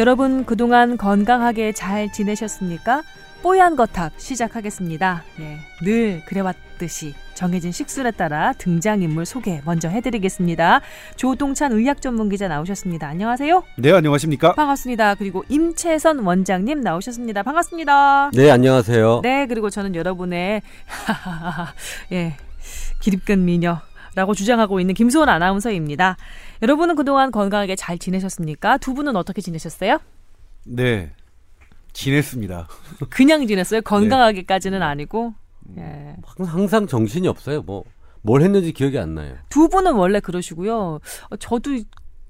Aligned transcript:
여러분 0.00 0.46
그동안 0.46 0.96
건강하게 0.96 1.72
잘 1.72 2.10
지내셨습니까? 2.10 3.02
뽀얀 3.42 3.76
거탑 3.76 4.14
시작하겠습니다. 4.16 5.24
네, 5.36 5.58
늘 5.82 6.22
그래왔듯이 6.24 7.12
정해진 7.34 7.70
식순에 7.70 8.10
따라 8.12 8.54
등장인물 8.54 9.26
소개 9.26 9.60
먼저 9.66 9.90
해드리겠습니다. 9.90 10.80
조동찬 11.16 11.72
의학 11.72 12.00
전문 12.00 12.30
기자 12.30 12.48
나오셨습니다. 12.48 13.08
안녕하세요. 13.08 13.62
네, 13.76 13.92
안녕하십니까? 13.92 14.54
반갑습니다. 14.54 15.16
그리고 15.16 15.44
임채선 15.50 16.20
원장님 16.20 16.80
나오셨습니다. 16.80 17.42
반갑습니다. 17.42 18.30
네, 18.32 18.50
안녕하세요. 18.50 19.20
네, 19.22 19.46
그리고 19.48 19.68
저는 19.68 19.94
여러분의 19.94 20.62
예 22.12 22.36
기립근 23.00 23.44
미녀 23.44 23.82
라고 24.14 24.34
주장하고 24.34 24.80
있는 24.80 24.94
김소원 24.94 25.28
아나운서입니다. 25.28 26.16
여러분은 26.62 26.96
그동안 26.96 27.30
건강하게 27.30 27.76
잘 27.76 27.98
지내셨습니까? 27.98 28.78
두 28.78 28.94
분은 28.94 29.16
어떻게 29.16 29.40
지내셨어요? 29.40 29.98
네, 30.66 31.12
지냈습니다. 31.92 32.68
그냥 33.08 33.46
지냈어요? 33.46 33.80
건강하게까지는 33.82 34.82
아니고. 34.82 35.34
예. 35.78 36.16
항상 36.46 36.86
정신이 36.86 37.28
없어요. 37.28 37.62
뭐 37.62 37.84
뭘 38.22 38.42
했는지 38.42 38.72
기억이 38.72 38.98
안 38.98 39.14
나요. 39.14 39.36
두 39.48 39.68
분은 39.68 39.92
원래 39.94 40.20
그러시고요. 40.20 41.00
어, 41.30 41.36
저도 41.38 41.70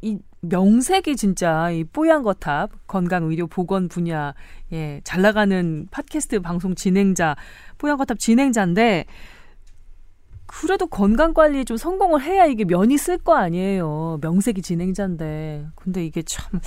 이 0.02 0.18
명색이 0.40 1.16
진짜 1.16 1.70
이 1.70 1.84
뽀얀 1.84 2.22
거탑 2.22 2.70
건강 2.86 3.24
의료 3.24 3.46
보건 3.46 3.88
분야 3.88 4.34
예, 4.72 5.00
잘 5.04 5.20
나가는 5.20 5.86
팟캐스트 5.90 6.40
방송 6.40 6.74
진행자 6.74 7.36
뽀얀 7.76 7.98
거탑 7.98 8.18
진행자인데 8.18 9.04
그래도 10.50 10.88
건강 10.88 11.32
관리에 11.32 11.62
좀 11.62 11.76
성공을 11.76 12.22
해야 12.22 12.44
이게 12.44 12.64
면이 12.64 12.98
쓸 12.98 13.18
거 13.18 13.36
아니에요. 13.36 14.18
명색이 14.20 14.62
진행자인데. 14.62 15.66
근데 15.76 16.04
이게 16.04 16.22
참 16.22 16.60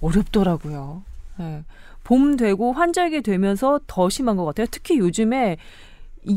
어렵더라고요. 0.00 1.02
예. 1.40 1.62
봄 2.04 2.38
되고 2.38 2.72
환절기 2.72 3.20
되면서 3.20 3.80
더 3.86 4.08
심한 4.08 4.36
것 4.36 4.46
같아요. 4.46 4.66
특히 4.70 4.98
요즘에 4.98 5.58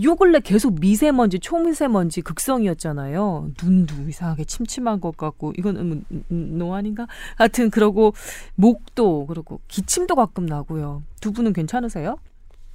요 0.03 0.16
근래 0.17 0.42
계속 0.42 0.81
미세먼지, 0.81 1.39
초미세먼지 1.39 2.22
극성이었잖아요. 2.22 3.52
눈도 3.64 3.95
이상하게 4.09 4.44
침침한 4.44 5.00
것 5.00 5.16
같고, 5.16 5.53
이건 5.58 5.78
음, 5.78 6.06
음, 6.12 6.58
노안인가? 6.58 7.08
하여튼, 7.36 7.69
그러고, 7.69 8.14
목도, 8.56 9.28
그리고 9.28 9.62
기침도 9.69 10.16
가끔 10.16 10.45
나고요. 10.45 11.03
두 11.22 11.31
분은 11.31 11.53
괜찮으세요? 11.53 12.17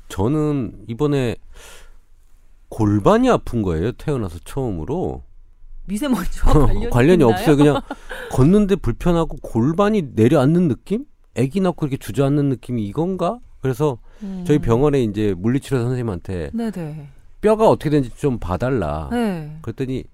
저는 0.09 0.85
이번에 0.89 1.37
골반이 2.69 3.31
아픈 3.31 3.63
거예요. 3.63 3.93
태어나서 3.93 4.39
처음으로. 4.45 5.23
미세먼지와 5.87 6.53
관련이, 6.67 6.91
관련이? 6.91 7.23
없어요. 7.25 7.57
그냥 7.57 7.81
걷는데 8.33 8.77
불편하고 8.77 9.37
골반이 9.43 10.03
내려앉는 10.15 10.69
느낌? 10.69 11.05
애기 11.37 11.61
낳고 11.61 11.87
이렇게 11.87 11.97
주저앉는 11.97 12.49
느낌이 12.49 12.85
이건가? 12.87 13.39
그래서 13.61 13.99
음. 14.23 14.45
저희 14.47 14.59
병원에 14.59 15.03
이제 15.03 15.35
물리치료 15.37 15.79
선생님한테 15.79 16.51
네네. 16.55 17.09
뼈가 17.41 17.69
어떻게 17.69 17.91
되는지 17.91 18.11
좀 18.17 18.39
봐달라. 18.39 19.09
네. 19.13 19.57
그랬더니 19.63 20.05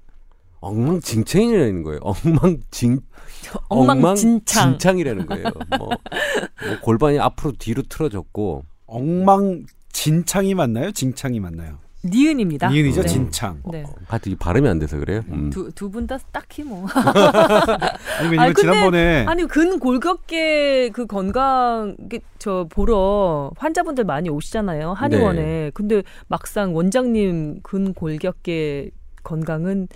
엉망진창이라는 0.60 1.82
거예요. 1.82 2.00
엉망진 2.02 3.00
엉망진창. 3.68 4.62
엉망진창이라는 4.64 5.26
거예요. 5.26 5.44
뭐, 5.78 5.88
뭐 5.88 6.80
골반이 6.82 7.18
앞으로 7.18 7.52
뒤로 7.58 7.82
틀어졌고 7.82 8.64
엉망진창이 8.86 10.54
맞나요? 10.54 10.92
진창이 10.92 11.40
맞나요? 11.40 11.78
니은입니다. 12.04 12.68
니은이죠, 12.70 13.02
네. 13.02 13.08
진창. 13.08 13.60
네. 13.70 13.84
하여튼 14.08 14.32
이 14.32 14.34
발음이 14.36 14.68
안 14.68 14.78
돼서 14.78 14.98
그래요. 14.98 15.22
음. 15.30 15.50
두, 15.50 15.70
두 15.72 15.88
분 15.90 16.06
다 16.06 16.18
딱히 16.32 16.62
뭐. 16.64 16.86
아니, 18.18 18.28
왜냐면 18.30 18.38
아니, 18.40 18.54
지난번에 18.54 19.24
아니 19.26 19.46
근 19.46 19.78
골격계 19.78 20.90
그 20.92 21.06
건강 21.06 21.96
이게 22.04 22.20
저 22.38 22.66
보러 22.68 23.50
환자분들 23.56 24.04
많이 24.04 24.28
오시잖아요 24.30 24.92
한의원에. 24.94 25.40
네. 25.42 25.70
근데 25.74 26.02
막상 26.28 26.74
원장님 26.74 27.60
근 27.62 27.94
골격계 27.94 28.90
건강은 29.22 29.88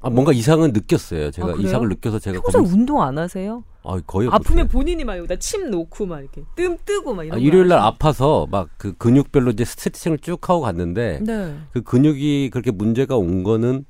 아, 0.00 0.10
뭔가 0.10 0.32
이상은 0.32 0.72
느꼈어요. 0.72 1.30
제가 1.30 1.48
아? 1.48 1.54
이상을 1.58 1.88
느껴서 1.88 2.18
제가 2.18 2.40
평소에 2.40 2.60
고민- 2.62 2.72
운동 2.80 3.02
안 3.02 3.18
하세요? 3.18 3.64
아, 3.86 4.00
거의 4.06 4.28
아프면. 4.30 4.68
본인이 4.68 5.04
막 5.04 5.16
여기다 5.18 5.36
침 5.36 5.70
놓고 5.70 6.06
막 6.06 6.20
이렇게 6.20 6.42
뜸 6.54 6.76
뜨고 6.84 7.14
막 7.14 7.24
이런 7.24 7.36
아, 7.36 7.40
거 7.40 7.44
일요일 7.44 7.68
날? 7.68 7.78
아파서 7.78 8.46
막 8.50 8.68
그 8.78 8.92
근육별로 8.96 9.52
이제 9.52 9.64
스트레칭을 9.64 10.18
쭉 10.18 10.48
하고 10.48 10.60
갔는데 10.60 11.20
네. 11.22 11.56
그 11.72 11.82
근육이 11.82 12.50
그렇게 12.50 12.70
문제가 12.70 13.16
온 13.16 13.42
거는 13.42 13.84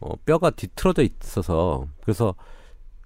어, 0.00 0.14
뼈가 0.26 0.50
뒤틀어져 0.50 1.02
있어서 1.02 1.86
그래서 2.02 2.34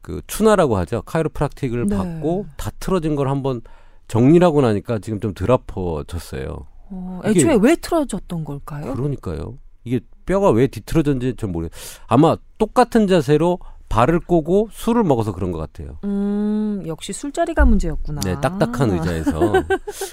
그 0.03 0.21
추나라고 0.27 0.77
하죠. 0.79 1.03
카이로프락틱을 1.03 1.87
네. 1.87 1.97
받고 1.97 2.47
다 2.57 2.71
틀어진 2.81 3.15
걸 3.17 3.29
한번 3.29 3.61
정리하고 4.09 4.61
나니까 4.63 4.99
지금 5.01 5.21
좀 5.21 5.35
덜 5.35 5.51
아파졌어요. 5.51 6.67
어, 6.91 7.21
애초에 7.25 7.59
왜 7.61 7.75
틀어졌던 7.77 8.45
걸까요? 8.45 8.95
그러니까요. 8.95 9.59
이게 9.85 10.01
뼈가 10.25 10.51
왜 10.51 10.67
뒤틀어졌는지 10.69 11.35
좀 11.37 11.53
모르겠어요. 11.53 12.03
아마 12.07 12.37
똑같은 12.59 13.07
자세로 13.07 13.59
발을 13.97 14.21
꼬고 14.21 14.69
술을 14.73 15.05
먹어서 15.05 15.33
그런 15.33 15.53
것 15.53 15.59
같아요. 15.59 15.99
음 16.05 16.83
역시 16.87 17.13
술자리가 17.13 17.65
문제였구나. 17.65 18.21
네, 18.23 18.41
딱딱한 18.41 18.91
의자에서. 18.91 19.53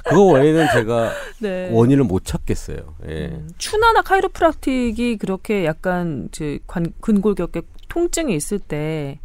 그거 0.06 0.26
외에는 0.34 0.68
제가 0.74 1.12
네. 1.40 1.70
원인을 1.72 2.04
못 2.06 2.24
찾겠어요. 2.26 2.78
예. 3.10 3.26
음, 3.28 3.50
추나나 3.58 4.02
카이로프락틱이 4.02 5.18
그렇게 5.18 5.66
약간 5.66 6.30
저 6.32 6.46
관, 6.68 6.94
근골격계 7.02 7.62
통증이 7.90 8.36
있을 8.36 8.60
때 8.60 9.20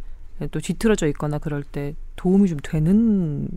또 0.47 0.59
뒤틀어져 0.59 1.07
있거나 1.07 1.37
그럴 1.37 1.63
때 1.63 1.95
도움이 2.15 2.47
좀 2.47 2.57
되는 2.63 3.49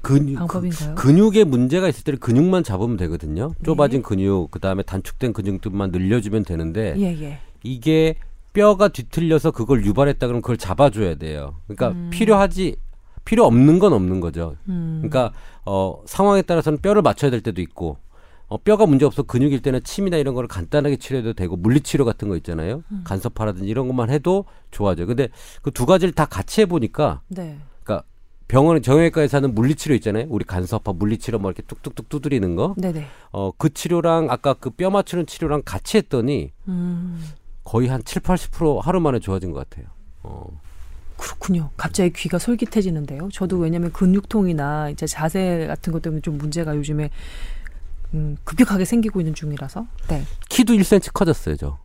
근육, 0.00 0.38
방법인가요? 0.38 0.94
그, 0.94 1.06
근육에 1.06 1.44
문제가 1.44 1.88
있을 1.88 2.04
때는 2.04 2.20
근육만 2.20 2.62
잡으면 2.62 2.96
되거든요. 2.96 3.48
네. 3.58 3.64
좁아진 3.64 4.02
근육, 4.02 4.50
그 4.50 4.60
다음에 4.60 4.82
단축된 4.84 5.32
근육들만 5.32 5.90
늘려주면 5.90 6.44
되는데 6.44 6.94
예, 6.96 7.20
예. 7.20 7.40
이게 7.64 8.14
뼈가 8.52 8.88
뒤틀려서 8.88 9.50
그걸 9.52 9.84
유발했다 9.84 10.26
그러면 10.26 10.42
그걸 10.42 10.56
잡아줘야 10.56 11.14
돼요. 11.16 11.56
그러니까 11.66 11.88
음. 11.90 12.10
필요하지 12.10 12.76
필요 13.24 13.44
없는 13.44 13.78
건 13.78 13.92
없는 13.92 14.20
거죠. 14.20 14.56
음. 14.68 14.98
그러니까 15.02 15.32
어 15.66 16.02
상황에 16.06 16.42
따라서는 16.42 16.78
뼈를 16.80 17.02
맞춰야 17.02 17.30
될 17.30 17.40
때도 17.42 17.60
있고 17.60 17.98
어 18.48 18.56
뼈가 18.56 18.86
문제 18.86 19.04
없어 19.04 19.22
근육일 19.22 19.60
때는 19.60 19.84
침이나 19.84 20.16
이런 20.16 20.34
거를 20.34 20.48
간단하게 20.48 20.96
치료해도 20.96 21.34
되고 21.34 21.54
물리치료 21.56 22.04
같은 22.06 22.28
거 22.28 22.36
있잖아요. 22.38 22.82
음. 22.90 23.02
간섭파라든지 23.04 23.68
이런 23.68 23.86
것만 23.86 24.08
해도 24.10 24.46
좋아져요. 24.70 25.06
근데 25.06 25.28
그 25.62 25.70
두 25.70 25.84
가지를 25.84 26.14
다 26.14 26.24
같이 26.24 26.62
해보니까 26.62 27.20
네. 27.28 27.58
그러니까 27.84 28.06
병원 28.48 28.80
정형외과에서 28.80 29.36
하는 29.36 29.54
물리치료 29.54 29.94
있잖아요. 29.96 30.24
우리 30.30 30.46
간섭파 30.46 30.94
물리치료 30.94 31.38
뭐 31.38 31.50
이렇게 31.50 31.62
뚝뚝뚝 31.66 32.08
두드리는 32.08 32.56
거. 32.56 32.74
네네. 32.78 33.06
어 33.32 33.52
그 33.58 33.68
치료랑 33.74 34.30
아까 34.30 34.54
그 34.54 34.70
뼈 34.70 34.88
맞추는 34.88 35.26
치료랑 35.26 35.60
같이 35.66 35.98
했더니 35.98 36.50
음, 36.68 37.22
거의 37.68 37.88
한 37.88 38.02
7, 38.02 38.22
80% 38.22 38.80
하루 38.80 38.98
만에 38.98 39.18
좋아진 39.18 39.52
것 39.52 39.68
같아요. 39.68 39.86
어. 40.22 40.46
그렇군요. 41.18 41.68
갑자기 41.76 42.10
귀가 42.14 42.38
솔깃해지는데요. 42.38 43.28
저도 43.30 43.58
왜냐면 43.58 43.92
근육통이나 43.92 44.88
이제 44.88 45.06
자세 45.06 45.66
같은 45.66 45.92
것 45.92 46.00
때문에 46.00 46.22
좀 46.22 46.38
문제가 46.38 46.74
요즘에 46.76 47.10
음, 48.14 48.38
급격하게 48.44 48.86
생기고 48.86 49.20
있는 49.20 49.34
중이라서. 49.34 49.86
네. 50.08 50.22
키도 50.48 50.72
1cm 50.72 51.12
커졌어요, 51.12 51.56
저. 51.56 51.78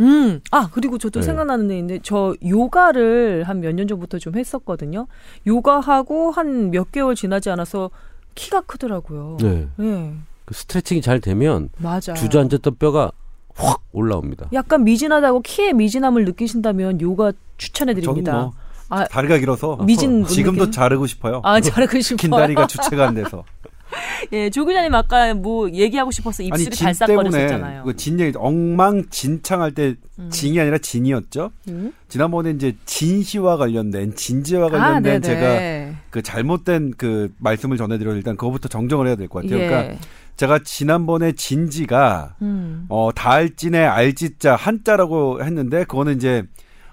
음, 0.00 0.40
아, 0.50 0.68
그리고 0.72 0.98
저도 0.98 1.20
네. 1.20 1.26
생각나는 1.26 1.70
애 1.70 1.78
있는데, 1.78 2.00
저 2.02 2.34
요가를 2.44 3.44
한 3.44 3.60
몇 3.60 3.72
년 3.76 3.86
전부터 3.86 4.18
좀 4.18 4.36
했었거든요. 4.36 5.06
요가하고 5.46 6.32
한 6.32 6.70
몇 6.72 6.90
개월 6.90 7.14
지나지 7.14 7.48
않아서 7.50 7.90
키가 8.34 8.62
크더라고요. 8.62 9.36
네. 9.40 9.68
예, 9.78 10.14
그 10.46 10.54
스트레칭이 10.54 11.00
잘 11.00 11.20
되면 11.20 11.68
맞아요. 11.76 12.14
주저앉았던 12.16 12.76
뼈가 12.78 13.12
확 13.54 13.82
올라옵니다. 13.92 14.48
약간 14.52 14.84
미진하다고 14.84 15.42
키에 15.42 15.72
미진함을 15.72 16.24
느끼신다면 16.24 17.00
요가 17.00 17.32
추천해 17.58 17.92
저는 17.94 18.02
드립니다. 18.02 18.32
뭐 18.32 18.52
아, 18.88 19.04
다리가 19.06 19.38
길어서 19.38 19.76
미진 19.84 20.22
분 20.22 20.28
지금도 20.28 20.64
느낌? 20.66 20.72
자르고 20.72 21.06
싶어요. 21.06 21.40
아, 21.44 21.60
잘하고 21.60 22.00
싶어요. 22.00 22.16
긴 22.16 22.30
다리가 22.30 22.66
주체가 22.66 23.08
안 23.08 23.14
돼서. 23.14 23.44
예, 24.32 24.48
조 24.48 24.64
기자님 24.64 24.94
아까 24.94 25.34
뭐 25.34 25.68
얘기하고 25.70 26.10
싶어서 26.10 26.42
입술이 26.42 26.76
달싹거렸었잖아요. 26.76 27.84
그진 27.84 28.18
얘기 28.20 28.32
엉망진창할 28.38 29.72
때 29.72 29.94
음. 30.18 30.30
징이 30.30 30.58
아니라 30.60 30.78
진이었죠. 30.78 31.50
음? 31.68 31.92
지난번에 32.08 32.50
이제 32.50 32.74
진시와 32.86 33.56
관련된 33.58 34.14
진지와 34.14 34.66
아, 34.66 34.70
관련된 34.70 35.20
네네. 35.20 35.90
제가 35.90 35.98
그 36.10 36.22
잘못된 36.22 36.94
그 36.96 37.32
말씀을 37.38 37.76
전해드려 37.76 38.14
일단 38.14 38.36
그거부터 38.36 38.68
정정을 38.68 39.06
해야 39.06 39.16
될 39.16 39.28
것 39.28 39.42
같아요. 39.42 39.60
예. 39.60 39.66
그러니까 39.66 39.98
제가 40.42 40.58
지난번에 40.64 41.30
진지가 41.32 42.34
음. 42.42 42.86
어 42.88 43.10
달진의 43.14 43.86
알지자 43.86 44.56
한자라고 44.56 45.44
했는데 45.44 45.84
그거는 45.84 46.16
이제 46.16 46.42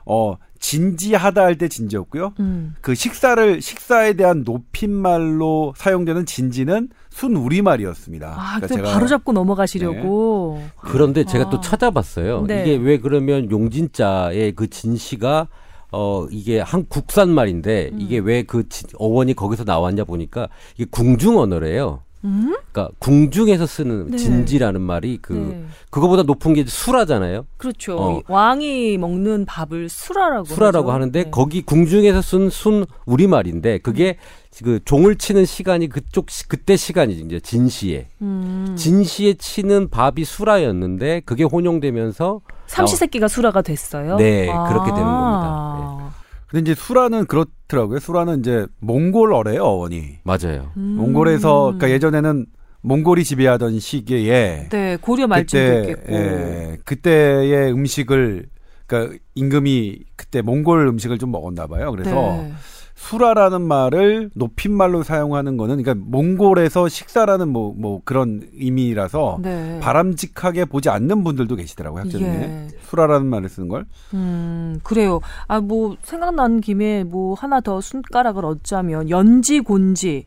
어 0.05 0.35
진지하다 0.59 1.41
할 1.45 1.55
때 1.57 1.67
진지였고요. 1.67 2.33
음. 2.41 2.75
그 2.81 2.93
식사를 2.93 3.59
식사에 3.59 4.13
대한 4.13 4.43
높임말로 4.45 5.73
사용되는 5.75 6.27
진지는 6.27 6.89
순 7.09 7.35
우리말이었습니다. 7.37 8.35
아, 8.37 8.59
그러니까 8.59 8.83
그 8.83 8.93
바로 8.93 9.07
잡고 9.07 9.31
넘어가시려고. 9.31 10.61
그런데 10.81 11.23
제가 11.23 11.45
아. 11.45 11.49
또 11.49 11.59
찾아봤어요. 11.59 12.43
네. 12.45 12.61
이게 12.61 12.75
왜 12.75 12.99
그러면 12.99 13.49
용진자의 13.49 14.51
그 14.51 14.69
진씨가 14.69 15.47
어 15.91 16.27
이게 16.29 16.59
한 16.59 16.85
국산 16.87 17.29
말인데 17.31 17.89
음. 17.93 17.99
이게 17.99 18.19
왜 18.19 18.43
그 18.43 18.67
어원이 18.99 19.33
거기서 19.33 19.63
나왔냐 19.63 20.03
보니까 20.03 20.49
이게 20.75 20.85
궁중 20.91 21.39
언어래요. 21.39 22.03
음? 22.25 22.55
그러니까 22.71 22.93
궁중에서 22.99 23.65
쓰는 23.65 24.07
네. 24.11 24.17
진지라는 24.17 24.81
말이 24.81 25.17
그 25.21 25.33
네. 25.33 25.63
그거보다 25.89 26.23
높은 26.23 26.53
게 26.53 26.65
수라잖아요. 26.65 27.45
그렇죠. 27.57 27.97
어. 27.97 28.17
이 28.19 28.23
왕이 28.27 28.97
먹는 28.97 29.45
밥을 29.45 29.87
수라라고 29.89 30.45
수라라고 30.45 30.89
하죠. 30.89 30.95
하는데 30.95 31.23
네. 31.23 31.29
거기 31.31 31.61
궁중에서 31.61 32.21
쓴 32.21 32.49
순 32.49 32.85
우리 33.05 33.27
말인데 33.27 33.77
그게 33.79 34.17
그 34.63 34.79
종을 34.83 35.15
치는 35.15 35.45
시간이 35.45 35.87
그쪽 35.87 36.29
시- 36.29 36.47
그때 36.47 36.75
시간이지 36.75 37.21
이제 37.21 37.39
진시에 37.39 38.07
음. 38.21 38.75
진시에 38.77 39.35
치는 39.35 39.89
밥이 39.89 40.25
수라였는데 40.25 41.21
그게 41.25 41.43
혼용되면서 41.43 42.41
삼시세끼가 42.67 43.27
수라가 43.27 43.61
됐어요. 43.61 44.17
네, 44.17 44.45
그렇게 44.67 44.91
되는 44.91 45.03
아. 45.05 45.68
근데 46.49 46.71
이제 46.71 46.73
수라는 46.79 47.25
그렇더라고요. 47.25 47.99
수라는 47.99 48.39
이제 48.39 48.65
몽골어래요, 48.79 49.61
어원이. 49.63 50.19
맞아요. 50.23 50.71
음. 50.77 50.95
몽골에서 50.97 51.63
그러니까 51.63 51.91
예전에는 51.91 52.45
몽골이 52.81 53.23
지배하던 53.23 53.79
시기에 53.79 54.69
네 54.69 54.97
고려 54.99 55.27
말쯤도 55.27 55.75
그때 55.75 55.91
있겠고. 55.91 56.13
예, 56.13 56.77
그때의 56.85 57.71
음식을 57.71 58.47
그러니까 58.87 59.17
임금이 59.35 59.99
그때 60.15 60.41
몽골 60.41 60.87
음식을 60.87 61.19
좀 61.19 61.31
먹었나 61.31 61.67
봐요. 61.67 61.91
그래서 61.91 62.11
네. 62.11 62.53
수라라는 62.99 63.61
말을 63.61 64.29
높임말로 64.33 65.03
사용하는 65.03 65.55
거는 65.55 65.81
그러니까 65.81 66.05
몽골에서 66.05 66.89
식사라는 66.89 67.47
뭐뭐 67.47 68.01
그런 68.03 68.41
의미라서 68.53 69.39
네. 69.41 69.79
바람직하게 69.79 70.65
보지 70.65 70.89
않는 70.89 71.23
분들도 71.23 71.55
계시더라고요 71.55 72.01
학교 72.01 72.11
중에 72.11 72.27
예. 72.27 72.67
수라라는 72.83 73.25
말을 73.27 73.47
쓰는 73.47 73.69
걸. 73.69 73.85
음, 74.13 74.79
그래요. 74.83 75.21
아, 75.47 75.61
뭐, 75.61 75.95
생각나는 76.01 76.59
김에 76.59 77.03
뭐, 77.03 77.35
하나 77.35 77.61
더 77.61 77.79
손가락을 77.81 78.43
얻자면, 78.45 79.09
연지 79.09 79.59
곤지. 79.59 80.25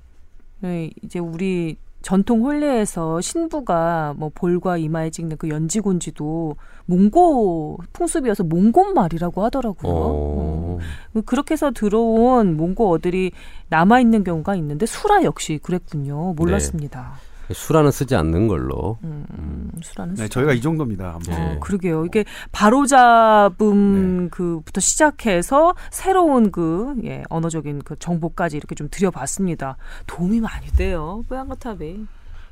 네, 0.60 0.90
이제 1.02 1.18
우리 1.18 1.76
전통 2.02 2.42
혼례에서 2.42 3.20
신부가 3.20 4.14
뭐, 4.16 4.30
볼과 4.34 4.76
이마에 4.76 5.10
찍는 5.10 5.36
그 5.36 5.48
연지곤지도 5.48 6.56
몽고 6.86 7.78
풍습이어서 7.92 8.44
몽곤 8.44 8.94
말이라고 8.94 9.44
하더라고요. 9.44 9.92
어. 9.92 10.78
어. 11.14 11.20
그렇게 11.24 11.52
해서 11.52 11.70
들어온 11.70 12.56
몽고어들이 12.56 13.32
남아 13.68 14.00
있는 14.00 14.24
경우가 14.24 14.56
있는데, 14.56 14.86
수라 14.86 15.22
역시 15.24 15.58
그랬군요. 15.62 16.34
몰랐습니다. 16.34 17.14
수라는 17.52 17.90
쓰지 17.90 18.14
않는 18.14 18.48
걸로. 18.48 18.98
음, 19.04 19.26
음, 19.38 19.70
수라는 19.82 20.14
네. 20.14 20.28
저희가 20.28 20.52
이 20.52 20.60
정도입니다. 20.60 21.14
한번. 21.14 21.34
네. 21.34 21.56
어, 21.56 21.60
그러게요. 21.60 22.04
이게 22.06 22.24
바로잡음 22.52 24.24
네. 24.24 24.28
그부터 24.30 24.80
시작해서 24.80 25.74
새로운 25.90 26.50
그 26.50 26.94
예, 27.04 27.22
언어적인 27.28 27.82
그 27.84 27.96
정보까지 27.98 28.56
이렇게 28.56 28.74
좀 28.74 28.88
드려봤습니다. 28.90 29.76
도움이 30.06 30.40
많이 30.40 30.66
돼요. 30.68 31.24
뽀얀거탑이. 31.28 32.06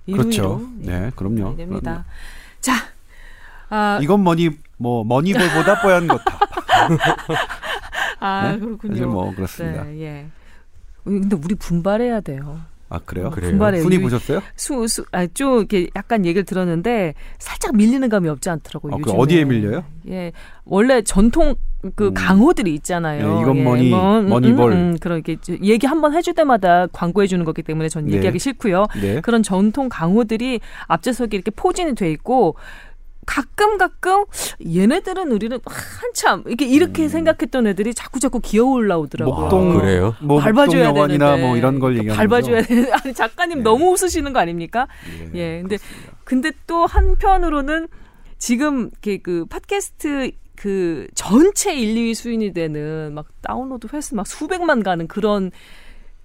그렇죠. 0.07 0.61
네, 0.79 1.11
그럼요. 1.15 1.45
많이 1.45 1.57
됩니다. 1.57 2.05
자, 2.61 2.73
아, 3.69 3.99
이건 4.03 4.25
머니 4.25 4.51
뭐 4.77 5.05
머니볼보다 5.05 5.81
뽀얀 5.83 6.09
거다. 6.09 6.39
아 8.19 8.53
네? 8.53 8.59
그렇군요. 8.59 8.93
사실 8.95 9.07
뭐 9.07 9.35
그렇습니다. 9.35 9.85
네, 9.85 10.01
예. 10.03 10.27
근데 11.05 11.37
우리 11.37 11.55
분발해야 11.55 12.21
돼요. 12.21 12.61
아 12.93 12.99
그래요? 13.05 13.31
그래요? 13.31 13.51
분발해요. 13.53 13.83
순위 13.83 13.97
유- 13.97 14.01
보셨어요? 14.03 14.43
수, 14.57 14.87
수, 14.89 15.05
아, 15.13 15.25
좀 15.29 15.59
이렇게 15.59 15.89
약간 15.95 16.27
얘기를 16.27 16.45
들었는데 16.45 17.15
살짝 17.39 17.77
밀리는 17.77 18.07
감이 18.09 18.29
없지 18.29 18.51
않더라고요. 18.51 18.95
아, 18.95 18.99
그. 19.01 19.13
어디에 19.13 19.45
밀려요? 19.45 19.85
예, 20.09 20.33
원래 20.65 21.01
전통 21.03 21.55
그 21.95 22.09
음. 22.09 22.15
강호들이 22.15 22.75
있잖아요. 22.75 23.37
예, 23.39 23.41
이건 23.43 23.63
뭐니, 23.63 23.91
뭐, 23.91 24.21
뭐니볼. 24.23 24.97
그렇게 25.01 25.37
얘기 25.63 25.87
한 25.87 26.01
번 26.01 26.15
해줄 26.15 26.35
때마다 26.35 26.89
광고해 26.89 27.27
주는 27.29 27.45
거기 27.45 27.63
때문에 27.63 27.89
전 27.89 28.07
네. 28.07 28.17
얘기하기 28.17 28.39
싫고요. 28.39 28.87
네. 29.01 29.21
그런 29.21 29.43
전통 29.43 29.89
강호들이 29.89 30.61
앞좌석에 30.89 31.37
이렇게 31.37 31.51
포진이 31.53 31.95
돼 31.95 32.11
있고 32.11 32.57
가끔 33.31 33.79
가끔 33.79 34.25
얘네들은 34.67 35.31
우리는 35.31 35.57
한참 35.65 36.43
이렇게 36.47 36.67
이렇게 36.67 37.09
생각했던 37.09 37.69
애들이 37.69 37.95
자꾸 37.95 38.19
자꾸 38.19 38.41
기어 38.41 38.65
올라오더라고요. 38.65 39.37
음. 39.37 39.41
목동 39.41 39.71
아, 39.71 39.81
그래요? 39.81 40.17
뭐 40.21 40.41
밟아줘야 40.41 40.93
되는데 40.93 41.41
뭐 41.41 41.57
이런 41.57 41.79
걸 41.79 41.97
얘기하는 41.97 42.17
밟아줘야 42.17 42.57
거죠? 42.57 42.69
되는 42.69 42.93
아니 42.93 43.15
작가님 43.15 43.59
네. 43.59 43.63
너무 43.63 43.93
웃으시는 43.93 44.33
거 44.33 44.41
아닙니까? 44.41 44.89
예, 45.35 45.39
예, 45.39 45.61
근데 45.61 45.77
그렇습니다. 45.77 46.13
근데 46.25 46.53
또 46.67 46.87
한편으로는 46.87 47.87
지금 48.39 48.91
이렇게 48.91 49.19
그 49.19 49.45
팟캐스트 49.47 50.33
그 50.57 51.07
전체 51.15 51.73
1, 51.73 51.95
2위 51.95 52.15
수인이 52.15 52.53
되는 52.53 53.15
막 53.15 53.27
다운로드 53.43 53.87
횟수 53.93 54.17
막 54.17 54.27
수백만 54.27 54.83
가는 54.83 55.07
그런 55.07 55.53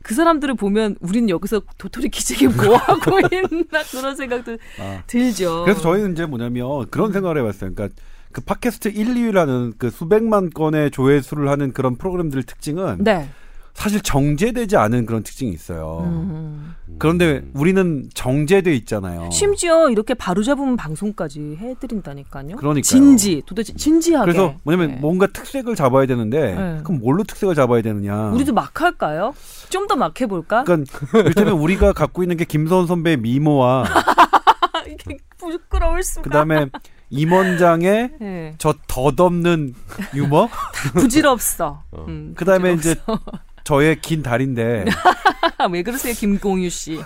그 0.06 0.14
사람들을 0.14 0.54
보면 0.54 0.98
우린 1.02 1.32
여기서 1.32 1.64
도토리 1.80 2.10
키재기 2.10 2.50
뭐 2.50 2.78
하고 2.78 3.18
있나 3.20 3.82
그런 3.90 4.16
생각도 4.16 4.56
아, 4.80 5.02
들죠. 5.08 5.64
그래서 5.64 5.82
저희는 5.82 6.12
이제 6.12 6.28
뭐냐면 6.28 6.86
그런 6.92 7.12
생각을 7.12 7.40
해봤어요. 7.40 7.74
그러니까 7.74 8.00
그 8.32 8.42
팟캐스트 8.42 8.90
1, 8.90 9.16
2위라는 9.16 9.74
그 9.80 9.90
수백만 9.90 10.52
건의 10.52 10.92
조회수를 10.92 11.50
하는 11.50 11.74
그런 11.74 11.96
프로그램들 11.96 12.44
특징은 12.44 12.98
네. 13.00 13.28
사실 13.76 14.02
정제되지 14.02 14.78
않은 14.78 15.06
그런 15.06 15.22
특징이 15.22 15.52
있어요. 15.52 16.00
음. 16.06 16.74
그런데 16.98 17.44
우리는 17.54 18.10
정제돼 18.14 18.74
있잖아요. 18.78 19.30
심지어 19.32 19.90
이렇게 19.90 20.14
바로잡은 20.14 20.78
방송까지 20.78 21.58
해드린다니까요. 21.60 22.56
그러니까요. 22.56 22.82
진지 22.82 23.44
도대체 23.46 23.74
진지하게. 23.74 24.32
그래서 24.32 24.56
뭐냐면 24.64 24.92
네. 24.92 24.96
뭔가 25.02 25.28
특색을 25.28 25.76
잡아야 25.76 26.06
되는데 26.06 26.56
네. 26.56 26.80
그럼 26.84 27.02
뭘로 27.02 27.24
특색을 27.24 27.54
잡아야 27.54 27.82
되느냐? 27.82 28.30
우리도 28.32 28.54
막 28.54 28.80
할까요? 28.82 29.34
좀 29.70 29.88
더 29.88 29.96
막 29.98 30.20
해볼까? 30.20 30.64
그러니까 30.64 31.00
이를테면 31.20 31.54
우리가 31.56 31.92
갖고 31.94 32.24
있는 32.24 32.38
게 32.38 32.46
김선 32.46 32.88
선배의 32.88 33.18
미모와 33.18 33.84
아, 33.84 34.80
이게 34.88 35.18
부끄러울 35.38 36.02
수가. 36.02 36.22
그다음에 36.24 36.68
임원장의 37.10 38.12
네. 38.20 38.56
저 38.58 38.74
덧없는 38.88 39.74
유머, 40.16 40.48
부질없어. 40.96 41.84
어. 41.92 42.06
음, 42.08 42.34
그다음에 42.38 42.76
부질없어. 42.76 43.02
이제 43.04 43.20
저의 43.66 44.00
긴 44.00 44.22
다리인데 44.24 44.86
왜 45.72 45.84
그러세요, 45.84 46.14
김공유 46.14 46.70
씨? 46.70 47.02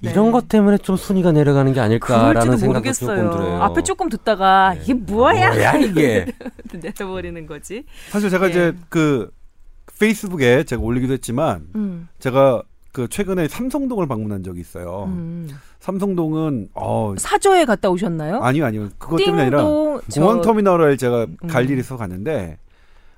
네. 0.00 0.10
이런 0.10 0.30
것 0.32 0.48
때문에 0.48 0.78
좀 0.78 0.96
순위가 0.96 1.32
내려가는 1.32 1.72
게 1.74 1.80
아닐까라는 1.80 2.56
생각도 2.56 2.56
조금 2.56 2.68
모르겠어요. 2.68 3.30
들어요. 3.30 3.62
앞에 3.62 3.82
조금 3.82 4.08
듣다가 4.08 4.74
이게 4.74 4.94
뭐야? 4.94 5.50
뭐야 5.50 5.72
이게? 5.76 6.26
내려버리는 6.72 7.46
거지. 7.46 7.84
사실 8.10 8.30
제가 8.30 8.46
예. 8.46 8.50
이제 8.50 8.72
그 8.88 9.30
페이스북에 10.00 10.64
제가 10.64 10.80
올리기도 10.80 11.12
했지만 11.12 11.66
음, 11.74 12.08
제가 12.18 12.62
그 12.92 13.08
최근에 13.08 13.48
삼성동을 13.48 14.06
방문한 14.06 14.42
적이 14.42 14.60
있어요. 14.60 15.04
음. 15.08 15.50
삼성동은 15.80 16.68
어 16.74 17.14
사저에 17.18 17.64
갔다 17.64 17.90
오셨나요? 17.90 18.40
아니요 18.42 18.64
아니요 18.64 18.88
그것 18.98 19.16
때문에 19.18 19.42
아니라 19.42 19.58
띵동, 19.58 20.00
저- 20.08 20.20
공항 20.20 20.40
터미널을 20.40 20.96
제가 20.96 21.26
갈 21.48 21.64
음. 21.64 21.68
일이 21.70 21.80
있어 21.80 21.96
갔는데 21.96 22.56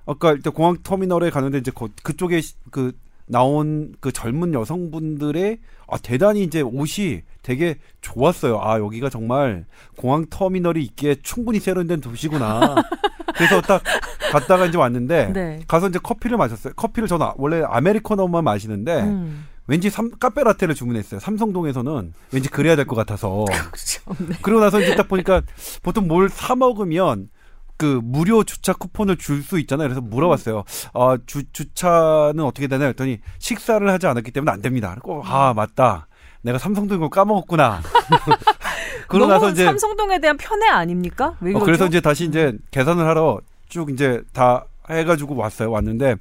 아까 0.06 0.32
일단 0.32 0.52
공항 0.52 0.76
터미널에 0.82 1.30
가는데 1.30 1.58
이제 1.58 1.70
거- 1.70 1.88
그쪽에 2.02 2.40
시- 2.40 2.54
그 2.70 2.92
나온 3.26 3.94
그 4.00 4.12
젊은 4.12 4.52
여성분들의 4.52 5.58
아 5.88 5.98
대단히 5.98 6.42
이제 6.42 6.60
옷이 6.60 7.22
되게 7.42 7.76
좋았어요. 8.02 8.60
아 8.62 8.78
여기가 8.78 9.08
정말 9.08 9.64
공항 9.96 10.26
터미널이 10.28 10.82
있기에 10.84 11.16
충분히 11.22 11.58
세련된 11.58 12.00
도시구나. 12.00 12.74
그래서 13.34 13.60
딱 13.62 13.82
갔다가 14.30 14.66
이제 14.66 14.76
왔는데 14.78 15.32
네. 15.32 15.60
가서 15.66 15.88
이제 15.88 15.98
커피를 15.98 16.36
마셨어요. 16.36 16.74
커피를 16.74 17.08
저는 17.08 17.26
아- 17.26 17.34
원래 17.36 17.62
아메리카노만 17.66 18.44
마시는데 18.44 19.00
음. 19.02 19.46
왠지 19.66 19.88
삼, 19.88 20.10
카페라테를 20.10 20.74
주문했어요. 20.74 21.18
삼성동에서는 21.20 22.12
왠지 22.32 22.48
그래야 22.50 22.76
될 22.76 22.84
것 22.86 22.94
같아서. 22.96 23.46
그렇죠. 23.72 24.02
네. 24.28 24.36
그러고 24.42 24.60
나서 24.62 24.80
이제 24.82 24.94
딱 24.94 25.08
보니까 25.08 25.40
보통 25.82 26.06
뭘 26.06 26.28
사 26.28 26.54
먹으면 26.54 27.30
그 27.76 28.00
무료 28.02 28.44
주차 28.44 28.72
쿠폰을 28.72 29.16
줄 29.16 29.42
수 29.42 29.58
있잖아요. 29.60 29.88
그래서 29.88 30.00
물어봤어요. 30.00 30.64
아, 30.94 31.18
주, 31.26 31.42
주차는 31.52 32.40
어떻게 32.40 32.66
되나요? 32.68 32.88
했더니 32.90 33.18
식사를 33.38 33.88
하지 33.90 34.06
않았기 34.06 34.30
때문에 34.30 34.50
안 34.52 34.62
됩니다. 34.62 34.90
그리고 34.94 35.22
아, 35.24 35.52
맞다. 35.54 36.06
내가 36.42 36.58
걸 37.00 37.08
까먹었구나. 37.10 37.80
그러고 39.08 39.26
너무 39.26 39.32
나서 39.32 39.50
이제 39.50 39.64
삼성동에 39.64 40.18
대한 40.20 40.36
편애 40.36 40.66
아닙니까? 40.68 41.36
왜 41.40 41.54
어? 41.54 41.58
그래서 41.58 41.86
이제 41.86 42.00
다시 42.00 42.24
이제 42.24 42.52
계산을 42.70 43.06
하러 43.06 43.40
쭉 43.68 43.90
이제 43.90 44.22
다 44.32 44.64
해가지고 44.88 45.36
왔어요. 45.36 45.70
왔는데 45.70 46.16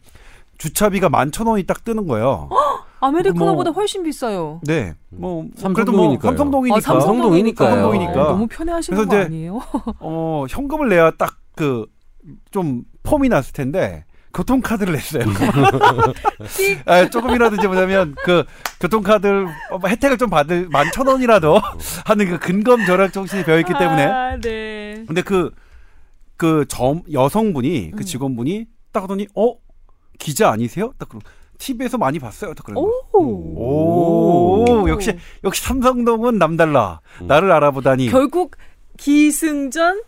주차비가 0.58 1.10
만 1.10 1.32
천 1.32 1.48
원이 1.48 1.64
딱 1.64 1.84
뜨는 1.84 2.08
거예요. 2.08 2.50
아메리카노보다 3.00 3.72
뭐- 3.72 3.82
훨씬 3.82 4.04
비싸요. 4.04 4.62
네, 4.64 4.94
뭐 5.10 5.46
그래도 5.74 5.92
뭐 5.92 6.02
삼성동이니까요. 6.04 6.32
삼성동이니까 6.32 6.78
아, 6.78 6.82
삼성동이니까요. 6.82 7.70
삼성동이니까. 7.70 8.24
너무 8.24 8.48
편애하시는 8.48 8.96
그래서 8.98 9.10
거 9.10 9.16
이제 9.18 9.26
아니에요? 9.26 9.62
어 10.00 10.46
현금을 10.50 10.88
내야 10.90 11.12
딱 11.12 11.36
그 11.56 11.86
좀 12.52 12.84
폼이 13.04 13.28
났을 13.28 13.52
텐데 13.52 14.06
교통카드를 14.34 14.94
냈어요. 14.94 15.26
아, 16.86 17.10
조금이라도 17.10 17.58
이제 17.58 17.68
뭐냐면 17.68 18.16
그 18.24 18.46
교통카드 18.80 19.46
혜택을 19.86 20.18
좀 20.18 20.30
받을 20.30 20.70
만 20.70 20.90
천 20.94 21.06
원이라도 21.08 21.60
하는 22.06 22.30
그 22.30 22.40
근검 22.40 22.86
절약 22.86 23.12
정신이 23.12 23.44
배어 23.44 23.60
있기 23.60 23.74
때문에 23.78 24.06
아, 24.06 24.38
네. 24.40 25.04
근데 25.06 25.22
그, 25.22 25.52
그 26.38 26.66
점 26.70 27.04
여성분이 27.12 27.92
음. 27.92 27.96
그 27.98 28.06
직원분이 28.06 28.66
딱 28.94 29.04
하더니 29.04 29.28
어 29.36 29.56
기자 30.18 30.50
아니세요? 30.50 30.94
딱 30.98 31.10
그러 31.10 31.20
TV에서 31.58 31.98
많이 31.98 32.20
봤어요. 32.20 32.54
딱 32.54 32.64
그런 32.66 32.76
거. 32.76 32.90
오. 33.14 34.66
오, 34.66 34.90
역시 34.90 35.18
역시 35.44 35.62
삼성동은 35.64 36.38
남달라. 36.38 37.02
음. 37.22 37.28
나를 37.28 37.52
알아보다니. 37.52 38.08
결국 38.10 38.56
기승전 38.98 40.02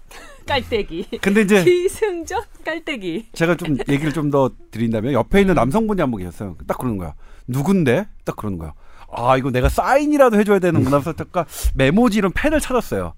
깔때기. 0.46 1.08
근데 1.22 1.42
이제 1.42 1.64
기승전 1.64 2.44
깔때기. 2.64 3.30
제가 3.34 3.56
좀 3.56 3.78
얘기를 3.90 4.12
좀 4.14 4.30
더 4.32 4.50
드린다면 4.72 5.14
옆에 5.14 5.42
있는 5.42 5.56
남성분이 5.56 6.02
한 6.02 6.12
분 6.12 6.20
계셨어요. 6.20 6.56
딱 6.68 6.78
그러는 6.78 6.98
거야. 6.98 7.14
누군데? 7.48 8.08
딱 8.24 8.36
그러는 8.36 8.58
거야. 8.58 8.74
아 9.12 9.38
이거 9.38 9.52
내가 9.52 9.70
사인이라도 9.70 10.38
해줘야 10.40 10.60
되는구나. 10.60 11.00
그래서 11.00 11.14
잠깐 11.14 11.46
메모지 11.76 12.18
이런 12.18 12.32
펜을 12.34 12.60
찾았어요. 12.60 13.14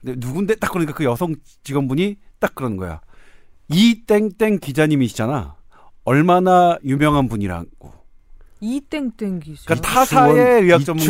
근데 0.00 0.14
누군데? 0.26 0.56
딱 0.56 0.70
그러니까 0.72 0.92
그 0.94 1.04
여성 1.04 1.34
직원분이 1.64 2.16
딱 2.38 2.54
그러는 2.54 2.76
거야. 2.76 3.00
이 3.68 4.02
땡땡 4.06 4.58
기자님이시잖아. 4.60 5.54
얼마나 6.04 6.76
유명한 6.84 7.28
분이라고. 7.28 7.92
이 8.60 8.80
땡땡 8.80 9.40
기자. 9.40 9.62
그러니까 9.66 9.88
타사의 9.88 10.62
의학 10.62 10.84
전문. 10.84 11.04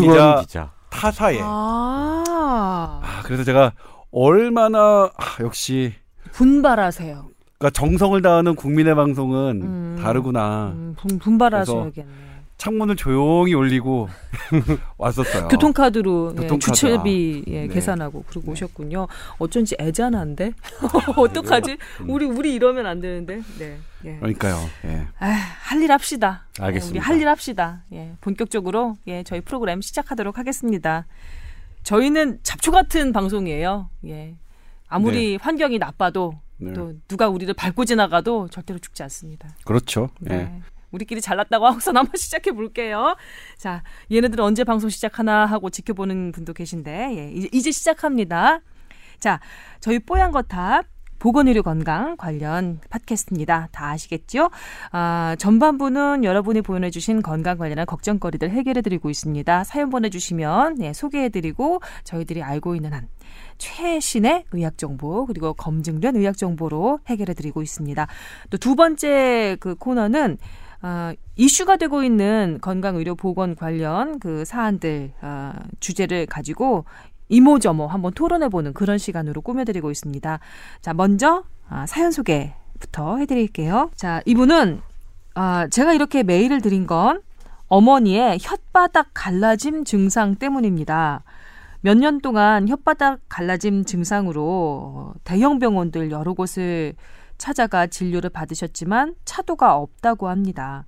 기자. 0.45 0.73
타사의. 0.91 1.41
아. 1.43 3.01
아 3.03 3.23
그래서 3.25 3.45
제가 3.45 3.73
얼마나 4.11 5.11
아, 5.17 5.37
역시 5.41 5.95
분발하세요. 6.33 7.29
그러니까 7.59 7.71
정성을 7.79 8.21
다하는 8.23 8.55
국민의 8.55 8.95
방송은 8.95 9.63
음. 9.63 9.99
다르구나. 10.03 10.73
음, 10.75 10.95
분, 10.99 11.19
분발하셔야겠네. 11.19 12.09
창문을 12.57 12.97
조용히 12.97 13.55
올리고 13.55 14.09
왔었어요. 14.99 15.49
교통카드로 15.49 16.35
예. 16.43 16.59
주차비 16.59 17.43
예, 17.47 17.61
네. 17.63 17.69
계산하고 17.69 18.25
그러고 18.29 18.53
오셨군요. 18.53 19.07
어쩐지 19.39 19.77
애잔한데 19.81 20.53
어떡하지? 21.17 21.79
우리 22.07 22.27
우리 22.27 22.55
이러면 22.55 22.85
안 22.87 23.01
되는데. 23.01 23.41
네. 23.59 23.79
예. 24.05 24.17
그러니까요. 24.17 24.57
예. 24.85 25.07
할일 25.19 25.91
합시다. 25.93 26.45
예, 26.61 26.65
알겠습니다. 26.65 26.99
우리 26.99 27.05
할 27.07 27.19
일 27.21 27.29
합시다. 27.29 27.83
예, 27.95 28.13
본격적으로 28.21 28.97
예, 29.07 29.23
저희 29.23 29.41
프로그램 29.41 29.81
시작하도록 29.81 30.37
하겠습니다. 30.37 31.07
저희는 31.83 32.41
잡초 32.43 32.71
같은 32.73 33.13
방송이에요. 33.13 33.91
예. 34.07 34.37
아무리 34.89 35.37
환경이 35.37 35.79
나빠도 35.79 36.41
네. 36.59 36.73
또 36.73 36.93
누가 37.09 37.29
우리를 37.29 37.53
밟고 37.55 37.85
지나가도 37.85 38.49
절대로 38.49 38.79
죽지 38.79 39.03
않습니다. 39.05 39.49
그렇죠. 39.65 40.11
네. 40.21 40.35
예. 40.35 40.63
우리끼리 40.91 41.21
잘났다고 41.21 41.67
하고서 41.67 41.93
한번 41.93 42.11
시작해 42.17 42.53
볼게요. 42.53 43.17
자, 43.57 43.83
얘네들 44.11 44.41
언제 44.41 44.65
방송 44.65 44.91
시작하나 44.91 45.47
하고 45.47 45.71
지켜보는 45.71 46.33
분도 46.33 46.53
계신데, 46.53 47.17
예, 47.17 47.33
이제, 47.33 47.49
이제 47.53 47.71
시작합니다. 47.71 48.61
자, 49.21 49.41
저희 49.79 49.99
뽀얀 50.01 50.33
거탑 50.33 50.87
보건의료 51.21 51.63
건강 51.63 52.17
관련 52.17 52.81
팟캐스트입니다. 52.89 53.69
다 53.71 53.91
아시겠죠? 53.91 54.49
아, 54.91 55.37
전반부는 55.39 56.25
여러분이 56.25 56.63
보내주신 56.63 57.21
건강 57.23 57.59
관련한 57.59 57.85
걱정거리들 57.87 58.51
해결해드리고 58.51 59.11
있습니다. 59.11 59.65
사연 59.65 59.91
보내주시면 59.91 60.83
예, 60.83 60.93
소개해드리고 60.95 61.81
저희들이 62.05 62.43
알고 62.43 62.75
있는 62.75 62.95
한 62.95 63.07
최신의 63.59 64.45
의학 64.53 64.79
정보 64.79 65.27
그리고 65.27 65.53
검증된 65.53 66.17
의학 66.17 66.37
정보로 66.39 67.01
해결해드리고 67.07 67.63
있습니다. 67.63 68.07
또 68.49 68.57
두 68.57 68.75
번째 68.77 69.57
그 69.61 69.75
코너는 69.75 70.39
아, 70.83 71.13
이슈가 71.37 71.77
되고 71.77 72.03
있는 72.03 72.59
건강의료 72.63 73.15
보건 73.15 73.55
관련 73.55 74.19
그 74.19 74.45
사안들 74.47 75.13
아, 75.21 75.55
주제를 75.81 76.27
가지고 76.27 76.85
이모저모 77.31 77.87
한번 77.87 78.13
토론해보는 78.13 78.75
그런 78.75 78.99
시간으로 78.99 79.41
꾸며드리고 79.41 79.91
있습니다. 79.91 80.39
자, 80.83 80.95
먼저 80.95 81.45
아, 81.69 81.87
사연 81.87 82.11
소개부터 82.11 83.17
해드릴게요. 83.19 83.91
자, 83.95 84.21
이분은 84.27 84.83
아, 85.35 85.69
제가 85.69 85.95
이렇게 85.95 86.23
메일을 86.23 86.61
드린 86.61 86.87
건 86.87 87.23
어머니의 87.69 88.39
혓바닥 88.39 89.07
갈라짐 89.15 89.85
증상 89.85 90.35
때문입니다. 90.35 91.23
몇 91.83 91.97
년 91.97 92.21
동안 92.21 92.67
혓바닥 92.67 93.21
갈라짐 93.29 93.85
증상으로 93.87 95.15
대형 95.25 95.59
병원들 95.59 96.11
여러 96.11 96.35
곳을 96.35 96.95
찾아가 97.39 97.87
진료를 97.87 98.29
받으셨지만 98.29 99.15
차도가 99.25 99.77
없다고 99.77 100.29
합니다. 100.29 100.85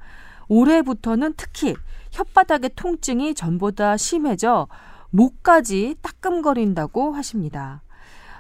올해부터는 0.49 1.33
특히 1.39 1.75
혓바닥의 2.11 2.73
통증이 2.77 3.35
전보다 3.35 3.97
심해져 3.97 4.67
목까지 5.13 5.95
따끔거린다고 6.03 7.13
하십니다. 7.13 7.83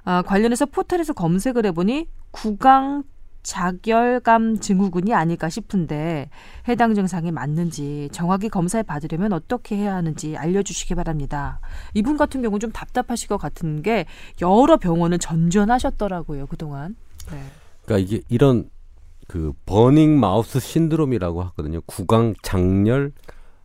아, 0.04 0.22
관련해서 0.22 0.66
포털에서 0.66 1.12
검색을 1.12 1.64
해보니 1.66 2.08
구강 2.32 3.04
자결감 3.42 4.60
증후군이 4.60 5.14
아닐까 5.14 5.48
싶은데 5.48 6.30
해당 6.68 6.94
증상이 6.94 7.32
맞는지 7.32 8.08
정확히 8.12 8.48
검사를 8.48 8.82
받으려면 8.84 9.32
어떻게 9.32 9.76
해야 9.76 9.94
하는지 9.94 10.36
알려주시기 10.36 10.94
바랍니다. 10.94 11.60
이분 11.94 12.16
같은 12.16 12.40
경우는 12.40 12.60
좀 12.60 12.72
답답하실 12.72 13.28
것 13.28 13.38
같은 13.38 13.82
게 13.82 14.06
여러 14.40 14.76
병원을 14.76 15.18
전전하셨더라고요 15.18 16.46
그동안. 16.46 16.96
네. 17.30 17.42
그러니까 17.84 18.06
이게 18.06 18.22
이런 18.28 18.70
그 19.26 19.52
burning 19.66 20.20
mouth 20.20 20.60
syndrome이라고 20.60 21.42
하거든요. 21.42 21.80
구강 21.86 22.34
작열 22.42 23.12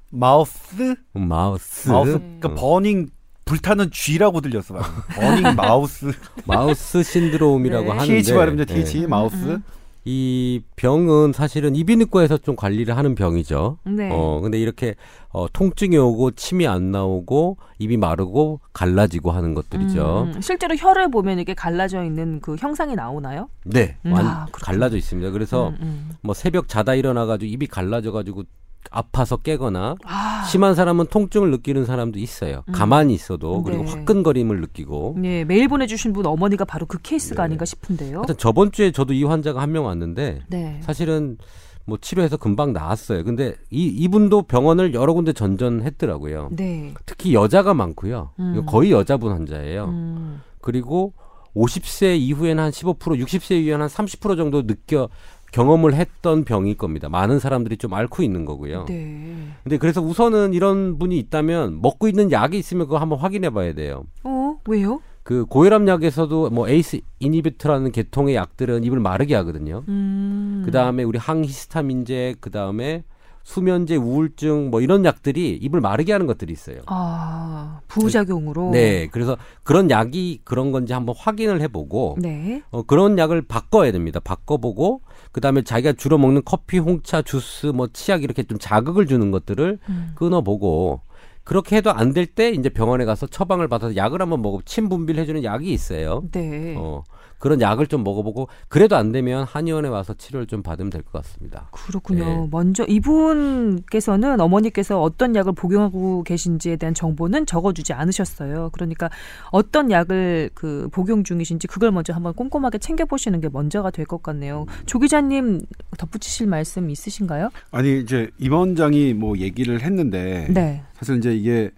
mouth 0.10 0.96
mouth 1.14 1.90
mouth 1.90 2.12
네. 2.12 2.38
그러니까 2.40 2.56
burning 2.56 3.08
불타는 3.46 3.92
쥐라고 3.92 4.42
들렸어. 4.42 4.76
burning 5.16 5.56
mouse. 5.56 6.12
mouth 6.46 7.02
syndrome이라고 7.02 7.84
네. 7.86 7.90
하는데 7.92 8.22
TH 8.22 8.34
발음이죠. 8.34 8.62
예. 8.74 8.84
TH 8.84 9.08
mouth. 9.08 9.36
음, 9.36 9.64
이 10.04 10.62
병은 10.78 11.34
사실은 11.34 11.76
이비인후과에서 11.76 12.38
좀 12.38 12.56
관리를 12.56 12.96
하는 12.96 13.14
병이죠. 13.16 13.78
네. 13.86 14.10
어, 14.12 14.40
근데 14.42 14.58
이렇게 14.58 14.96
어, 15.30 15.48
통증이 15.52 15.98
오고 15.98 16.32
침이 16.32 16.66
안 16.68 16.92
나오고 16.92 17.58
입이 17.80 17.98
마르고 17.98 18.62
갈라지고 18.74 19.32
하는 19.32 19.54
것들이죠. 19.54 20.32
음, 20.34 20.42
실제로 20.42 20.76
혀를 20.76 21.10
보면 21.12 21.40
이게 21.40 21.54
갈라져 21.54 22.04
있는 22.04 22.40
그 22.40 22.56
형상이 22.58 22.96
나오나요? 22.96 23.50
네, 23.66 23.98
음, 24.06 24.14
완 24.14 24.26
아. 24.26 24.46
갈라져 24.52 24.96
있습니다. 24.98 25.32
그래서 25.32 25.70
음, 25.70 25.78
음. 25.82 26.10
뭐 26.22 26.34
새벽 26.34 26.70
자다 26.70 26.96
일어나가지고 26.96 27.50
입이 27.50 27.68
갈라져가지고 27.68 28.44
아파서 28.90 29.38
깨거나 29.38 29.96
아, 30.06 30.44
심한 30.50 30.74
사람은 30.76 31.08
통증을 31.08 31.52
느끼는 31.52 31.86
사람도 31.86 32.20
있어요. 32.20 32.64
음. 32.70 32.72
가만히 32.72 33.14
있어도 33.14 33.62
그리고 33.64 33.84
네. 33.84 33.92
화끈거림을 33.92 34.62
느끼고. 34.62 35.16
네, 35.20 35.44
메일 35.46 35.68
보내주신 35.68 36.14
분 36.14 36.26
어머니가 36.26 36.64
바로 36.66 36.86
그 36.86 36.98
케이스가 37.02 37.44
네. 37.44 37.46
아닌가 37.46 37.66
싶은데요. 37.66 38.18
하여튼 38.20 38.38
저번 38.38 38.72
주에 38.72 38.92
저도 38.92 39.14
이 39.14 39.24
환자가 39.24 39.62
한 39.62 39.72
명 39.72 39.86
왔는데 39.86 40.42
네. 40.48 40.80
사실은 40.84 41.38
뭐 41.86 41.98
치료해서 42.00 42.38
금방 42.38 42.72
나았어요. 42.74 43.24
근데 43.26 43.56
이 43.70 43.86
이분도 43.88 44.44
병원을 44.44 44.94
여러 44.94 45.14
군데 45.14 45.34
전전했더라고요. 45.34 46.50
네. 46.52 46.94
특히 47.06 47.34
여자가 47.34 47.74
많고요. 47.74 48.32
음. 48.40 48.66
거의 48.66 48.92
여자분 48.92 49.32
환자예요. 49.34 49.86
음, 49.86 50.42
그리고 50.62 51.14
50세 51.56 52.18
이후에는 52.20 52.64
한 52.64 52.72
15%, 52.72 52.98
60세 53.00 53.62
이후에는 53.64 53.82
한 53.82 53.90
30% 53.90 54.38
정도 54.38 54.66
느껴 54.68 55.10
경험을 55.52 55.94
했던 55.96 56.44
병일 56.44 56.78
겁니다. 56.78 57.10
많은 57.10 57.40
사람들이 57.40 57.78
좀 57.78 57.94
앓고 57.94 58.24
있는 58.24 58.46
거고요. 58.46 58.86
네. 58.86 59.36
근데 59.64 59.78
그래서 59.78 60.02
우선은 60.02 60.54
이런 60.54 61.00
분이 61.00 61.18
있다면 61.18 61.82
먹고 61.82 62.08
있는 62.08 62.32
약이 62.32 62.58
있으면 62.58 62.88
그거 62.88 62.98
한번 62.98 63.20
확인해 63.20 63.50
봐야 63.50 63.74
돼요. 63.74 64.04
어, 64.24 64.58
왜요? 64.68 65.02
그 65.24 65.46
고혈압 65.46 65.88
약에서도 65.88 66.52
뭐 66.52 66.70
에이스 66.70 67.02
이니비트라는 67.20 67.92
계통의 67.92 68.36
약들은 68.36 68.86
입을 68.86 69.00
마르게 69.00 69.36
하거든요. 69.36 69.84
음. 69.90 70.62
그 70.64 70.72
다음에 70.72 71.04
우리 71.04 71.18
항히스타민제, 71.18 72.36
그 72.40 72.50
다음에 72.50 73.04
수면제, 73.44 73.96
우울증 73.96 74.70
뭐 74.70 74.82
이런 74.82 75.06
약들이 75.06 75.58
입을 75.62 75.80
마르게 75.80 76.12
하는 76.12 76.28
것들이 76.28 76.52
있어요. 76.52 76.82
아, 76.86 77.80
부작용으로. 77.88 78.72
네, 78.72 79.08
그래서 79.08 79.38
그런 79.64 79.90
약이 79.90 80.42
그런 80.44 80.74
건지 80.74 80.92
한번 80.92 81.16
확인을 81.18 81.62
해보고 81.62 82.18
네. 82.20 82.62
어, 82.72 82.84
그런 82.84 83.18
약을 83.18 83.44
바꿔야 83.44 83.94
됩니다. 83.94 84.20
바꿔보고 84.20 85.02
그 85.38 85.42
다음에 85.42 85.62
자기가 85.62 85.94
주로 85.94 86.18
먹는 86.18 86.42
커피, 86.46 86.80
홍차, 86.80 87.22
주스, 87.22 87.68
뭐 87.68 87.86
치약 87.94 88.24
이렇게 88.24 88.42
좀 88.42 88.58
자극을 88.58 89.06
주는 89.06 89.30
것들을 89.30 89.78
음. 89.88 90.12
끊어보고 90.16 91.02
그렇게 91.44 91.76
해도 91.76 91.92
안 91.92 92.12
될 92.12 92.26
때 92.34 92.50
이제 92.50 92.70
병원에 92.70 93.06
가서 93.06 93.28
처방을 93.28 93.68
받아서 93.68 93.96
약을 93.96 94.20
한번 94.20 94.42
먹어 94.42 94.62
침 94.66 94.90
분비를 94.90 95.22
해주는 95.22 95.44
약이 95.44 95.72
있어요. 95.72 96.24
네. 96.32 96.74
어, 96.76 97.04
그런 97.40 97.62
약을 97.62 97.88
좀 97.88 98.04
먹어보고 98.04 98.48
그래도 98.68 98.96
안 98.96 99.12
되면 99.12 99.44
한의원에 99.44 99.88
와서 99.90 100.14
치료를 100.14 100.48
좀 100.48 100.64
받으면 100.64 100.90
될 100.90 101.04
것 101.04 101.12
같습니다. 101.22 101.70
그렇군요. 101.72 102.26
네. 102.26 102.48
먼저 102.52 102.84
이분께서는 102.86 104.40
어머니께서 104.42 105.02
어떤 105.02 105.36
약을 105.36 105.54
복용하고 105.54 106.24
계신지에 106.24 106.76
대한 106.78 106.94
정보는 106.94 107.46
적어주지 107.46 107.94
않으셨어요. 107.94 108.70
그러니까 108.74 109.10
어떤 109.52 109.92
약을 109.92 110.50
그 110.54 110.90
복용 110.92 111.24
중이신지 111.24 111.68
그걸 111.68 111.92
먼저 111.92 112.14
한번 112.14 112.34
꼼꼼하게 112.34 112.78
챙겨보시는 112.80 113.42
게 113.42 113.50
먼저가 113.50 113.92
될 113.92 114.08
것 114.08 114.24
같네요. 114.24 114.66
조 114.86 115.00
기자님 115.00 115.60
덧붙이실 115.98 116.48
말씀 116.48 116.90
있으신가요? 116.90 117.50
아니 117.72 118.00
이제 118.00 118.30
임 118.38 118.54
원장이 118.54 119.14
뭐 119.14 119.38
얘기를 119.38 119.82
했는데 119.82 120.48
네. 120.50 120.82
사실 120.96 121.18
이제 121.18 121.36
이게 121.36 121.72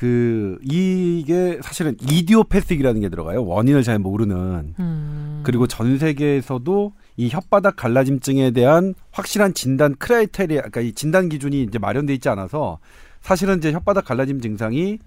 그 0.00 0.56
이게 0.62 1.58
사실은 1.62 1.94
이디오패틱이라는 2.00 3.02
게 3.02 3.10
들어가요. 3.10 3.44
원인을 3.44 3.82
잘 3.82 3.98
모르는. 3.98 4.72
음. 4.78 5.40
그리고 5.44 5.66
전 5.66 5.98
세계에서도 5.98 6.92
이 7.18 7.28
혓바닥 7.28 7.76
갈라짐증에 7.76 8.52
대한 8.52 8.94
확실한 9.10 9.52
진단 9.52 9.94
크라이테리아, 9.96 10.60
그러니까 10.62 10.80
이 10.80 10.92
진단 10.94 11.28
기준이 11.28 11.64
이제 11.64 11.78
마련돼 11.78 12.14
있지 12.14 12.30
않아서 12.30 12.78
사실은 13.20 13.58
이제 13.58 13.72
혓바닥 13.74 14.06
갈라짐 14.06 14.40
증상이 14.40 15.00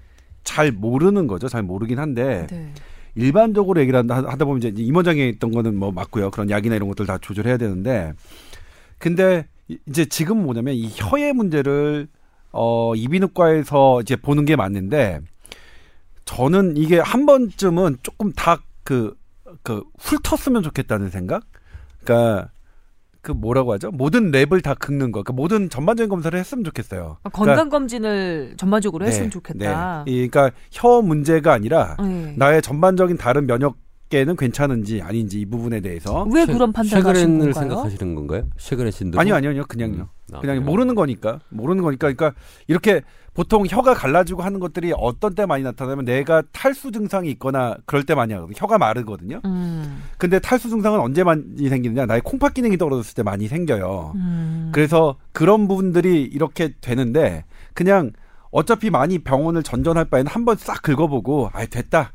잘 0.44 0.72
모르는 0.72 1.26
거죠. 1.26 1.48
잘 1.48 1.64
모르긴 1.64 1.98
한데 1.98 2.46
네. 2.52 2.72
일반적으로 3.16 3.82
얘기를 3.82 3.98
한다- 3.98 4.18
하다 4.18 4.46
보면 4.46 4.60
이제 4.62 4.72
임원장에 4.80 5.28
있던 5.30 5.50
거는 5.50 5.76
뭐 5.76 5.92
맞고요. 5.92 6.30
그런 6.30 6.52
약이나 6.52 6.76
이런 6.76 6.88
것들 6.88 7.08
다 7.08 7.18
조절해야 7.20 7.58
되는데 7.58 8.14
근데 9.00 9.48
이- 9.68 9.80
이제 9.88 10.06
지금 10.06 10.44
뭐냐면 10.44 10.76
이 10.76 10.92
혀의 10.94 11.34
문제를 11.34 12.10
어 12.54 12.94
이비인후과에서 12.96 14.02
이제 14.02 14.16
보는 14.16 14.46
게 14.46 14.56
맞는데 14.56 15.20
저는 16.26 16.78
이게 16.78 17.00
한 17.00 17.26
번쯤은 17.26 17.98
조금 18.04 18.32
다그그 18.32 19.16
훑었으면 20.00 20.64
좋겠다는 20.64 21.10
생각. 21.10 21.44
그러니까 22.04 22.50
그 23.22 23.32
뭐라고 23.32 23.74
하죠? 23.74 23.90
모든 23.92 24.32
랩을 24.32 24.62
다 24.62 24.74
긁는 24.74 25.12
거. 25.12 25.24
그 25.24 25.32
모든 25.32 25.70
전반적인 25.70 26.10
검사를 26.10 26.38
했으면 26.38 26.64
좋겠어요. 26.66 27.18
아, 27.24 27.30
건강 27.30 27.70
검진을 27.70 28.56
전반적으로 28.58 29.06
했으면 29.06 29.28
네, 29.28 29.30
좋겠다. 29.32 30.04
네. 30.06 30.12
이- 30.12 30.28
그러니까 30.28 30.56
혀 30.72 31.02
문제가 31.02 31.54
아니라 31.54 31.96
네. 32.00 32.34
나의 32.38 32.62
전반적인 32.62 33.18
다른 33.18 33.48
면역 33.48 33.78
계는 34.14 34.36
괜찮은지 34.36 35.02
아닌지 35.02 35.42
이 35.42 35.46
부분에 35.48 35.80
대해서 35.82 36.24
왜 36.32 36.46
그런 36.46 36.72
판단을 36.72 37.04
하신 37.08 37.40
건가요? 37.40 37.54
생각하시는 37.54 38.14
건가요? 38.16 38.44
쉐그렌 38.58 38.92
신드롬? 38.92 39.20
아니요 39.20 39.34
아니요 39.36 39.50
아니요 39.50 39.64
그냥요 39.68 39.96
음. 40.02 40.36
아, 40.36 40.40
그냥 40.40 40.58
그래요? 40.58 40.62
모르는 40.62 40.94
거니까 40.94 41.40
모르는 41.50 41.82
거니까 41.84 42.14
그러니까 42.14 42.34
이렇게 42.68 43.02
보통 43.34 43.66
혀가 43.68 43.96
갈라지고 43.96 44.44
하는 44.44 44.60
것들이 44.60 44.94
어떤 44.96 45.34
때 45.34 45.48
많이 45.48 45.64
나타나면 45.64 46.06
내가 46.06 46.44
탈수 46.52 46.92
증상이 46.92 47.32
있거나 47.32 47.76
그럴 47.88 48.04
때 48.04 48.14
많이 48.14 48.34
하거든요 48.34 48.54
혀가 48.56 48.78
마르거든요 48.78 49.42
음. 49.46 50.04
근데 50.20 50.38
탈수 50.38 50.70
증상은 50.70 51.00
언제 51.00 51.24
많이 51.24 51.68
생기느냐 51.68 52.06
나의 52.06 52.22
콩팥 52.22 52.54
기능이 52.54 52.78
떨어졌을 52.78 53.16
때 53.16 53.24
많이 53.24 53.48
생겨요 53.48 54.12
음. 54.14 54.70
그래서 54.72 55.16
그런 55.32 55.68
부분들이 55.68 56.22
이렇게 56.22 56.76
되는데 56.82 57.46
그냥 57.74 58.12
어차피 58.52 58.92
많이 58.92 59.18
병원을 59.18 59.64
전전할 59.64 60.06
바에는 60.06 60.30
한 60.32 60.46
번 60.46 60.56
싹 60.60 60.84
긁어보고 60.84 61.50
아 61.54 61.66
됐다 61.66 62.14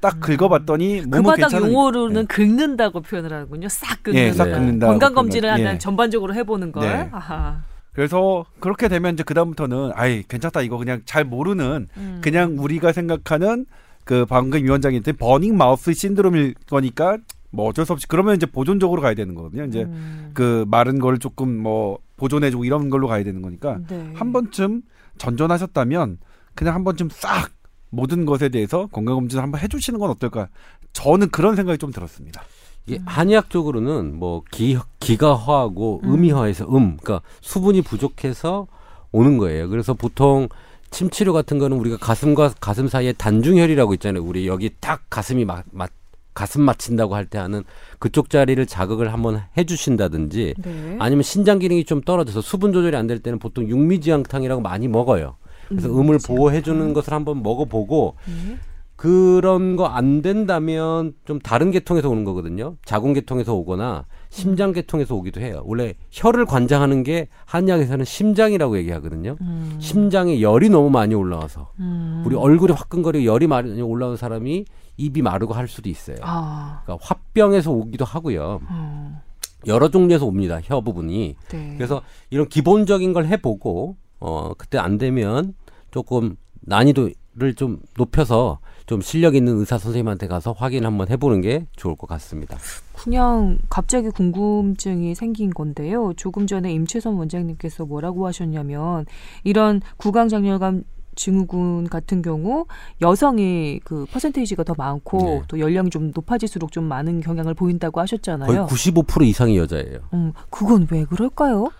딱 0.00 0.18
긁어봤더니 0.20 1.02
그 1.02 1.08
몸은 1.08 1.22
바닥 1.22 1.48
괜찮은 1.48 1.72
용어로는 1.72 2.22
네. 2.22 2.26
긁는다고 2.26 3.00
표현을 3.02 3.32
하는군요. 3.32 3.68
싹 3.68 4.02
긁는. 4.02 4.18
예, 4.18 4.32
싹 4.32 4.46
네. 4.46 4.52
긁는다 4.52 4.86
건강 4.86 5.14
검진을 5.14 5.50
하면 5.52 5.74
예. 5.74 5.78
전반적으로 5.78 6.34
해보는 6.34 6.72
걸. 6.72 6.88
네. 6.88 7.08
아하. 7.12 7.62
그래서 7.92 8.44
그렇게 8.60 8.88
되면 8.88 9.14
이제 9.14 9.22
그 9.22 9.34
다음부터는 9.34 9.92
아이 9.94 10.22
괜찮다 10.22 10.62
이거 10.62 10.78
그냥 10.78 11.02
잘 11.04 11.24
모르는 11.24 11.88
음. 11.96 12.18
그냥 12.22 12.56
우리가 12.58 12.92
생각하는 12.92 13.66
그 14.04 14.24
방금 14.26 14.62
위원장이 14.62 14.96
했던 14.96 15.16
버닝 15.16 15.56
마우스 15.56 15.92
신드롬일 15.92 16.54
거니까 16.68 17.18
뭐 17.50 17.68
어쩔 17.68 17.84
수 17.84 17.92
없이 17.92 18.06
그러면 18.06 18.36
이제 18.36 18.46
보존적으로 18.46 19.02
가야 19.02 19.14
되는 19.14 19.34
거거든요. 19.34 19.64
이제 19.64 19.82
음. 19.82 20.30
그 20.34 20.64
마른 20.68 20.98
걸 20.98 21.18
조금 21.18 21.56
뭐 21.56 21.98
보존해주고 22.16 22.64
이런 22.64 22.90
걸로 22.90 23.08
가야 23.08 23.24
되는 23.24 23.42
거니까 23.42 23.78
네. 23.88 24.12
한 24.14 24.32
번쯤 24.32 24.82
전전하셨다면 25.18 26.18
그냥 26.54 26.74
한 26.74 26.84
번쯤 26.84 27.08
싹 27.10 27.50
모든 27.90 28.24
것에 28.24 28.48
대해서 28.48 28.86
건강검진 28.86 29.38
한번 29.40 29.60
해주시는 29.60 29.98
건 29.98 30.10
어떨까? 30.10 30.48
저는 30.92 31.30
그런 31.30 31.56
생각이 31.56 31.78
좀 31.78 31.92
들었습니다. 31.92 32.42
이게 32.86 32.98
한의학적으로는 33.04 34.16
뭐 34.16 34.42
기, 34.50 34.76
기가 35.00 35.34
허하고 35.34 36.00
음이 36.04 36.30
허해서 36.30 36.64
음, 36.64 36.96
그러니까 37.02 37.20
수분이 37.40 37.82
부족해서 37.82 38.66
오는 39.12 39.38
거예요. 39.38 39.68
그래서 39.68 39.92
보통 39.94 40.48
침 40.90 41.10
치료 41.10 41.32
같은 41.32 41.58
거는 41.58 41.76
우리가 41.76 41.98
가슴과 41.98 42.54
가슴 42.60 42.88
사이에 42.88 43.12
단중혈이라고 43.12 43.94
있잖아요. 43.94 44.24
우리 44.24 44.46
여기 44.48 44.70
딱 44.80 45.02
가슴이 45.10 45.44
막, 45.44 45.64
막 45.70 45.90
가슴 46.34 46.62
맞힌다고 46.62 47.14
할 47.14 47.26
때 47.26 47.38
하는 47.38 47.64
그쪽 47.98 48.30
자리를 48.30 48.64
자극을 48.66 49.12
한번 49.12 49.42
해주신다든지 49.56 50.54
네. 50.58 50.96
아니면 50.98 51.22
신장 51.22 51.58
기능이 51.58 51.84
좀 51.84 52.00
떨어져서 52.00 52.40
수분 52.40 52.72
조절이 52.72 52.96
안 52.96 53.06
될 53.06 53.18
때는 53.18 53.38
보통 53.38 53.68
육미지향탕이라고 53.68 54.62
많이 54.62 54.88
먹어요. 54.88 55.36
그래서 55.70 55.88
음, 55.88 56.00
음을 56.00 56.18
지향탕. 56.18 56.36
보호해 56.36 56.62
주는 56.62 56.92
것을 56.92 57.12
한번 57.14 57.42
먹어보고 57.42 58.16
네. 58.26 58.56
그런 58.96 59.76
거 59.76 59.86
안 59.86 60.20
된다면 60.20 61.14
좀 61.24 61.38
다른 61.38 61.70
계통에서 61.70 62.10
오는 62.10 62.22
거거든요. 62.24 62.76
자궁 62.84 63.14
계통에서 63.14 63.54
오거나 63.54 64.04
심장 64.28 64.72
계통에서 64.72 65.14
오기도 65.14 65.40
해요. 65.40 65.62
원래 65.64 65.94
혀를 66.10 66.44
관장하는 66.44 67.02
게 67.02 67.28
한의학에서는 67.46 68.04
심장이라고 68.04 68.76
얘기하거든요. 68.76 69.36
음. 69.40 69.76
심장에 69.80 70.42
열이 70.42 70.68
너무 70.68 70.90
많이 70.90 71.14
올라와서 71.14 71.72
음. 71.80 72.22
우리 72.26 72.36
얼굴이 72.36 72.74
화끈거리고 72.74 73.24
열이 73.24 73.46
많이 73.46 73.80
올라온 73.80 74.18
사람이 74.18 74.66
입이 74.98 75.22
마르고 75.22 75.54
할 75.54 75.66
수도 75.66 75.88
있어요. 75.88 76.16
아. 76.20 76.82
그러니까 76.84 77.02
화병에서 77.06 77.70
오기도 77.70 78.04
하고요. 78.04 78.60
어. 78.68 79.22
여러 79.66 79.88
종류에서 79.88 80.26
옵니다. 80.26 80.60
혀 80.62 80.82
부분이. 80.82 81.36
네. 81.48 81.74
그래서 81.78 82.02
이런 82.28 82.48
기본적인 82.48 83.14
걸 83.14 83.24
해보고 83.26 83.96
어 84.20 84.52
그때 84.58 84.76
안 84.76 84.98
되면 84.98 85.54
조금 85.90 86.36
난이도를 86.62 87.54
좀 87.56 87.80
높여서 87.96 88.58
좀 88.86 89.00
실력 89.00 89.34
있는 89.34 89.58
의사 89.58 89.78
선생님한테 89.78 90.26
가서 90.26 90.52
확인 90.52 90.84
한번 90.84 91.08
해보는 91.08 91.40
게 91.42 91.66
좋을 91.76 91.94
것 91.96 92.06
같습니다. 92.08 92.58
그냥 92.94 93.58
갑자기 93.68 94.10
궁금증이 94.10 95.14
생긴 95.14 95.50
건데요. 95.50 96.12
조금 96.16 96.46
전에 96.46 96.72
임채선 96.72 97.14
원장님께서 97.14 97.86
뭐라고 97.86 98.26
하셨냐면 98.26 99.06
이런 99.44 99.80
구강장렬감 99.96 100.82
증후군 101.14 101.88
같은 101.88 102.22
경우 102.22 102.66
여성이 103.00 103.80
그 103.84 104.06
퍼센테이지가 104.10 104.64
더 104.64 104.74
많고 104.76 105.18
네. 105.18 105.42
또 105.48 105.60
연령이 105.60 105.90
좀 105.90 106.12
높아질수록 106.14 106.72
좀 106.72 106.84
많은 106.84 107.20
경향을 107.20 107.54
보인다고 107.54 107.96
거의 107.96 108.02
하셨잖아요. 108.04 108.66
95% 108.66 109.26
이상이 109.26 109.56
여자예요. 109.58 110.00
음, 110.14 110.32
그건 110.50 110.88
왜 110.90 111.04
그럴까요? 111.04 111.70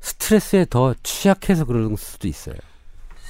스트레스에 0.00 0.66
더 0.70 0.94
취약해서 1.02 1.64
그럴 1.64 1.94
수도 1.96 2.26
있어요. 2.26 2.56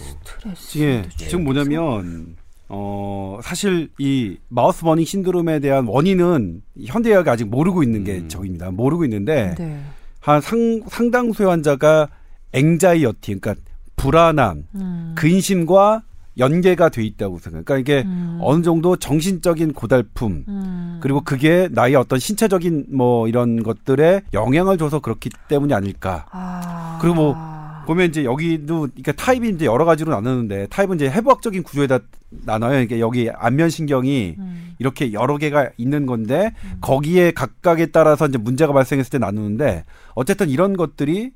스트레스. 0.05 0.79
예, 0.79 1.09
지금 1.17 1.45
뭐냐면 1.45 2.37
어 2.69 3.41
사실 3.43 3.91
이 3.99 4.37
마우스 4.49 4.83
버닝 4.83 5.05
신드롬에 5.05 5.61
대한 5.61 5.87
원인은 5.87 6.63
현대의학이 6.87 7.29
아직 7.29 7.49
모르고 7.49 7.83
있는 7.83 8.05
게 8.05 8.19
음. 8.19 8.29
저입니다. 8.29 8.71
모르고 8.71 9.05
있는데 9.05 9.55
네. 9.59 9.81
한 10.21 10.41
상, 10.41 10.83
상당수의 10.89 11.49
환자가 11.49 12.09
앵자이어티, 12.53 13.41
그러니까 13.41 13.55
불안함, 13.97 14.65
음. 14.75 15.15
근심과 15.17 16.03
연계가 16.39 16.89
돼 16.89 17.03
있다고 17.05 17.39
생각해요. 17.39 17.65
그러니까 17.65 17.79
이게 17.79 18.09
음. 18.09 18.39
어느 18.41 18.63
정도 18.63 18.97
정신적인 18.97 19.73
고달픔, 19.73 20.45
음. 20.49 20.99
그리고 21.03 21.21
그게 21.23 21.69
나의 21.71 21.97
어떤 21.97 22.19
신체적인 22.19 22.87
뭐 22.93 23.29
이런 23.29 23.63
것들에 23.63 24.23
영향을 24.33 24.79
줘서 24.79 25.01
그렇기 25.01 25.31
때문이 25.49 25.75
아닐까. 25.75 26.27
아. 26.31 26.99
그리고 27.01 27.15
뭐 27.17 27.50
보면 27.87 28.09
이제 28.09 28.25
여기도 28.25 28.81
그러니까 28.81 29.13
타입이 29.13 29.49
이제 29.51 29.65
여러 29.67 29.85
가지로 29.85 30.13
나누는데 30.13 30.69
타입은 30.69 30.97
이제 30.97 31.11
해부학적인 31.11 31.63
구조에다 31.63 32.01
나눠요. 32.31 32.81
이게 32.81 33.01
여기 33.01 33.31
안면 33.31 33.71
신경이 33.71 34.37
음. 34.39 34.75
이렇게 34.79 35.13
여러 35.13 35.37
개가 35.37 35.71
있는 35.77 36.07
건데 36.07 36.55
거기에 36.81 37.33
각각에 37.33 37.87
따라서 37.87 38.27
이제 38.27 38.39
문제가 38.39 38.73
발생했을 38.73 39.11
때 39.11 39.19
나누는데 39.19 39.85
어쨌든 40.15 40.49
이런 40.49 40.77
것들이 40.77 41.33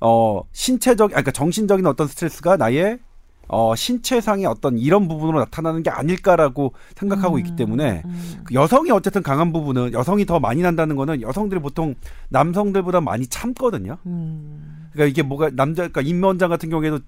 어 0.00 0.42
신체적 0.52 1.06
아니, 1.06 1.10
그러니까 1.12 1.30
정신적인 1.30 1.86
어떤 1.86 2.06
스트레스가 2.06 2.56
나의 2.56 2.98
어 3.48 3.74
신체상의 3.74 4.46
어떤 4.46 4.78
이런 4.78 5.08
부분으로 5.08 5.38
나타나는 5.40 5.82
게 5.82 5.90
아닐까라고 5.90 6.72
생각하고 6.96 7.38
있기 7.38 7.56
때문에 7.56 8.02
음. 8.04 8.42
그 8.44 8.54
여성이 8.54 8.90
어쨌든 8.90 9.22
강한 9.22 9.52
부분은 9.52 9.92
여성이 9.92 10.24
더 10.24 10.40
많이 10.40 10.62
난다는 10.62 10.96
거는 10.96 11.22
여성들이 11.22 11.60
보통 11.60 11.94
남성들보다 12.30 13.00
많이 13.00 13.26
참거든요. 13.26 13.98
음. 14.06 14.88
그러니까 14.92 15.10
이게 15.10 15.22
뭐가 15.22 15.50
남자 15.52 15.88
그러니까 15.88 16.00
임원장 16.00 16.48
같은 16.48 16.70
경우에도 16.70 17.00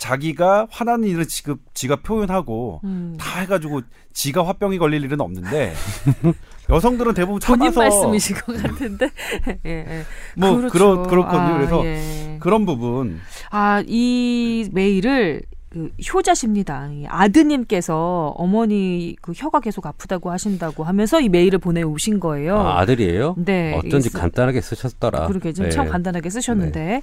자기가 0.00 0.66
화나는 0.70 1.08
일을 1.08 1.28
지금 1.28 1.56
지가 1.74 1.96
표현하고 1.96 2.80
음. 2.84 3.16
다 3.20 3.40
해가지고 3.40 3.82
지가 4.14 4.46
화병이 4.46 4.78
걸릴 4.78 5.04
일은 5.04 5.20
없는데 5.20 5.74
여성들은 6.70 7.14
대부분 7.14 7.38
본인 7.40 7.70
참아서 7.70 7.80
말씀이신 7.80 8.36
것 8.36 8.62
같은데. 8.62 9.10
예, 9.66 9.70
예. 9.70 10.04
뭐 10.36 10.56
그렇죠. 10.56 10.72
그런 10.72 11.06
그렇거든요. 11.06 11.40
아, 11.40 11.56
그래서 11.58 11.84
예. 11.84 12.38
그런 12.40 12.64
부분 12.64 13.20
아, 13.50 13.82
이 13.86 14.68
메일을 14.72 15.42
그 15.70 15.88
효자십니다. 16.12 16.88
이 16.92 17.06
아드님께서 17.06 18.34
어머니 18.36 19.14
그 19.22 19.32
혀가 19.34 19.60
계속 19.60 19.86
아프다고 19.86 20.30
하신다고 20.32 20.82
하면서 20.82 21.20
이 21.20 21.28
메일을 21.28 21.60
보내오신 21.60 22.18
거예요. 22.18 22.56
아, 22.58 22.80
아들이에요? 22.80 23.36
네. 23.38 23.74
어쩐지 23.74 24.08
쓰- 24.08 24.18
간단하게 24.18 24.60
쓰셨더라. 24.60 25.28
그렇게 25.28 25.52
좀 25.52 25.66
네. 25.66 25.70
참 25.70 25.88
간단하게 25.88 26.28
쓰셨는데 26.28 27.02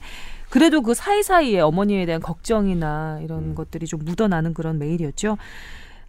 그래도 0.50 0.82
그 0.82 0.94
사이사이에 0.94 1.62
어머니에 1.62 2.06
대한 2.06 2.22
걱정이나 2.22 3.20
이런 3.24 3.40
음. 3.52 3.56
것들이 3.56 3.86
좀 3.86 4.02
묻어나는 4.04 4.54
그런 4.54 4.78
메일이었죠. 4.80 5.38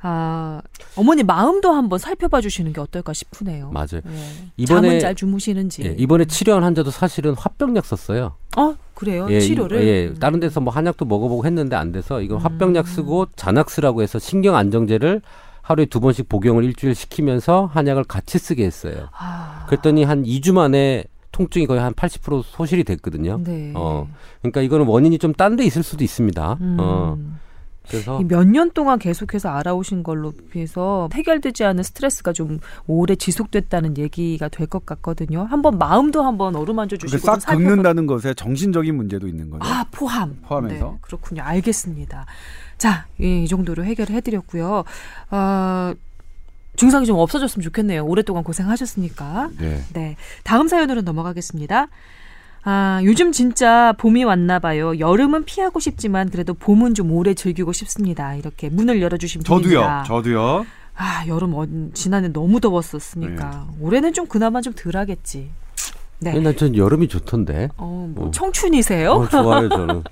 아, 0.00 0.60
어머니 0.96 1.22
마음도 1.22 1.72
한번 1.72 1.98
살펴봐 1.98 2.40
주시는 2.40 2.72
게 2.72 2.80
어떨까 2.80 3.12
싶으네요. 3.12 3.70
맞아요. 3.70 4.00
예. 4.06 4.24
이번에 4.56 4.88
잠은 4.88 5.00
잘 5.00 5.14
주무시는지. 5.14 5.82
예, 5.84 5.94
이번에 5.98 6.24
치료한 6.24 6.62
환자도 6.62 6.90
사실은 6.90 7.34
화병약 7.34 7.84
썼어요. 7.84 8.34
어, 8.56 8.74
그래요? 8.94 9.26
예, 9.30 9.38
이- 9.38 9.40
치료를? 9.40 9.84
예, 9.86 10.06
음. 10.08 10.16
다른 10.18 10.40
데서 10.40 10.60
뭐 10.60 10.72
한약도 10.72 11.04
먹어보고 11.04 11.44
했는데 11.46 11.74
안 11.76 11.90
돼서 11.92 12.20
이건 12.20 12.38
음. 12.38 12.44
화병약 12.44 12.86
쓰고 12.86 13.26
자낙스라고 13.36 14.02
해서 14.02 14.18
신경 14.18 14.54
안정제를 14.56 15.20
하루에 15.62 15.86
두 15.86 16.00
번씩 16.00 16.28
복용을 16.28 16.64
일주일 16.64 16.94
시키면서 16.94 17.68
한약을 17.72 18.04
같이 18.04 18.38
쓰게 18.38 18.64
했어요. 18.64 19.08
아, 19.12 19.64
그랬더니 19.68 20.04
한 20.04 20.22
2주 20.24 20.52
만에 20.52 21.04
통증이 21.32 21.66
거의 21.66 21.80
한 21.80 21.92
80% 21.92 22.42
소실이 22.44 22.84
됐거든요. 22.84 23.40
네. 23.44 23.72
어, 23.74 24.08
그러니까 24.40 24.62
이거는 24.62 24.86
원인이 24.86 25.18
좀 25.18 25.34
딴 25.34 25.56
데 25.56 25.64
있을 25.64 25.82
수도 25.82 26.02
있습니다. 26.04 26.56
음. 26.60 26.76
어, 26.80 27.18
그래서 27.90 28.20
몇 28.28 28.44
년 28.46 28.70
동안 28.72 28.98
계속해서 28.98 29.48
알아오신 29.48 30.02
걸로 30.02 30.32
비해서 30.50 31.08
해결되지 31.12 31.64
않은 31.64 31.82
스트레스가 31.82 32.32
좀 32.32 32.58
오래 32.86 33.14
지속됐다는 33.14 33.96
얘기가 33.98 34.48
될 34.48 34.66
것 34.68 34.84
같거든요. 34.86 35.44
한번 35.44 35.78
마음도 35.78 36.22
한번 36.22 36.54
어루만져 36.56 36.96
그 36.96 37.06
주시고 37.08 37.24
싹 37.40 37.46
긁는다는 37.56 38.06
것에 38.06 38.34
정신적인 38.34 38.94
문제도 38.94 39.26
있는 39.26 39.48
거죠. 39.50 39.64
아 39.64 39.84
포함 39.90 40.36
포함해서? 40.46 40.90
네, 40.92 40.98
그렇군요. 41.00 41.42
알겠습니다. 41.42 42.26
자, 42.76 43.06
예, 43.20 43.42
이 43.42 43.48
정도로 43.48 43.84
해결을 43.84 44.14
해드렸고요. 44.16 44.84
어, 45.30 45.92
증상이 46.76 47.06
좀 47.06 47.18
없어졌으면 47.18 47.62
좋겠네요. 47.64 48.04
오랫동안 48.04 48.44
고생하셨으니까. 48.44 49.50
네. 49.58 49.82
네. 49.94 50.16
다음 50.44 50.68
사연으로 50.68 51.00
넘어가겠습니다. 51.02 51.88
아, 52.64 53.00
요즘 53.04 53.32
진짜 53.32 53.92
봄이 53.98 54.24
왔나 54.24 54.58
봐요. 54.58 54.98
여름은 54.98 55.44
피하고 55.44 55.80
싶지만 55.80 56.28
그래도 56.30 56.54
봄은 56.54 56.94
좀 56.94 57.12
오래 57.12 57.34
즐기고 57.34 57.72
싶습니다. 57.72 58.34
이렇게 58.34 58.68
문을 58.68 59.00
열어주신 59.00 59.42
저도요. 59.42 59.60
분입니다. 59.62 60.02
저도요. 60.04 60.66
아, 60.96 61.24
여름 61.28 61.54
어, 61.54 61.64
지난해 61.94 62.28
너무 62.28 62.60
더웠었으니까 62.60 63.68
올해는 63.80 64.12
좀 64.12 64.26
그나마 64.26 64.60
좀 64.60 64.72
덜하겠지. 64.74 65.48
네. 66.20 66.38
난전 66.40 66.76
여름이 66.76 67.08
좋던데. 67.08 67.68
어, 67.76 68.10
뭐 68.14 68.26
어. 68.26 68.30
청춘이세요? 68.32 69.12
어, 69.12 69.28
좋아요 69.28 69.68
저는. 69.68 70.02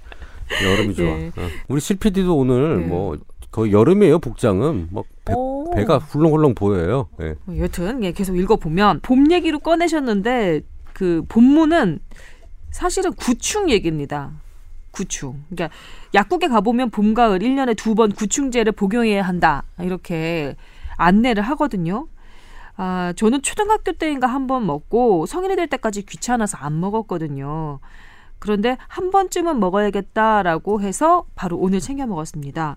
여름이 0.64 0.94
좋아. 0.94 1.06
예. 1.06 1.26
어. 1.37 1.48
우리 1.68 1.80
실피디도 1.80 2.37
오늘 2.37 2.80
네. 2.80 2.87
뭐 2.87 3.16
거의 3.50 3.72
여름이에요 3.72 4.20
복장은. 4.20 4.88
막 4.92 5.04
배, 5.24 5.35
오. 5.35 5.68
배가 5.74 5.98
훌렁훌렁 5.98 6.54
보여요. 6.54 7.09
예. 7.20 7.35
뭐 7.44 7.59
여튼 7.59 8.04
예, 8.04 8.12
계속 8.12 8.37
읽어보면 8.38 9.00
봄 9.00 9.32
얘기로 9.32 9.59
꺼내셨는데 9.59 10.61
그 10.92 11.24
본문은 11.28 11.98
사실은 12.76 13.14
구충 13.14 13.70
얘기입니다. 13.70 14.32
구충. 14.90 15.42
그러니까 15.48 15.74
약국에 16.12 16.46
가보면 16.48 16.90
봄, 16.90 17.14
가을 17.14 17.38
1년에 17.38 17.74
두 17.74 17.94
번 17.94 18.12
구충제를 18.12 18.72
복용해야 18.72 19.22
한다. 19.22 19.62
이렇게 19.80 20.56
안내를 20.98 21.42
하거든요. 21.42 22.06
아, 22.76 23.14
저는 23.16 23.40
초등학교 23.40 23.92
때인가 23.92 24.26
한 24.26 24.46
번 24.46 24.66
먹고 24.66 25.24
성인이 25.24 25.56
될 25.56 25.68
때까지 25.68 26.02
귀찮아서 26.04 26.58
안 26.58 26.78
먹었거든요. 26.78 27.78
그런데 28.38 28.76
한 28.88 29.10
번쯤은 29.10 29.58
먹어야겠다라고 29.58 30.82
해서 30.82 31.24
바로 31.34 31.56
오늘 31.56 31.80
챙겨 31.80 32.06
먹었습니다. 32.06 32.76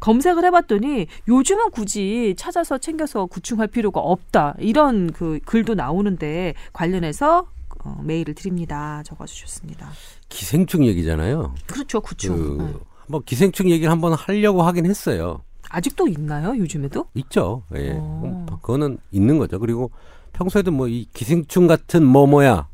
검색을 0.00 0.44
해봤더니 0.46 1.06
요즘은 1.28 1.70
굳이 1.70 2.34
찾아서 2.36 2.78
챙겨서 2.78 3.26
구충할 3.26 3.68
필요가 3.68 4.00
없다 4.00 4.56
이런 4.58 5.12
그 5.12 5.38
글도 5.46 5.74
나오는데 5.74 6.54
관련해서 6.72 7.46
어, 7.86 8.00
메일을 8.02 8.34
드립니다 8.34 9.02
적어주셨습니다. 9.04 9.88
기생충 10.28 10.84
얘기잖아요. 10.86 11.54
그렇죠 11.66 12.00
구충. 12.00 12.36
그 12.58 12.62
네. 12.62 12.74
한번 13.02 13.22
기생충 13.24 13.70
얘기를 13.70 13.90
한번 13.90 14.12
하려고 14.14 14.62
하긴 14.62 14.86
했어요. 14.86 15.42
아직도 15.70 16.08
있나요 16.08 16.56
요즘에도? 16.58 17.06
있죠. 17.14 17.62
예. 17.76 17.92
어. 17.96 18.22
음, 18.24 18.46
그거는 18.60 18.98
있는 19.10 19.38
거죠. 19.38 19.58
그리고 19.58 19.90
평소에도 20.32 20.70
뭐 20.72 20.88
이 20.88 21.06
기생충 21.14 21.66
같은 21.66 22.04
뭐뭐야 22.04 22.68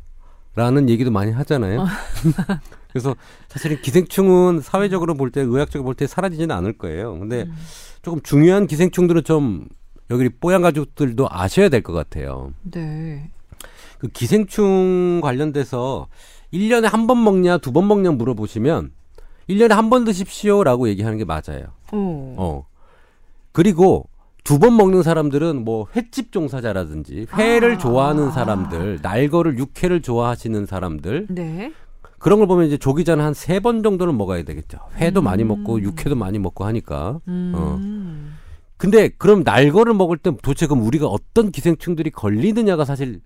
라는 0.55 0.88
얘기도 0.88 1.11
많이 1.11 1.33
하잖아요. 1.33 1.87
그래서 2.92 3.14
사실은 3.48 3.81
기생충은 3.81 4.61
사회적으로 4.61 5.14
볼 5.14 5.31
때, 5.31 5.40
의학적으로 5.40 5.85
볼 5.85 5.94
때 5.94 6.07
사라지지는 6.07 6.55
않을 6.55 6.77
거예요. 6.77 7.18
근데 7.18 7.42
음. 7.44 7.55
조금 8.03 8.20
중요한 8.22 8.66
기생충들은 8.66 9.25
좀 9.25 9.66
여기 10.11 10.29
뽀얀 10.29 10.61
가족들도 10.61 11.27
아셔야 11.31 11.70
될 11.70 11.83
것 11.83 11.92
같아요. 11.94 12.53
네. 12.62 13.31
그 14.02 14.08
기생충 14.08 15.20
관련돼서 15.22 16.08
1년에 16.52 16.82
한 16.90 17.06
번 17.06 17.22
먹냐, 17.22 17.58
두 17.58 17.72
번 17.72 17.86
먹냐 17.88 18.10
물어보시면 18.10 18.90
1년에 19.48 19.70
한 19.70 19.90
번 19.90 20.04
드십시오라고 20.04 20.88
얘기하는 20.88 21.18
게 21.18 21.24
맞아요. 21.24 21.66
어. 21.92 22.34
어. 22.36 22.66
그리고 23.52 24.08
두 24.44 24.58
번 24.58 24.76
먹는 24.76 25.04
사람들은 25.04 25.64
뭐 25.64 25.86
횟집 25.94 26.32
종사자라든지 26.32 27.26
회를 27.36 27.74
아. 27.74 27.78
좋아하는 27.78 28.32
사람들, 28.32 28.98
날거를 29.02 29.56
육회를 29.58 30.02
좋아하시는 30.02 30.66
사람들 30.66 31.28
네. 31.30 31.72
그런 32.18 32.38
걸 32.40 32.48
보면 32.48 32.66
이제 32.66 32.76
조기 32.76 33.04
전에 33.04 33.22
한세 33.22 33.60
번 33.60 33.84
정도는 33.84 34.16
먹어야 34.18 34.42
되겠죠. 34.42 34.78
회도 34.96 35.22
음. 35.22 35.24
많이 35.24 35.44
먹고 35.44 35.80
육회도 35.80 36.16
많이 36.16 36.38
먹고 36.40 36.64
하니까. 36.64 37.20
음. 37.28 38.34
근데 38.76 39.08
그럼 39.10 39.42
날거를 39.44 39.94
먹을 39.94 40.16
때 40.16 40.32
도대체 40.42 40.66
그럼 40.66 40.84
우리가 40.84 41.06
어떤 41.06 41.52
기생충들이 41.52 42.10
걸리느냐가 42.10 42.84
사실 42.84 43.20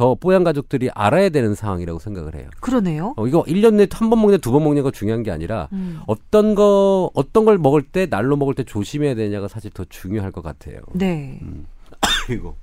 더 0.00 0.14
뽀얀 0.14 0.44
가족들이 0.44 0.88
알아야 0.94 1.28
되는 1.28 1.54
상황이라고 1.54 1.98
생각을 1.98 2.34
해요. 2.34 2.48
그러네요. 2.60 3.12
어, 3.18 3.26
이거 3.26 3.42
1년 3.44 3.74
내에 3.74 3.86
한 3.92 4.08
번 4.08 4.22
먹냐 4.22 4.38
두 4.38 4.50
번 4.50 4.64
먹냐가 4.64 4.90
중요한 4.90 5.22
게 5.22 5.30
아니라 5.30 5.68
음. 5.72 6.00
어떤 6.06 6.54
거 6.54 7.10
어떤 7.12 7.44
걸 7.44 7.58
먹을 7.58 7.82
때 7.82 8.06
날로 8.06 8.34
먹을 8.38 8.54
때 8.54 8.64
조심해야 8.64 9.14
되냐가 9.14 9.46
사실 9.46 9.70
더 9.70 9.84
중요할 9.90 10.32
것 10.32 10.42
같아요. 10.42 10.78
네. 10.94 11.38
그리고 12.26 12.56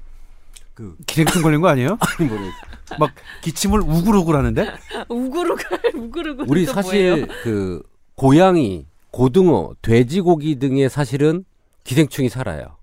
그 0.74 0.96
기생충 1.06 1.44
걸린 1.44 1.62
거 1.62 1.68
아니에요? 1.68 2.00
아니 2.18 2.28
모르겠 2.28 2.52
막 2.98 3.12
기침을 3.44 3.82
우글우글 3.82 4.36
하는데? 4.36 4.72
우구르갈 5.08 5.80
우구르갈 5.94 6.46
우리 6.50 6.66
또 6.66 6.74
사실 6.74 7.10
뭐예요? 7.12 7.28
그 7.44 7.84
고양이, 8.16 8.88
고등어, 9.12 9.74
돼지고기 9.84 10.58
등에 10.58 10.90
사실은 10.90 11.46
기생충이 11.84 12.30
살아요. 12.30 12.77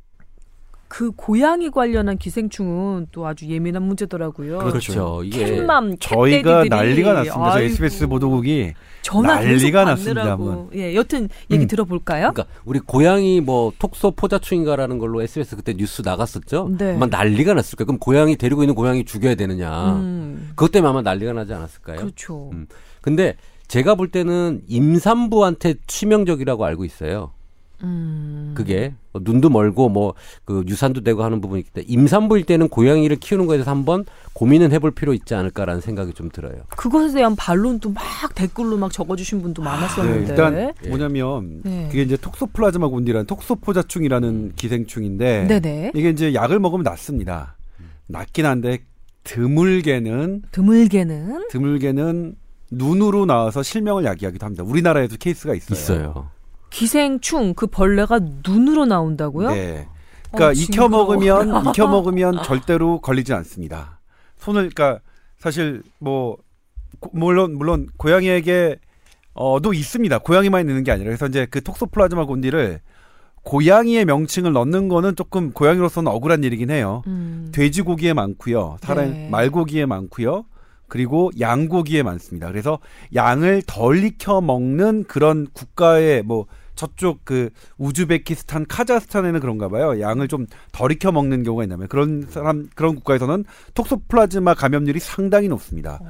그 0.94 1.10
고양이 1.10 1.72
관련한 1.72 2.16
기생충은 2.18 3.08
또 3.10 3.26
아주 3.26 3.48
예민한 3.48 3.82
문제더라고요. 3.82 4.58
그렇죠. 4.58 5.22
이게 5.24 5.56
캣맘, 5.56 5.96
저희가. 5.98 6.66
난리가 6.66 7.14
났습니다. 7.14 7.34
저 7.34 7.42
아이고. 7.42 7.66
SBS 7.72 8.06
보도국이 8.06 8.74
전화 9.02 9.34
난리가 9.40 9.96
계속 9.96 10.14
났습니다. 10.14 10.38
예, 10.76 10.94
여튼 10.94 11.28
얘기 11.50 11.64
음. 11.64 11.66
들어볼까요? 11.66 12.30
그러니까 12.32 12.46
우리 12.64 12.78
고양이 12.78 13.40
뭐 13.40 13.72
톡소 13.76 14.12
포자충인가라는 14.12 14.98
걸로 14.98 15.20
SBS 15.20 15.56
그때 15.56 15.74
뉴스 15.74 16.02
나갔었죠. 16.04 16.70
네. 16.78 16.94
아마 16.94 17.06
난리가 17.06 17.54
났을 17.54 17.74
거예요. 17.76 17.86
그럼 17.86 17.98
고양이 17.98 18.36
데리고 18.36 18.62
있는 18.62 18.76
고양이 18.76 19.04
죽여야 19.04 19.34
되느냐. 19.34 19.94
음, 19.94 20.50
그것 20.50 20.70
때문에 20.70 20.90
아마 20.90 21.02
난리가 21.02 21.32
나지 21.32 21.54
않았을까요? 21.54 21.96
그렇죠. 21.96 22.50
음. 22.52 22.68
근데 23.00 23.34
제가 23.66 23.96
볼 23.96 24.12
때는 24.12 24.62
임산부한테 24.68 25.74
치명적이라고 25.88 26.64
알고 26.64 26.84
있어요. 26.84 27.32
음. 27.82 28.52
그게 28.54 28.94
뭐 29.12 29.20
눈도 29.24 29.50
멀고 29.50 29.88
뭐 29.88 30.14
그 30.44 30.62
유산도 30.66 31.02
되고 31.02 31.22
하는 31.24 31.40
부분이 31.40 31.60
있기 31.60 31.70
때문에 31.72 31.86
임산부일 31.92 32.44
때는 32.44 32.68
고양이를 32.68 33.16
키우는 33.16 33.46
거에 33.46 33.56
대해서 33.56 33.70
한번 33.70 34.04
고민은 34.34 34.72
해볼 34.72 34.90
필요 34.90 35.14
있지 35.14 35.34
않을까라는 35.34 35.80
생각이 35.80 36.12
좀 36.12 36.28
들어요. 36.30 36.62
그것에 36.76 37.14
대한 37.14 37.34
반론도 37.36 37.90
막 37.90 38.02
댓글로 38.34 38.76
막 38.76 38.92
적어주신 38.92 39.40
분도 39.42 39.62
네, 39.62 39.68
많았었는데. 39.68 40.30
일단 40.30 40.74
예. 40.84 40.88
뭐냐면 40.88 41.62
네. 41.64 41.88
그게 41.88 42.02
이제 42.02 42.16
톡소플라즈마 42.16 42.88
곤디라는 42.88 43.26
톡소포자충이라는 43.26 44.52
기생충인데 44.56 45.46
네네. 45.48 45.92
이게 45.94 46.10
이제 46.10 46.34
약을 46.34 46.58
먹으면 46.58 46.82
낫습니다. 46.84 47.56
낫긴 48.06 48.44
한데 48.44 48.80
드물게는 49.24 50.42
드물게는 50.52 51.48
드물게는 51.48 52.36
눈으로 52.70 53.24
나와서 53.24 53.62
실명을 53.62 54.04
야기하기도 54.04 54.44
합니다. 54.44 54.64
우리나라에도 54.64 55.16
케이스가 55.18 55.54
있어요. 55.54 55.74
있어요. 55.78 56.30
기생충 56.78 57.54
그 57.54 57.68
벌레가 57.68 58.18
눈으로 58.44 58.84
나온다고요? 58.84 59.50
네. 59.50 59.86
그러니까 60.32 60.48
어, 60.48 60.52
익혀. 60.52 60.88
먹으면 60.88 61.66
익혀 61.70 61.86
먹으면 61.86 62.42
절대로 62.42 63.00
걸리지 63.00 63.32
않습니다. 63.32 64.00
손을 64.38 64.70
그러니까 64.70 65.00
사실 65.38 65.84
뭐 66.00 66.36
고- 66.98 67.10
물론 67.12 67.56
물론 67.56 67.86
고양이에게 67.96 68.76
어도 69.34 69.72
있습니다. 69.72 70.18
고양이만 70.18 70.68
있는 70.68 70.82
게 70.82 70.90
아니라 70.90 71.10
그래서 71.10 71.26
이제 71.26 71.46
그 71.48 71.62
톡소플라즈마 71.62 72.24
곤디를 72.24 72.80
고양이의 73.44 74.04
명칭을 74.06 74.52
넣는 74.52 74.88
거는 74.88 75.14
조금 75.14 75.52
고양이로서는 75.52 76.10
억울한 76.10 76.42
일이긴 76.42 76.70
해요. 76.72 77.02
음. 77.06 77.50
돼지고기에 77.52 78.14
많고요. 78.14 78.78
사람 78.80 79.12
네. 79.12 79.28
말고기에 79.30 79.86
많고요. 79.86 80.44
그리고 80.88 81.30
양고기에 81.38 82.02
많습니다. 82.02 82.48
그래서 82.48 82.80
양을 83.14 83.62
덜 83.66 84.02
익혀 84.02 84.40
먹는 84.40 85.04
그런 85.04 85.46
국가의 85.52 86.22
뭐 86.24 86.46
저쪽 86.74 87.24
그 87.24 87.50
우즈베키스탄, 87.78 88.66
카자흐스탄에는 88.68 89.40
그런가 89.40 89.68
봐요. 89.68 90.00
양을 90.00 90.28
좀 90.28 90.46
덜 90.72 90.92
익혀 90.92 91.12
먹는 91.12 91.42
경우가 91.44 91.64
있다면 91.64 91.88
그런 91.88 92.26
사람 92.28 92.68
그런 92.74 92.94
국가에서는 92.96 93.44
톡소플라즈마 93.74 94.54
감염률이 94.54 94.98
상당히 95.00 95.48
높습니다. 95.48 96.00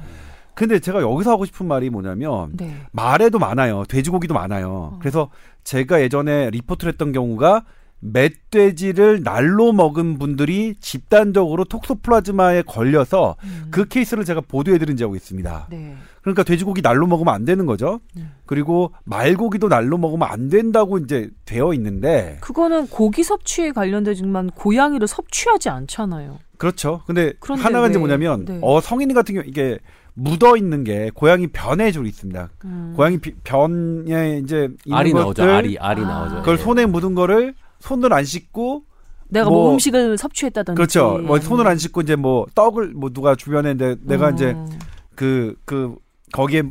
근데 0.55 0.79
제가 0.79 1.01
여기서 1.01 1.31
하고 1.31 1.45
싶은 1.45 1.67
말이 1.67 1.89
뭐냐면 1.89 2.51
네. 2.55 2.73
말에도 2.91 3.39
많아요. 3.39 3.83
돼지고기도 3.87 4.33
많아요. 4.33 4.69
어. 4.93 4.99
그래서 4.99 5.29
제가 5.63 6.01
예전에 6.01 6.49
리포트를 6.49 6.93
했던 6.93 7.11
경우가 7.11 7.65
멧돼지를 8.13 9.23
날로 9.23 9.71
먹은 9.73 10.17
분들이 10.19 10.75
집단적으로 10.79 11.63
톡소플라즈마에 11.65 12.63
걸려서 12.63 13.35
음. 13.43 13.67
그 13.71 13.85
케이스를 13.87 14.25
제가 14.25 14.41
보도해드린 14.41 14.97
적이 14.97 15.15
있습니다. 15.17 15.67
네. 15.69 15.95
그러니까 16.21 16.43
돼지고기 16.43 16.81
날로 16.81 17.05
먹으면 17.07 17.33
안 17.33 17.45
되는 17.45 17.65
거죠. 17.65 17.99
음. 18.17 18.31
그리고 18.45 18.91
말고기도 19.03 19.67
날로 19.69 19.97
먹으면 19.97 20.27
안 20.29 20.49
된다고 20.49 20.97
이제 20.97 21.29
되어 21.45 21.73
있는데 21.73 22.37
그거는 22.41 22.87
고기 22.87 23.23
섭취에 23.23 23.71
관련되지만 23.71 24.51
고양이를 24.51 25.07
섭취하지 25.07 25.69
않잖아요. 25.69 26.39
그렇죠. 26.57 27.01
근데 27.05 27.33
그런데 27.39 27.63
하나가 27.63 27.87
이제 27.87 27.95
왜? 27.95 27.99
뭐냐면 27.99 28.45
네. 28.45 28.59
어 28.61 28.79
성인 28.81 29.13
같은 29.13 29.35
경우 29.35 29.45
이게 29.47 29.77
묻어 30.13 30.55
있는 30.55 30.83
게 30.85 31.11
고양이 31.13 31.45
변에 31.47 31.91
주로 31.91 32.05
있습니다. 32.05 32.49
음. 32.63 32.93
고양이 32.95 33.17
비- 33.19 33.35
변에 33.43 34.39
이제 34.41 34.69
있는 34.85 34.97
알이 34.97 35.11
것들 35.11 35.21
나오죠. 35.21 35.43
알이 35.43 35.77
알이 35.77 36.01
아. 36.01 36.07
나오죠. 36.07 36.35
그걸 36.37 36.57
예. 36.57 36.63
손에 36.63 36.85
묻은 36.85 37.13
거를 37.15 37.53
손을 37.85 38.11
안 38.13 38.23
씻고 38.25 38.83
내가 39.27 39.49
뭐, 39.49 39.63
뭐- 39.63 39.73
음식을 39.73 40.17
섭취했다든지 40.17 40.75
그렇죠. 40.75 41.19
뭐 41.23 41.39
손을 41.39 41.67
안 41.67 41.77
씻고 41.77 42.01
이제 42.01 42.15
뭐 42.15 42.45
떡을 42.55 42.93
뭐 42.95 43.11
누가 43.11 43.35
주변에 43.35 43.75
내, 43.75 43.95
내가 44.01 44.31
이제 44.31 44.51
음. 44.51 44.67
그, 45.15 45.55
그, 45.65 45.95
거기에 46.33 46.63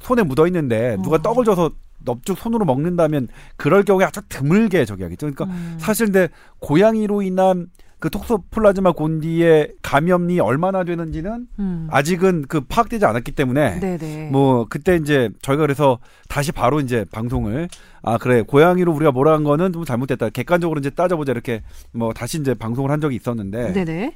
손에 0.00 0.22
묻어 0.22 0.46
있는데 0.46 0.96
누가 1.02 1.16
어. 1.16 1.22
떡을 1.22 1.44
줘서 1.44 1.70
넙죽 2.04 2.38
손으로 2.38 2.64
먹는다면 2.64 3.28
그럴 3.56 3.84
경우에 3.84 4.04
아주 4.04 4.20
드물게 4.28 4.84
저기 4.84 5.02
하겠죠. 5.02 5.26
그러니까 5.30 5.44
음. 5.44 5.76
사실 5.78 6.06
근데 6.06 6.28
고양이로 6.60 7.22
인한 7.22 7.66
그 8.00 8.08
톡소플라즈마 8.08 8.92
곤디의 8.92 9.74
감염이 9.82 10.40
얼마나 10.40 10.84
되는지는 10.84 11.46
음. 11.58 11.88
아직은 11.90 12.46
그 12.48 12.62
파악되지 12.62 13.04
않았기 13.04 13.32
때문에 13.32 13.78
네네. 13.78 14.30
뭐 14.30 14.66
그때 14.68 14.96
이제 14.96 15.28
저희가 15.42 15.60
그래서 15.62 15.98
다시 16.28 16.50
바로 16.50 16.80
이제 16.80 17.04
방송을 17.12 17.68
아 18.02 18.16
그래 18.16 18.40
고양이로 18.40 18.90
우리가 18.92 19.12
뭐라 19.12 19.34
한 19.34 19.44
거는 19.44 19.74
좀 19.74 19.84
잘못됐다 19.84 20.30
객관적으로 20.30 20.80
이제 20.80 20.88
따져보자 20.88 21.32
이렇게 21.32 21.62
뭐 21.92 22.14
다시 22.14 22.40
이제 22.40 22.54
방송을 22.54 22.90
한 22.90 23.02
적이 23.02 23.16
있었는데 23.16 23.74
네네. 23.74 24.14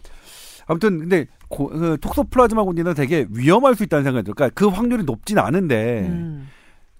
아무튼 0.67 1.01
근데 1.01 1.27
고, 1.49 1.69
그 1.69 1.99
톡소플라즈마 2.01 2.65
곤디는 2.65 2.95
되게 2.95 3.27
위험할 3.31 3.75
수 3.75 3.83
있다는 3.85 4.03
생각이 4.03 4.25
들어요. 4.25 4.35
그러니까 4.35 4.55
그 4.55 4.67
확률이 4.67 5.05
높진 5.05 5.39
않은데 5.39 6.07
음. 6.09 6.49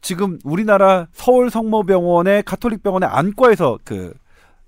지금 0.03 0.39
우리나라 0.45 1.09
서울 1.13 1.49
성모병원의 1.49 2.43
카톨릭 2.43 2.83
병원의 2.83 3.09
안과에서 3.09 3.79
그 3.85 4.13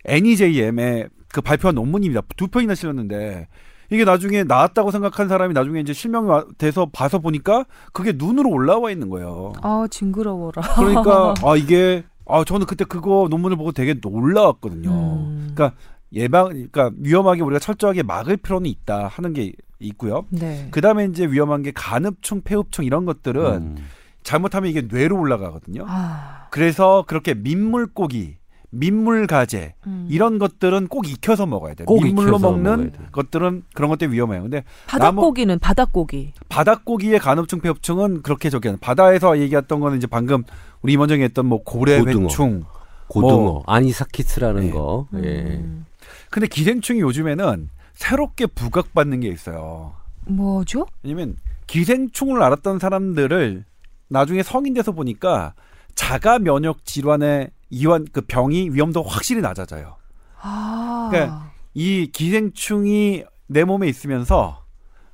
NEJM의 0.07 1.09
그 1.33 1.41
발표한 1.41 1.75
논문입니다. 1.75 2.23
두 2.37 2.49
편이나 2.49 2.75
실렸는데 2.75 3.49
이게 3.91 4.05
나중에 4.05 4.43
나왔다고 4.45 4.91
생각한 4.91 5.29
사람이 5.29 5.55
나중에 5.55 5.81
이제 5.81 5.93
실명이 5.93 6.29
와- 6.29 6.45
돼서 6.59 6.87
봐서 6.93 7.19
보니까 7.19 7.65
그게 7.93 8.13
눈으로 8.15 8.51
올라와 8.51 8.91
있는 8.91 9.11
거예요. 9.11 9.53
아 9.63 9.87
징그러워라. 9.91 10.63
그러니까 10.77 11.35
아 11.45 11.57
이게 11.57 12.05
아 12.27 12.43
저는 12.45 12.67
그때 12.67 12.85
그거 12.85 13.29
논문을 13.31 13.57
보고 13.57 13.73
되게 13.73 13.95
놀라웠거든요. 14.03 14.91
음. 14.91 15.53
그러니까 15.55 15.77
예방 16.13 16.49
그러니까 16.49 16.91
위험하게 16.99 17.43
우리가 17.43 17.59
철저하게 17.61 18.03
막을 18.03 18.39
필요는 18.39 18.69
있다 18.71 19.09
하는 19.09 19.33
게 19.33 19.53
있고요. 19.79 20.25
네. 20.31 20.69
그 20.71 20.81
다음에 20.81 21.05
이제 21.05 21.27
위험한 21.27 21.63
게 21.63 21.71
간흡충, 21.73 22.41
폐흡충 22.43 22.85
이런 22.85 23.05
것들은 23.05 23.45
음. 23.53 23.77
잘못하면 24.23 24.71
이게 24.71 24.83
뇌로 24.83 25.17
올라가거든요. 25.21 25.85
아. 25.87 26.49
그래서 26.51 27.05
그렇게 27.07 27.35
민물고기, 27.35 28.39
민물 28.71 29.27
가재 29.27 29.75
음. 29.87 30.07
이런 30.11 30.39
것들은 30.39 30.89
꼭 30.89 31.09
익혀서 31.09 31.47
먹어야 31.47 31.75
돼요. 31.75 31.87
꼭 31.87 32.03
민물로 32.03 32.29
익혀서 32.31 32.53
먹어야 32.53 32.63
먹는 32.77 32.93
돼. 32.93 32.99
것들은 33.13 33.63
그런 33.75 33.89
것 33.91 33.99
때문에 33.99 34.15
위험해요. 34.17 34.43
근데 34.43 34.65
바닷고기는 34.87 35.59
바닷고기. 35.59 36.33
바닷고기의 36.49 37.19
간흡충, 37.19 37.61
폐흡충은 37.61 38.23
그렇게 38.23 38.51
저기 38.51 38.75
바다에서 38.81 39.39
얘기했던 39.39 39.81
거는 39.81 39.99
이제 39.99 40.07
방금 40.07 40.45
우리 40.83 40.95
임원정이 40.95 41.23
했던 41.23 41.47
뭐 41.47 41.63
고래 41.63 41.99
고등어. 42.01 42.25
회충. 42.25 42.65
고등어 43.09 43.37
뭐- 43.41 43.63
아니사키스라는 43.67 44.63
네. 44.63 44.71
거. 44.71 45.07
예. 45.23 45.59
음. 45.59 45.87
근데 46.31 46.49
기생충이 46.49 47.01
요즘에는 47.01 47.69
새롭게 47.95 48.47
부각받는 48.47 49.21
게 49.21 49.29
있어요. 49.29 49.95
뭐죠? 50.27 50.87
왜냐면 51.03 51.37
기생충을 51.69 52.43
앓았던 52.43 52.79
사람들을 52.81 53.65
나중에 54.09 54.43
성인 54.43 54.75
돼서 54.75 54.93
보니까 54.93 55.55
자가 55.95 56.39
면역 56.41 56.85
질환의 56.85 57.51
이환 57.71 58.07
그 58.13 58.21
병이 58.23 58.71
위험도가 58.71 59.09
확실히 59.11 59.41
낮아져요. 59.41 59.97
아. 60.41 61.09
그러니까 61.11 61.51
이 61.75 62.11
기생충이 62.13 63.25
내 63.49 63.65
몸에 63.65 63.89
있으면서 63.89 64.65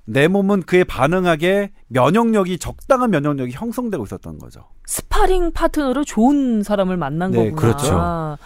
내 0.05 0.29
몸은 0.29 0.63
그에 0.63 0.85
반응하게 0.85 1.73
면역력이 1.89 2.59
적당한 2.59 3.11
면역력이 3.11 3.53
형성되고 3.53 4.05
있었던 4.05 4.39
거죠. 4.39 4.65
스파링 4.87 5.53
파트너로 5.53 6.05
좋은 6.05 6.63
사람을 6.63 6.97
만난 6.97 7.31
네, 7.31 7.51
거구나. 7.51 7.57
그렇죠. 7.57 8.39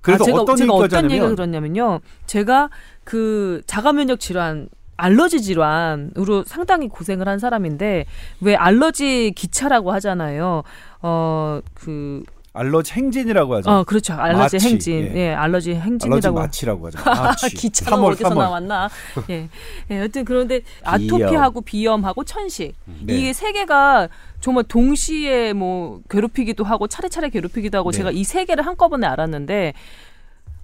그래서 0.00 0.24
아, 0.24 0.26
제가, 0.26 0.40
어떤 0.42 0.56
제가 0.56 0.72
어떤 0.72 1.10
얘기가 1.10 1.28
들었냐면요. 1.28 2.00
제가 2.26 2.70
그 3.04 3.62
자가면역 3.66 4.20
질환 4.20 4.68
알러지 4.96 5.42
질환으로 5.42 6.44
상당히 6.44 6.88
고생을 6.88 7.28
한 7.28 7.38
사람인데 7.38 8.06
왜 8.40 8.54
알러지 8.54 9.32
기차라고 9.36 9.92
하잖아요. 9.92 10.62
어그 11.00 12.22
알러지 12.54 12.92
행진이라고 12.92 13.54
하죠. 13.56 13.70
어, 13.70 13.84
그렇죠. 13.84 14.12
알러지 14.12 14.56
마취, 14.56 14.68
행진. 14.68 15.04
예. 15.16 15.20
예, 15.30 15.34
알러지 15.34 15.70
알러지 15.70 15.80
행진이라고. 15.80 16.38
마취라고 16.38 16.86
하죠. 16.88 16.98
마취. 17.08 17.54
기차가 17.54 17.96
3월, 17.96 18.12
어디서 18.12 18.28
3월. 18.30 18.34
나왔나? 18.38 18.88
예. 19.30 19.48
예, 19.90 19.98
여튼 20.00 20.24
그런데 20.26 20.60
아토피하고 20.84 21.62
비염하고 21.62 22.24
천식. 22.24 22.74
네. 23.06 23.16
이게 23.16 23.32
세 23.32 23.52
개가 23.52 24.08
정말 24.40 24.64
동시에 24.64 25.54
뭐 25.54 26.02
괴롭히기도 26.10 26.64
하고 26.64 26.86
차례차례 26.88 27.30
괴롭히기도 27.30 27.78
하고 27.78 27.90
네. 27.90 27.96
제가 27.98 28.10
이 28.10 28.22
세 28.24 28.44
개를 28.44 28.66
한꺼번에 28.66 29.06
알았는데 29.06 29.72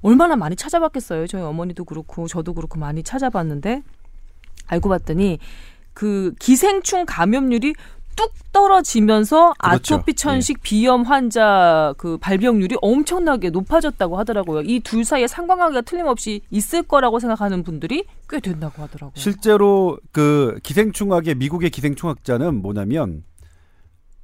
얼마나 0.03 0.37
많이 0.37 0.57
찾아봤겠어요. 0.57 1.27
저희 1.27 1.43
어머니도 1.43 1.85
그렇고 1.85 2.29
저도 2.29 2.53
그렇고 2.55 2.79
많이 2.79 3.03
찾아봤는데 3.03 3.83
알고 4.67 4.89
봤더니 4.91 5.39
그 5.95 6.35
기생충 6.39 7.05
감염률이 7.07 7.75
뚝 8.19 8.33
떨어지면서 8.53 9.55
그렇죠. 9.59 9.95
아토피 9.95 10.15
천식 10.15 10.61
비염 10.63 11.03
환자 11.05 11.95
그 11.99 12.19
발병률이 12.19 12.77
엄청나게 12.83 13.51
높아졌다고 13.51 14.19
하더라고요. 14.19 14.63
이 14.63 14.81
둘 14.81 15.05
사이에 15.05 15.29
상관관계가 15.29 15.83
틀림없이 15.83 16.41
있을 16.51 16.83
거라고 16.83 17.21
생각하는 17.21 17.63
분들이 17.63 18.05
꽤 18.29 18.41
된다고 18.41 18.83
하더라고요. 18.83 19.13
실제로 19.15 19.99
그 20.11 20.59
기생충학의 20.65 21.37
미국의 21.37 21.71
기생충학자는 21.71 22.61
뭐냐면 22.61 23.23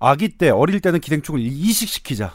아기 0.00 0.36
때 0.36 0.50
어릴 0.50 0.80
때는 0.80 0.98
기생충을 0.98 1.40
이식시키자. 1.40 2.32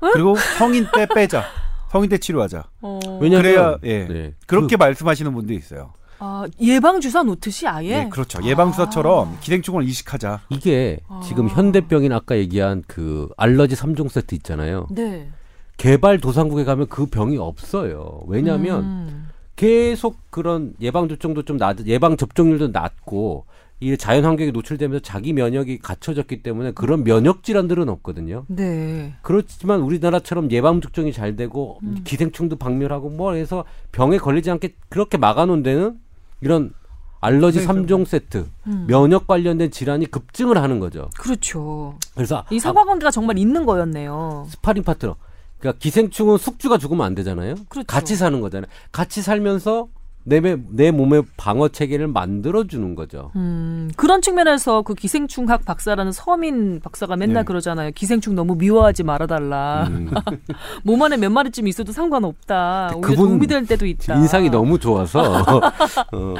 그리고 0.00 0.34
성인 0.58 0.86
때 0.94 1.06
빼자. 1.14 1.44
성인 1.90 2.08
때 2.08 2.16
치료하자. 2.18 2.64
어, 2.80 2.98
왜냐면 3.20 3.42
그래야 3.42 3.76
예. 3.84 4.06
네. 4.08 4.34
그렇게 4.46 4.76
말씀하시는 4.78 5.32
분도 5.34 5.52
있어요. 5.52 5.92
아, 6.18 6.46
예방 6.60 7.00
주사 7.00 7.22
놓듯이 7.22 7.66
아예 7.66 8.04
네, 8.04 8.08
그렇죠. 8.08 8.42
예방 8.44 8.72
주사처럼 8.72 9.38
기생충을 9.40 9.84
이식하자. 9.84 10.42
이게 10.50 11.00
지금 11.24 11.48
현대병인 11.48 12.12
아까 12.12 12.36
얘기한 12.36 12.82
그 12.86 13.28
알러지 13.36 13.74
3종 13.76 14.08
세트 14.08 14.34
있잖아요. 14.36 14.86
네. 14.90 15.28
개발 15.76 16.18
도상국에 16.18 16.64
가면 16.64 16.88
그 16.88 17.06
병이 17.06 17.36
없어요. 17.36 18.22
왜냐하면 18.26 18.84
음. 18.84 19.28
계속 19.56 20.18
그런 20.30 20.74
예방 20.80 21.08
접종도 21.08 21.42
좀 21.42 21.56
낮, 21.56 21.86
예방 21.86 22.16
접종률도 22.16 22.68
낮고 22.68 23.46
이 23.80 23.96
자연 23.98 24.24
환경에 24.24 24.52
노출되면서 24.52 25.02
자기 25.02 25.34
면역이 25.34 25.78
갖춰졌기 25.78 26.42
때문에 26.42 26.72
그런 26.72 27.04
면역 27.04 27.42
질환들은 27.42 27.90
없거든요. 27.90 28.44
네. 28.48 29.14
그렇지만 29.20 29.80
우리나라처럼 29.80 30.50
예방 30.50 30.80
접종이 30.80 31.12
잘 31.12 31.36
되고 31.36 31.78
음. 31.82 31.98
기생충도 32.04 32.56
박멸하고 32.56 33.10
뭐 33.10 33.34
해서 33.34 33.64
병에 33.92 34.16
걸리지 34.16 34.50
않게 34.50 34.74
그렇게 34.88 35.18
막아놓은 35.18 35.62
데는 35.62 35.98
이런 36.40 36.72
알러지 37.20 37.60
네, 37.60 37.64
삼 37.64 37.86
3종 37.86 38.06
세트 38.06 38.46
음. 38.66 38.84
면역 38.86 39.26
관련된 39.26 39.70
질환이 39.70 40.06
급증을 40.06 40.62
하는 40.62 40.78
거죠. 40.78 41.10
그렇죠. 41.18 41.98
그래서 42.14 42.44
이 42.50 42.58
상관관계가 42.60 43.10
정말 43.10 43.38
있는 43.38 43.66
거였네요. 43.66 44.46
스파링 44.50 44.82
파트너. 44.84 45.16
그러니까 45.58 45.78
기생충은 45.78 46.38
숙주가 46.38 46.78
죽으면 46.78 47.04
안 47.06 47.14
되잖아요. 47.14 47.54
그렇죠. 47.68 47.86
같이 47.86 48.14
사는 48.14 48.40
거잖아요. 48.40 48.70
같이 48.92 49.22
살면서 49.22 49.88
내, 50.28 50.40
매- 50.40 50.56
내 50.70 50.90
몸의 50.90 51.22
방어 51.36 51.68
체계를 51.68 52.08
만들어 52.08 52.64
주는 52.64 52.96
거죠. 52.96 53.30
음, 53.36 53.92
그런 53.96 54.20
측면에서 54.20 54.82
그 54.82 54.94
기생충학 54.94 55.64
박사라는 55.64 56.10
서민 56.10 56.80
박사가 56.80 57.14
맨날 57.14 57.42
네. 57.42 57.46
그러잖아요. 57.46 57.92
기생충 57.94 58.34
너무 58.34 58.56
미워하지 58.56 59.04
말아달라. 59.04 59.86
음. 59.88 60.10
몸 60.82 61.00
안에 61.02 61.16
몇 61.16 61.30
마리쯤 61.30 61.68
있어도 61.68 61.92
상관없다. 61.92 62.90
그분 63.02 63.16
도움이 63.28 63.46
될 63.46 63.64
때도 63.66 63.86
있다. 63.86 64.16
인상이 64.16 64.50
너무 64.50 64.80
좋아서. 64.80 65.22
어, 66.12 66.34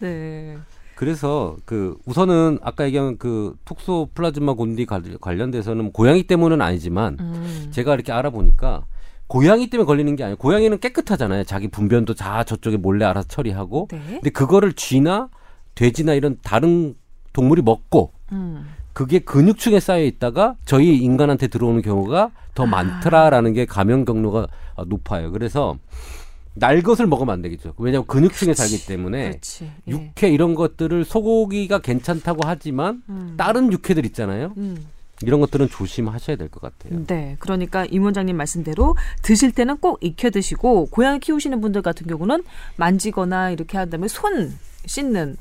네. 0.00 0.56
그래서 0.94 1.56
그 1.66 1.98
우선은 2.06 2.58
아까 2.62 2.86
얘기한 2.86 3.18
그 3.18 3.54
톡소 3.66 4.08
플라즈마 4.14 4.54
곤디 4.54 4.86
관- 4.86 5.18
관련돼서는 5.20 5.92
고양이 5.92 6.22
때문은 6.22 6.62
아니지만 6.62 7.18
음. 7.20 7.66
제가 7.70 7.92
이렇게 7.92 8.12
알아보니까 8.12 8.84
고양이 9.26 9.68
때문에 9.68 9.86
걸리는 9.86 10.14
게 10.16 10.24
아니에요. 10.24 10.36
고양이는 10.36 10.78
깨끗하잖아요. 10.78 11.44
자기 11.44 11.68
분변도 11.68 12.14
다 12.14 12.44
저쪽에 12.44 12.76
몰래 12.76 13.04
알아서 13.04 13.28
처리하고. 13.28 13.88
네. 13.90 14.00
근데 14.08 14.30
그거를 14.30 14.72
쥐나 14.72 15.28
돼지나 15.74 16.14
이런 16.14 16.38
다른 16.42 16.94
동물이 17.32 17.62
먹고 17.62 18.12
음. 18.32 18.66
그게 18.92 19.18
근육층에 19.18 19.78
쌓여 19.78 20.04
있다가 20.04 20.56
저희 20.64 20.96
인간한테 20.96 21.48
들어오는 21.48 21.82
경우가 21.82 22.30
더 22.54 22.62
아. 22.62 22.66
많더라라는 22.66 23.52
게 23.52 23.66
감염 23.66 24.04
경로가 24.04 24.46
어, 24.74 24.84
높아요. 24.84 25.30
그래서 25.32 25.76
날 26.54 26.80
것을 26.80 27.06
먹으면 27.06 27.34
안 27.34 27.42
되겠죠. 27.42 27.74
왜냐하면 27.76 28.06
근육층에 28.06 28.54
살기 28.54 28.86
때문에 28.86 29.28
그렇지. 29.28 29.70
예. 29.88 29.92
육회 29.92 30.30
이런 30.30 30.54
것들을 30.54 31.04
소고기가 31.04 31.80
괜찮다고 31.80 32.40
하지만 32.44 33.02
음. 33.10 33.34
다른 33.36 33.70
육회들 33.70 34.06
있잖아요. 34.06 34.54
음. 34.56 34.86
이런 35.22 35.40
것들은 35.40 35.68
조심하셔야 35.68 36.36
될 36.36 36.48
것 36.48 36.60
같아요. 36.60 37.04
네. 37.06 37.36
그러니까 37.38 37.84
임 37.86 38.04
원장님 38.04 38.36
말씀대로 38.36 38.96
드실 39.22 39.52
때는 39.52 39.78
꼭 39.78 39.98
익혀 40.02 40.30
드시고 40.30 40.86
고양이 40.90 41.18
키우시는 41.20 41.60
분들 41.60 41.82
같은 41.82 42.06
경우는 42.06 42.44
만지거나 42.76 43.50
이렇게 43.50 43.78
한 43.78 43.90
다음에 43.90 44.08
손 44.08 44.56
씻는 44.86 45.36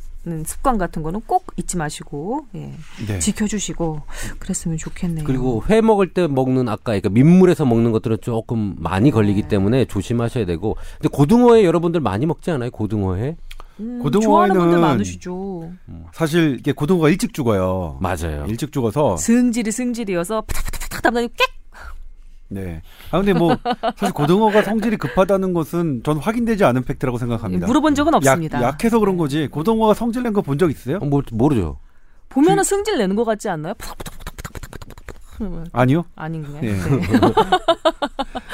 습관 0.46 0.80
같은 0.80 1.04
거는 1.04 1.22
꼭 1.28 1.46
잊지 1.56 1.78
마시고 1.78 2.48
예. 2.56 2.74
네. 3.08 3.20
지켜주시고 3.20 4.02
그랬으면 4.40 4.78
좋겠네요. 4.78 5.24
그리고 5.24 5.64
회 5.70 5.82
먹을 5.82 6.12
때 6.14 6.26
먹는 6.28 6.68
아까 6.68 6.82
그러니까 6.86 7.10
민물에서 7.10 7.64
먹는 7.66 7.92
것들은 7.92 8.18
조금 8.22 8.74
많이 8.80 9.12
걸리기 9.12 9.44
네. 9.44 9.48
때문에 9.50 9.86
조심하셔야 9.86 10.46
되고 10.48 10.78
근데 10.98 11.10
고등어회 11.10 11.64
여러분들 11.64 12.00
많이 12.02 12.26
먹지 12.26 12.50
않아요? 12.50 12.72
고등어회? 12.72 13.36
음, 13.80 14.00
고등어에는 14.02 14.56
분들 14.58 14.80
많으시죠. 14.80 15.72
사실 16.14 16.58
이게 16.60 16.72
고등어가 16.72 17.10
일찍 17.10 17.34
죽어요. 17.34 17.98
맞아요. 18.02 18.46
일찍 18.48 18.72
죽어서 18.72 19.18
승질이 19.18 19.72
승질이어서 19.72 20.42
파닥파닥파닥 20.42 21.02
담다니 21.02 21.28
꽥 21.30 21.36
네. 22.48 22.82
아 23.12 23.18
근데 23.18 23.34
뭐 23.34 23.58
사실 23.98 24.14
고등어가 24.14 24.62
성질이 24.62 24.98
급하다는 24.98 25.54
것은 25.54 26.04
전 26.06 26.18
확인되지 26.20 26.64
않은 26.64 26.84
팩트라고 26.84 27.18
생각합니다. 27.18 27.66
물어본 27.68 27.96
적은 27.96 28.14
없습니다. 28.14 28.60
약, 28.62 28.64
약해서 28.64 29.00
그런 29.00 29.18
거지. 29.18 29.48
고등어가 29.48 29.94
성질 29.96 30.24
낸 30.24 30.32
거 30.32 30.42
본 30.42 30.58
적 30.58 30.70
있어요? 30.70 30.98
어, 31.02 31.06
뭐, 31.06 31.22
모르죠. 31.32 31.80
보면은 32.30 32.64
승질 32.64 32.98
내는 33.00 33.16
것 33.16 33.26
같지 33.26 33.50
않나요? 33.50 33.74
파닥파닥파닥파닥파닥 33.74 35.66
아니요. 35.74 36.06
아닌가요? 36.16 36.60
예. 36.64 36.72
네. 36.72 36.80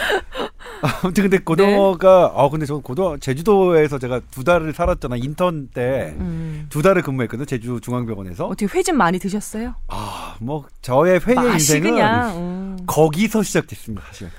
아무튼 0.82 1.24
근데 1.24 1.38
고등어가 1.38 2.34
아 2.36 2.50
근데 2.50 2.66
저 2.66 2.78
고등어 2.80 3.18
제주도에서 3.18 4.00
제가 4.00 4.22
두 4.32 4.44
달을 4.44 4.74
살았잖아 4.74 5.16
인턴 5.18 5.70
때. 5.74 6.16
음. 6.20 6.66
두 6.70 6.82
달을 6.82 7.02
근무했거든요 7.02 7.46
제주 7.46 7.80
중앙병원에서 7.82 8.46
어떻게 8.48 8.66
회 8.78 8.82
좀 8.82 8.98
많이 8.98 9.20
드셨어요? 9.20 9.76
아뭐 9.88 10.66
저의 10.82 11.20
회의 11.26 11.38
인생은 11.54 12.02
음. 12.36 12.78
거기서 12.88 13.44
시작됐습니다 13.44 14.04
사실 14.08 14.30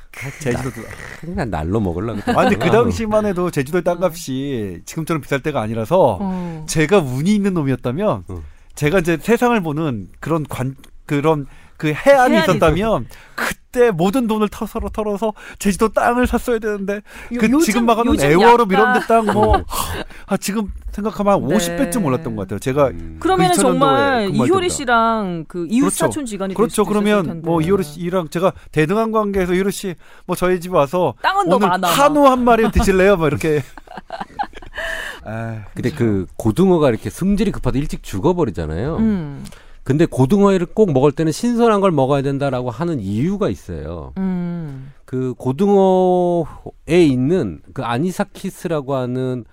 제주도 0.41 0.71
그냥 1.21 1.51
날로 1.51 1.79
먹으려고. 1.81 2.21
아 2.33 2.43
근데 2.49 2.57
그 2.57 2.71
당시만 2.71 3.25
해도 3.27 3.51
제주도의 3.51 3.85
땅값이 3.85 4.83
지금처럼 4.85 5.23
비쌀 5.23 5.41
때가 5.43 5.61
아니라서 5.61 6.19
어. 6.21 6.65
제가 6.69 6.99
운이 6.99 7.33
있는 7.35 7.55
놈이었다면 7.55 8.25
어. 8.29 8.43
제가 8.75 8.99
이제 8.99 9.17
세상을 9.21 9.61
보는 9.61 10.09
그런 10.19 10.45
관 10.49 10.75
그런 11.07 11.47
그 11.77 11.89
해안이 11.89 12.35
해안이 12.35 12.39
있었다면 12.39 13.07
그 13.37 13.55
때 13.73 13.91
모든 13.91 14.27
돈을 14.27 14.49
털어서 14.51 14.81
털어서 14.93 15.33
제주도 15.59 15.89
땅을 15.89 16.27
샀어야 16.27 16.59
되는데 16.59 16.97
요- 16.97 17.01
그 17.41 17.47
요즘- 17.47 17.61
지금 17.61 17.87
막 17.87 17.99
하는 17.99 18.13
요즘 18.13 18.27
애월업 18.31 18.71
이런 18.71 18.93
데 18.93 19.01
땅뭐 19.07 19.65
아, 20.27 20.37
지금 20.37 20.71
생각하면 20.93 21.33
한 21.43 21.49
네. 21.49 21.57
50배쯤 21.57 22.05
올랐던 22.05 22.37
것 22.37 22.43
같아요. 22.43 22.59
제가 22.59 22.89
음. 22.89 23.17
그러면은 23.19 23.57
그 23.57 23.63
2000년도에 23.63 23.63
정말 23.63 24.31
이효리. 24.35 24.69
씨랑 24.69 25.45
그 25.49 25.67
이웃 25.71 25.81
그렇죠. 25.87 25.97
사촌 25.97 26.27
지간이 26.27 26.55
그렇죠. 26.55 26.85
그러면. 26.85 27.41
뭐 27.43 27.61
이효리 27.63 27.83
씨랑 27.83 28.29
제가 28.29 28.53
대등한 28.71 29.11
관계에서 29.11 29.55
이효리 29.55 29.73
씨 29.73 29.95
뭐 30.27 30.37
저희 30.37 30.61
집 30.61 30.73
와서 30.75 31.15
땅은 31.23 31.49
더 31.49 31.57
오늘 31.57 31.69
많아. 31.69 31.89
한우 31.89 32.27
한 32.27 32.45
마리 32.45 32.71
드실래요? 32.71 33.17
뭐 33.17 33.27
이렇게. 33.27 33.63
아, 35.25 35.65
근데 35.75 35.91
그 35.91 36.27
고등어가 36.37 36.89
이렇게 36.91 37.09
승질이 37.11 37.53
급하다 37.53 37.79
일찍 37.79 38.03
죽어버리잖아요. 38.03 38.97
음. 38.97 39.45
근데 39.85 40.07
고등어회를 40.07 40.67
꼭 40.67 40.93
먹을 40.93 41.13
때는 41.13 41.33
신선한 41.33 41.81
걸 41.81 41.91
먹어야 41.91 42.23
된다라고 42.23 42.71
하는 42.71 43.01
이유가 43.01 43.49
있어요. 43.49 44.13
음. 44.19 44.93
그 45.05 45.35
고등어에 45.35 47.05
있는 47.05 47.61
그 47.75 47.83
아니사키스라고 47.83 48.95
하는 48.95 49.45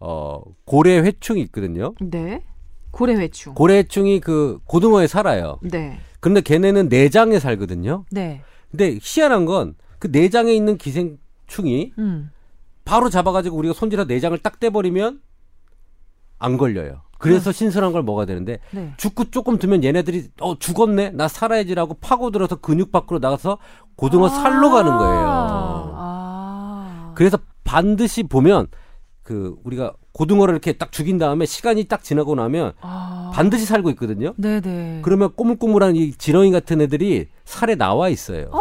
어 0.00 0.42
고래 0.64 0.98
회충이 0.98 1.40
있거든요. 1.42 1.94
네. 2.00 2.42
고래 2.90 3.14
회충. 3.14 3.54
고래 3.54 3.78
회충이 3.78 4.20
그 4.20 4.58
고등어에 4.64 5.06
살아요. 5.06 5.58
네. 5.62 5.98
그런데 6.20 6.40
걔네는 6.40 6.88
내장에 6.88 7.38
살거든요. 7.38 8.04
네. 8.10 8.42
근데 8.70 8.98
희한한 9.00 9.44
건 9.46 9.74
그 9.98 10.08
내장에 10.08 10.52
있는 10.52 10.76
기생충이 10.76 11.92
음. 11.98 12.30
바로 12.84 13.10
잡아가지고 13.10 13.56
우리가 13.56 13.74
손질해 13.74 14.04
내장을 14.04 14.36
딱 14.38 14.60
떼버리면 14.60 15.20
안 16.38 16.56
걸려요. 16.56 17.02
그래서 17.18 17.50
신선한 17.50 17.92
걸 17.92 18.02
먹어야 18.02 18.26
되는데 18.26 18.58
네. 18.70 18.92
죽고 18.98 19.30
조금 19.30 19.58
두면 19.58 19.84
얘네들이 19.84 20.28
어 20.40 20.58
죽었네 20.58 21.10
나 21.10 21.28
살아야지라고 21.28 21.94
파고들어서 21.94 22.56
근육 22.56 22.92
밖으로 22.92 23.18
나가서 23.18 23.58
고등어 23.96 24.28
살로 24.28 24.70
가는 24.70 24.96
거예요. 24.96 25.24
아. 25.96 27.12
그래서 27.14 27.38
반드시 27.64 28.22
보면 28.22 28.68
그 29.22 29.56
우리가 29.64 29.94
고등어를 30.12 30.52
이렇게 30.54 30.72
딱 30.72 30.92
죽인 30.92 31.18
다음에 31.18 31.46
시간이 31.46 31.84
딱 31.84 32.04
지나고 32.04 32.34
나면 32.34 32.72
아. 32.80 33.32
반드시 33.34 33.64
살고 33.64 33.90
있거든요. 33.90 34.34
네네. 34.36 35.00
그러면 35.02 35.32
꼬물꼬물한 35.34 35.96
이 35.96 36.12
지렁이 36.12 36.52
같은 36.52 36.80
애들이 36.80 37.28
살에 37.44 37.74
나와 37.74 38.08
있어요. 38.08 38.48
어, 38.52 38.60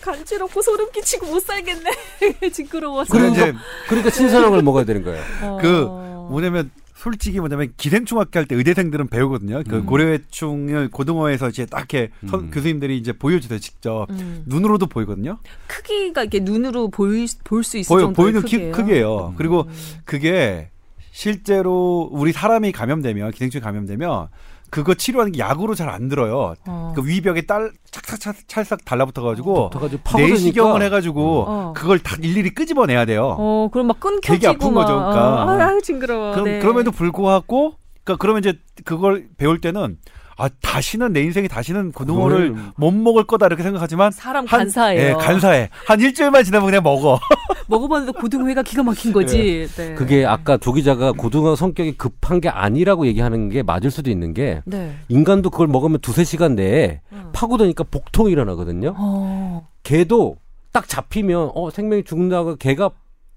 간지럽고 0.00 0.62
소름 0.62 0.90
끼치고 0.92 1.26
못 1.26 1.40
살겠네. 1.40 1.90
징그러워서. 2.52 3.28
이제 3.28 3.52
그러니까 3.88 4.10
신선한 4.10 4.50
걸 4.50 4.62
먹어야 4.62 4.84
되는 4.84 5.04
거예요. 5.04 5.22
어. 5.42 5.58
그 5.60 5.84
뭐냐면 6.30 6.70
솔직히 7.00 7.40
뭐냐면 7.40 7.72
기생충 7.78 8.18
학교 8.20 8.38
할 8.38 8.44
때 8.46 8.54
의대생들은 8.56 9.08
배우거든요. 9.08 9.62
그 9.66 9.76
음. 9.76 9.86
고래회충을 9.86 10.90
고등어에서 10.90 11.48
이제 11.48 11.64
딱 11.64 11.78
이렇게 11.78 12.10
선- 12.28 12.40
음. 12.40 12.50
교수님들이 12.50 12.98
이제 12.98 13.12
보여주세요 13.14 13.58
직접 13.58 14.06
음. 14.10 14.42
눈으로도 14.46 14.86
보이거든요. 14.86 15.38
크기가 15.66 16.22
이렇게 16.22 16.40
눈으로 16.40 16.88
볼 16.90 17.26
수 17.64 17.78
있을 17.78 17.88
보여 17.88 18.04
정도의 18.04 18.32
보이는 18.32 18.42
키, 18.42 18.56
크기예요. 18.56 18.72
크기예요. 18.72 19.26
음. 19.28 19.34
그리고 19.36 19.66
그게 20.04 20.68
실제로 21.10 22.08
우리 22.12 22.32
사람이 22.32 22.70
감염되면 22.72 23.30
기생충이 23.32 23.62
감염되면 23.62 24.28
그거 24.70 24.94
치료하는 24.94 25.32
게 25.32 25.40
약으로 25.40 25.74
잘 25.74 25.90
안 25.90 26.08
들어요. 26.08 26.54
어. 26.66 26.92
그 26.94 27.04
위벽에 27.04 27.42
딸 27.42 27.72
착착착 27.90 28.36
찰싹 28.46 28.84
달라붙어가지고 28.84 29.70
붙어가지고 29.70 30.02
파고드니까 30.04 30.34
내시경을 30.34 30.82
해가지고 30.82 31.44
어. 31.48 31.72
그걸 31.74 31.98
다 31.98 32.16
일일이 32.20 32.50
끄집어내야 32.50 33.06
돼요. 33.06 33.34
어, 33.38 33.68
그럼 33.72 33.88
막 33.88 33.98
끊겨지고 33.98 34.32
되게 34.32 34.46
아픈 34.46 34.72
막, 34.72 34.82
거죠, 34.84 34.94
그러니까. 34.94 35.44
어, 35.44 35.60
아, 35.60 35.80
징그러워. 35.82 36.32
그럼 36.32 36.44
네. 36.44 36.58
그럼에도 36.60 36.92
불구하고 36.92 37.74
그러니까 38.04 38.16
그러면 38.20 38.40
이제 38.40 38.58
그걸 38.84 39.26
배울 39.36 39.60
때는 39.60 39.98
아 40.40 40.48
다시는 40.62 41.12
내 41.12 41.20
인생에 41.22 41.48
다시는 41.48 41.92
고등어를 41.92 42.54
그걸- 42.54 42.72
못 42.76 42.90
먹을 42.92 43.24
거다 43.24 43.46
이렇게 43.46 43.62
생각하지만 43.62 44.10
사람 44.10 44.46
한- 44.46 44.60
간사해요. 44.60 45.00
예, 45.00 45.12
간사해. 45.12 45.68
한 45.86 46.00
일주일만 46.00 46.44
지나면 46.44 46.66
그냥 46.66 46.82
먹어. 46.82 47.18
먹어봤는데 47.68 48.18
고등어회가 48.18 48.62
기가 48.62 48.82
막힌 48.82 49.12
거지. 49.12 49.68
네. 49.76 49.94
그게 49.94 50.24
아까 50.26 50.56
조 50.56 50.72
기자가 50.72 51.12
고등어 51.12 51.54
성격이 51.56 51.92
급한 51.98 52.40
게 52.40 52.48
아니라고 52.48 53.06
얘기하는 53.06 53.48
게 53.50 53.62
맞을 53.62 53.90
수도 53.90 54.10
있는 54.10 54.32
게 54.34 54.62
네. 54.64 54.94
인간도 55.08 55.50
그걸 55.50 55.66
먹으면 55.68 55.98
두세 56.00 56.24
시간 56.24 56.54
내에 56.54 57.00
음. 57.12 57.30
파고드니까 57.32 57.84
복통이 57.84 58.32
일어나거든요. 58.32 58.94
어. 58.96 59.68
개도 59.82 60.36
딱 60.72 60.88
잡히면 60.88 61.50
어 61.54 61.70
생명이 61.70 62.04
죽는다고 62.04 62.56
개가 62.56 62.90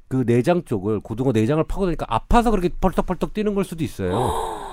그 0.08 0.24
내장 0.26 0.64
쪽을 0.64 1.00
고등어 1.00 1.32
내장을 1.32 1.64
파고드니까 1.64 2.06
아파서 2.08 2.52
그렇게 2.52 2.70
펄떡펄떡 2.80 3.34
뛰는 3.34 3.56
걸 3.56 3.64
수도 3.66 3.84
있어요. 3.84 4.32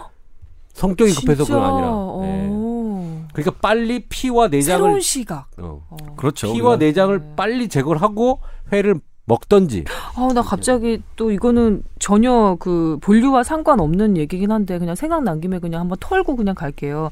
성격이 0.73 1.15
급해서 1.15 1.45
진짜? 1.45 1.59
그건 1.59 1.71
아니라. 1.71 1.89
네. 1.89 2.49
어. 2.51 3.27
그러니까 3.33 3.57
빨리 3.61 4.07
피와 4.09 4.49
내장을 4.49 4.79
새로운 4.79 5.01
시각. 5.01 5.49
어, 5.59 5.87
어. 5.89 5.97
그렇죠. 6.17 6.53
피와 6.53 6.79
네. 6.79 6.87
내장을 6.87 7.35
빨리 7.37 7.69
제거를 7.69 8.03
하고 8.03 8.41
회를 8.73 9.01
먹던지 9.31 9.85
아, 10.17 10.33
나 10.35 10.43
갑자기 10.43 11.01
또 11.15 11.31
이거는 11.31 11.85
전혀 12.01 12.57
그 12.59 12.99
본류와 13.01 13.45
상관없는 13.45 14.17
얘기긴 14.17 14.51
한데 14.51 14.79
그냥 14.79 14.97
생각난 14.97 15.41
김에 15.41 15.61
그냥 15.61 15.83
한번 15.83 15.99
털고 16.01 16.35
그냥 16.35 16.57
갈게요. 16.57 17.11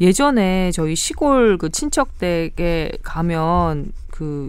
예전에 0.00 0.70
저희 0.72 0.96
시골 0.96 1.58
그 1.58 1.68
친척 1.68 2.18
댁에 2.18 2.92
가면 3.02 3.92
그 4.10 4.48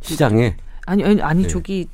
시장에 0.00 0.56
아니 0.86 1.04
아니, 1.04 1.20
아니 1.20 1.42
네. 1.42 1.48
저기 1.48 1.88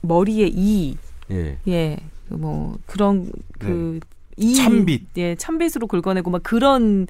머리에 0.00 0.50
이 0.52 0.96
예. 1.30 1.58
예, 1.68 1.96
그뭐 2.28 2.78
그런 2.86 3.30
그 3.58 4.00
이, 4.38 4.54
참빗. 4.54 5.02
예, 5.16 5.34
참빗으로 5.36 5.86
긁어내고 5.86 6.30
막 6.30 6.42
그런 6.42 7.06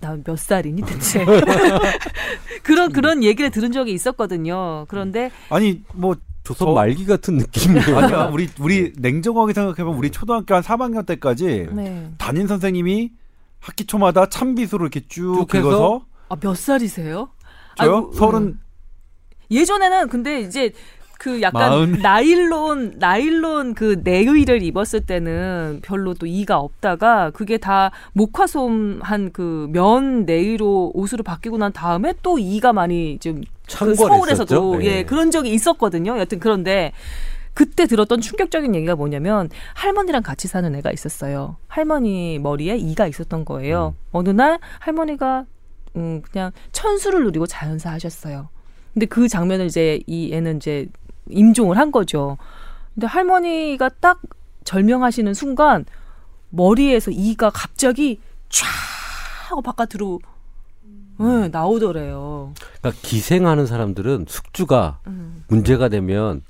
나 0.00 0.16
몇 0.24 0.38
살이니 0.38 0.82
대체 0.82 1.24
그런 2.62 2.92
그런 2.92 3.22
얘기를 3.22 3.50
들은 3.50 3.72
적이 3.72 3.92
있었거든요. 3.92 4.86
그런데 4.88 5.30
아니 5.50 5.82
뭐 5.92 6.14
조선 6.42 6.68
저- 6.68 6.72
말기 6.72 7.04
같은 7.04 7.36
느낌이에요. 7.36 7.96
아니야 7.98 8.24
우리 8.32 8.48
우리 8.58 8.92
냉정하게 8.96 9.52
생각해보면 9.52 9.98
우리 9.98 10.10
초등학교 10.10 10.54
한 10.54 10.62
3학년 10.62 11.04
때까지 11.06 11.68
네. 11.72 12.10
담임 12.18 12.46
선생님이 12.46 13.10
학기 13.58 13.84
초마다 13.84 14.26
참빗으로 14.28 14.84
이렇게 14.84 15.00
쭉 15.00 15.34
쭉 15.50 15.54
해서 15.54 15.68
긁어서 15.68 16.06
아 16.30 16.36
몇 16.40 16.56
살이세요? 16.56 17.28
저요 17.76 18.10
서른 18.14 18.58
예전에는 19.50 20.08
근데 20.08 20.40
이제 20.40 20.72
그 21.20 21.42
약간 21.42 21.70
마흔. 21.70 21.92
나일론 22.00 22.94
나일론 22.96 23.74
그 23.74 24.00
내의를 24.02 24.62
입었을 24.62 25.02
때는 25.02 25.80
별로 25.82 26.14
또 26.14 26.24
이가 26.26 26.58
없다가 26.58 27.30
그게 27.30 27.58
다 27.58 27.90
목화솜한 28.14 29.32
그 29.32 29.68
면 29.70 30.24
내의로 30.24 30.92
옷으로 30.94 31.22
바뀌고 31.22 31.58
난 31.58 31.72
다음에 31.74 32.14
또 32.22 32.38
이가 32.38 32.72
많이 32.72 33.18
좀 33.18 33.42
그? 33.68 33.94
서울에서도 33.94 34.82
예 34.84 34.86
예. 34.98 35.02
그런 35.04 35.30
적이 35.30 35.52
있었거든요. 35.52 36.18
여튼 36.18 36.40
그런데 36.40 36.92
그때 37.52 37.86
들었던 37.86 38.22
충격적인 38.22 38.74
얘기가 38.74 38.96
뭐냐면 38.96 39.50
할머니랑 39.74 40.22
같이 40.22 40.48
사는 40.48 40.74
애가 40.74 40.90
있었어요. 40.90 41.56
할머니 41.68 42.38
머리에 42.38 42.76
이가 42.78 43.06
있었던 43.06 43.44
거예요. 43.44 43.94
어느 44.10 44.30
날 44.30 44.58
할머니가 44.78 45.44
음 45.96 46.22
그냥 46.22 46.52
천수를 46.72 47.24
누리고 47.24 47.46
자연사 47.46 47.90
하셨어요. 47.92 48.48
근데 48.94 49.04
그 49.04 49.28
장면을 49.28 49.66
이제 49.66 50.00
이 50.06 50.32
애는 50.32 50.56
이제 50.56 50.88
임종을 51.32 51.76
한 51.76 51.90
거죠. 51.92 52.38
근데 52.94 53.06
할머니가 53.06 53.88
딱 54.00 54.20
절명하시는 54.64 55.32
순간 55.34 55.84
머리에서 56.50 57.10
이가 57.10 57.50
갑자기 57.50 58.20
쫙 58.48 58.66
하고 59.48 59.62
바깥으로 59.62 60.20
네, 61.18 61.48
나오더래요. 61.48 62.54
그러니까 62.80 63.02
기생하는 63.02 63.66
사람들은 63.66 64.26
숙주가 64.28 65.00
문제가 65.48 65.88
되면 65.88 66.42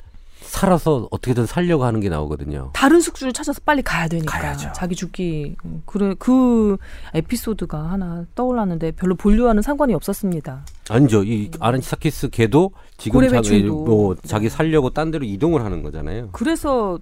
살아서 0.50 1.06
어떻게든 1.10 1.46
살려고 1.46 1.84
하는 1.84 2.00
게 2.00 2.08
나오거든요. 2.08 2.70
다른 2.74 3.00
숙주를 3.00 3.32
찾아서 3.32 3.60
빨리 3.64 3.82
가야 3.82 4.08
되니까 4.08 4.38
가야죠. 4.38 4.72
자기 4.74 4.96
죽기 4.96 5.54
음, 5.64 5.82
그래 5.86 6.14
그 6.18 6.76
에피소드가 7.14 7.90
하나 7.90 8.24
떠올랐는데 8.34 8.90
별로 8.92 9.14
본류와는 9.14 9.62
상관이 9.62 9.94
없었습니다. 9.94 10.64
아니죠. 10.88 11.22
이 11.22 11.50
아란치사키스 11.60 12.30
걔도 12.30 12.72
지금 12.98 13.26
자기. 13.28 13.62
뭐 13.62 14.16
자기 14.26 14.48
네. 14.48 14.54
살려고 14.54 14.90
딴 14.90 15.10
데로 15.12 15.24
이동을 15.24 15.64
하는 15.64 15.82
거잖아요. 15.82 16.30
그래서 16.32 16.98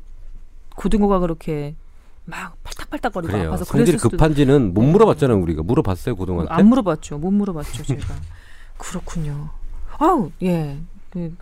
고등어가 0.76 1.18
그렇게 1.18 1.74
막 2.26 2.54
팔딱팔딱거리고 2.62 3.32
그래요. 3.32 3.48
아파서 3.48 3.64
성질이 3.64 3.96
급한지는 3.96 4.74
못 4.74 4.82
물어봤잖아요. 4.82 5.38
우리가 5.40 5.62
물어봤어요 5.62 6.14
고등한테. 6.16 6.52
안 6.52 6.66
물어봤죠. 6.66 7.16
못 7.16 7.30
물어봤죠, 7.30 7.82
제가. 7.82 8.14
그렇군요. 8.76 9.48
아우, 9.98 10.30
예. 10.42 10.76
그 11.10 11.34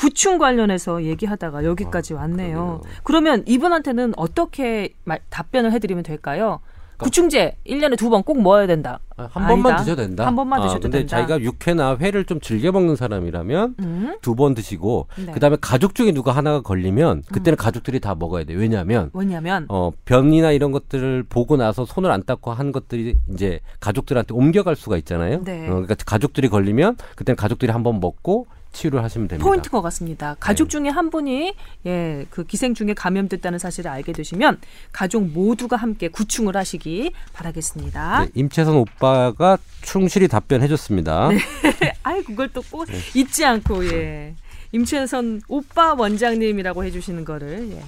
구충 0.00 0.38
관련해서 0.38 1.04
얘기하다가 1.04 1.64
여기까지 1.64 2.14
왔네요. 2.14 2.56
아, 2.58 2.64
그러네요. 2.78 2.80
그러면 3.04 3.44
이분한테는 3.46 4.14
어떻게 4.16 4.94
말- 5.04 5.20
답변을 5.28 5.72
해드리면 5.72 6.02
될까요? 6.04 6.60
구충제 6.96 7.56
1년에 7.66 7.96
두 7.98 8.10
번 8.10 8.22
꼭 8.22 8.42
먹어야 8.42 8.66
된다. 8.66 9.00
아, 9.16 9.26
한 9.32 9.46
번만 9.46 9.72
아니다. 9.72 9.76
드셔도 9.84 10.02
된다. 10.02 10.26
한 10.26 10.36
번만 10.36 10.60
아, 10.60 10.62
드셔도 10.64 10.80
근데 10.82 10.98
된다. 10.98 11.16
자기가 11.16 11.40
육회나 11.40 11.96
회를 11.98 12.24
좀 12.26 12.40
즐겨 12.40 12.72
먹는 12.72 12.94
사람이라면 12.96 13.74
음? 13.80 14.16
두번 14.20 14.54
드시고 14.54 15.06
네. 15.24 15.32
그다음에 15.32 15.56
가족 15.62 15.94
중에 15.94 16.12
누가 16.12 16.32
하나가 16.32 16.60
걸리면 16.60 17.22
그때는 17.32 17.56
가족들이 17.56 18.00
다 18.00 18.14
먹어야 18.14 18.44
돼요. 18.44 18.58
왜냐하면 18.58 19.08
뭐냐면 19.14 19.64
어, 19.70 19.92
변이나 20.04 20.50
이런 20.52 20.72
것들을 20.72 21.22
보고 21.30 21.56
나서 21.56 21.86
손을 21.86 22.10
안 22.10 22.22
닦고 22.22 22.52
한 22.52 22.70
것들이 22.70 23.18
이제 23.32 23.60
가족들한테 23.80 24.34
옮겨갈 24.34 24.76
수가 24.76 24.98
있잖아요. 24.98 25.42
네. 25.44 25.68
어, 25.68 25.70
그러니까 25.70 25.94
가족들이 26.04 26.48
걸리면 26.50 26.96
그때는 27.16 27.36
가족들이 27.36 27.72
한 27.72 27.82
번 27.82 27.98
먹고 28.00 28.46
치유를 28.72 29.02
하시면 29.02 29.28
됩니다. 29.28 29.48
포인트 29.48 29.70
것 29.70 29.82
같습니다. 29.82 30.36
가족 30.38 30.64
네. 30.64 30.70
중에 30.70 30.88
한 30.88 31.10
분이 31.10 31.54
예, 31.86 32.26
그 32.30 32.44
기생 32.44 32.74
중에 32.74 32.94
감염됐다는 32.94 33.58
사실을 33.58 33.90
알게 33.90 34.12
되시면 34.12 34.60
가족 34.92 35.26
모두가 35.26 35.76
함께 35.76 36.08
구충을 36.08 36.56
하시기 36.56 37.12
바라겠습니다. 37.32 38.24
네, 38.24 38.30
임채선 38.34 38.74
오빠가 38.76 39.58
충실히 39.82 40.28
답변해 40.28 40.68
줬습니다. 40.68 41.30
아이 42.02 42.22
그걸 42.22 42.48
또꼭 42.52 42.86
잊지 43.14 43.44
않고 43.44 43.86
예 43.92 44.34
임채선 44.72 45.42
오빠 45.48 45.94
원장님이라고 45.94 46.84
해 46.84 46.90
주시는 46.90 47.24
거를 47.24 47.70
예, 47.72 47.82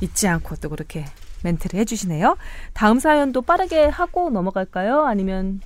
잊지 0.00 0.26
않고 0.26 0.56
또 0.56 0.68
그렇게 0.70 1.04
멘트를 1.42 1.78
해 1.78 1.84
주시네요. 1.84 2.36
다음 2.72 2.98
사연도 2.98 3.42
빠르게 3.42 3.84
하고 3.84 4.30
넘어갈까요? 4.30 5.04
아니면 5.04 5.60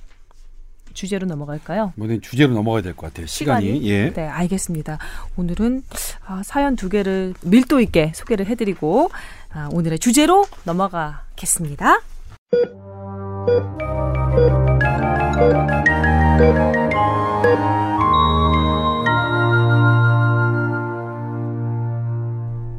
주제로 0.93 1.25
넘어갈까요? 1.27 1.93
뭐든 1.95 2.21
주제로 2.21 2.53
넘어가야 2.53 2.81
될 2.81 2.93
것 2.95 3.07
같아요. 3.07 3.25
시간이, 3.27 3.83
예. 3.89 4.11
네, 4.13 4.27
알겠습니다. 4.27 4.97
오늘은 5.35 5.83
아, 6.25 6.41
사연 6.43 6.75
두 6.75 6.89
개를 6.89 7.33
밀도 7.43 7.79
있게 7.81 8.11
소개를 8.15 8.45
해드리고 8.47 9.09
아, 9.53 9.69
오늘의 9.71 9.99
주제로 9.99 10.45
넘어가겠습니다. 10.65 11.99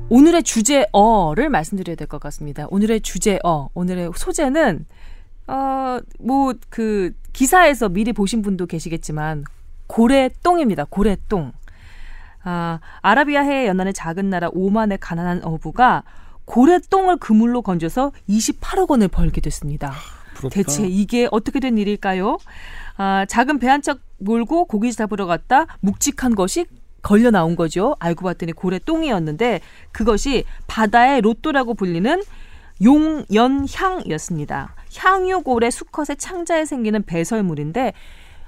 오늘의 0.08 0.42
주제어를 0.42 1.48
말씀드려야 1.48 1.96
될 1.96 2.06
것 2.06 2.20
같습니다. 2.20 2.66
오늘의 2.70 3.00
주제어, 3.00 3.70
오늘의 3.74 4.12
소재는 4.16 4.86
어, 5.46 5.98
뭐 6.20 6.54
그 6.70 7.12
기사에서 7.34 7.90
미리 7.90 8.14
보신 8.14 8.40
분도 8.40 8.64
계시겠지만 8.64 9.44
고래똥입니다. 9.88 10.86
고래똥. 10.88 11.52
아, 12.44 12.78
아라비아해에 13.02 13.66
연안의 13.66 13.92
작은 13.92 14.30
나라 14.30 14.48
오만의 14.52 14.98
가난한 15.00 15.42
어부가 15.44 16.04
고래똥을 16.46 17.16
그물로 17.18 17.60
건져서 17.62 18.12
28억 18.28 18.90
원을 18.90 19.08
벌게 19.08 19.40
됐습니다. 19.42 19.92
부럽다. 20.34 20.54
대체 20.54 20.86
이게 20.86 21.28
어떻게 21.30 21.60
된 21.60 21.76
일일까요? 21.78 22.38
아, 22.96 23.26
작은 23.28 23.58
배 23.58 23.68
한 23.68 23.82
척 23.82 23.98
몰고 24.18 24.66
고기 24.66 24.92
잡으러 24.92 25.26
갔다 25.26 25.66
묵직한 25.80 26.34
것이 26.34 26.66
걸려 27.02 27.30
나온 27.30 27.56
거죠. 27.56 27.96
알고 27.98 28.24
봤더니 28.24 28.52
고래똥이었는데 28.52 29.60
그것이 29.92 30.44
바다의 30.66 31.20
로또라고 31.20 31.74
불리는 31.74 32.22
용연향이었습니다. 32.82 34.74
향유고래 34.96 35.70
수컷의 35.70 36.16
창자에 36.18 36.64
생기는 36.64 37.02
배설물인데 37.02 37.92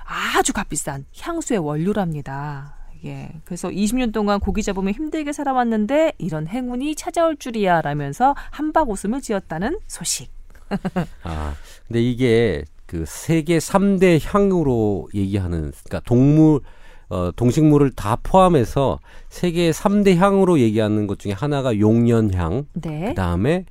아주 0.05 0.53
값비싼 0.53 1.05
향수의 1.19 1.59
원료랍니다. 1.59 2.77
예. 3.05 3.31
그래서 3.45 3.69
20년 3.69 4.13
동안 4.13 4.41
고기 4.41 4.63
잡으면 4.63 4.95
힘들게 4.95 5.33
살아왔는데 5.33 6.15
이런 6.19 6.47
행운이 6.47 6.95
찾아올 6.95 7.37
줄이야 7.37 7.83
라면서 7.83 8.35
한박 8.51 8.91
웃음을 8.91 9.21
지었다는 9.21 9.79
소식. 9.87 10.31
아, 11.23 11.55
근데 11.87 12.03
이게 12.03 12.65
그 12.87 13.05
세계 13.07 13.59
3대 13.59 14.21
향으로 14.23 15.09
얘기하는 15.15 15.73
그러니까 15.85 16.01
동물 16.01 16.61
어 17.09 17.31
동식물을 17.37 17.93
다 17.93 18.17
포함해서 18.21 18.99
세계 19.29 19.71
3대 19.71 20.17
향으로 20.17 20.59
얘기하는 20.59 21.07
것 21.07 21.21
중에 21.21 21.33
하나가 21.33 21.79
용연향, 21.79 22.67
네. 22.75 23.09
그다음에 23.09 23.65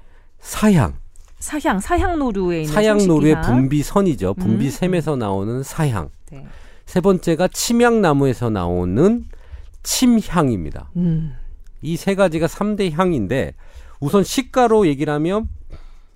사향. 0.50 0.94
사향, 1.40 1.80
사향 1.80 2.20
노루에 2.20 2.62
있는 2.62 2.74
사향 2.74 2.98
노루의 3.08 3.34
청식기향. 3.34 3.58
분비선이죠. 3.62 4.36
음. 4.38 4.44
분비샘에서 4.44 5.16
나오는 5.16 5.64
사향. 5.64 6.10
네. 6.32 6.46
세 6.86 7.02
번째가 7.02 7.48
침향나무에서 7.50 8.52
나오는 8.52 9.26
침향입니다. 9.84 10.90
음. 10.98 11.34
이세 11.82 12.14
가지가 12.16 12.46
3대 12.48 12.92
향인데 12.92 13.54
우선 14.00 14.24
시가로 14.24 14.88
얘기를 14.88 15.12
하면 15.14 15.48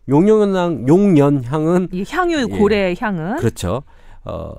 용연향 0.08 0.88
용연향은 0.88 1.90
이 1.92 2.04
향유 2.08 2.48
예. 2.52 2.58
고래 2.58 2.96
향은 3.00 3.38
그렇죠. 3.38 3.84
어 4.26 4.54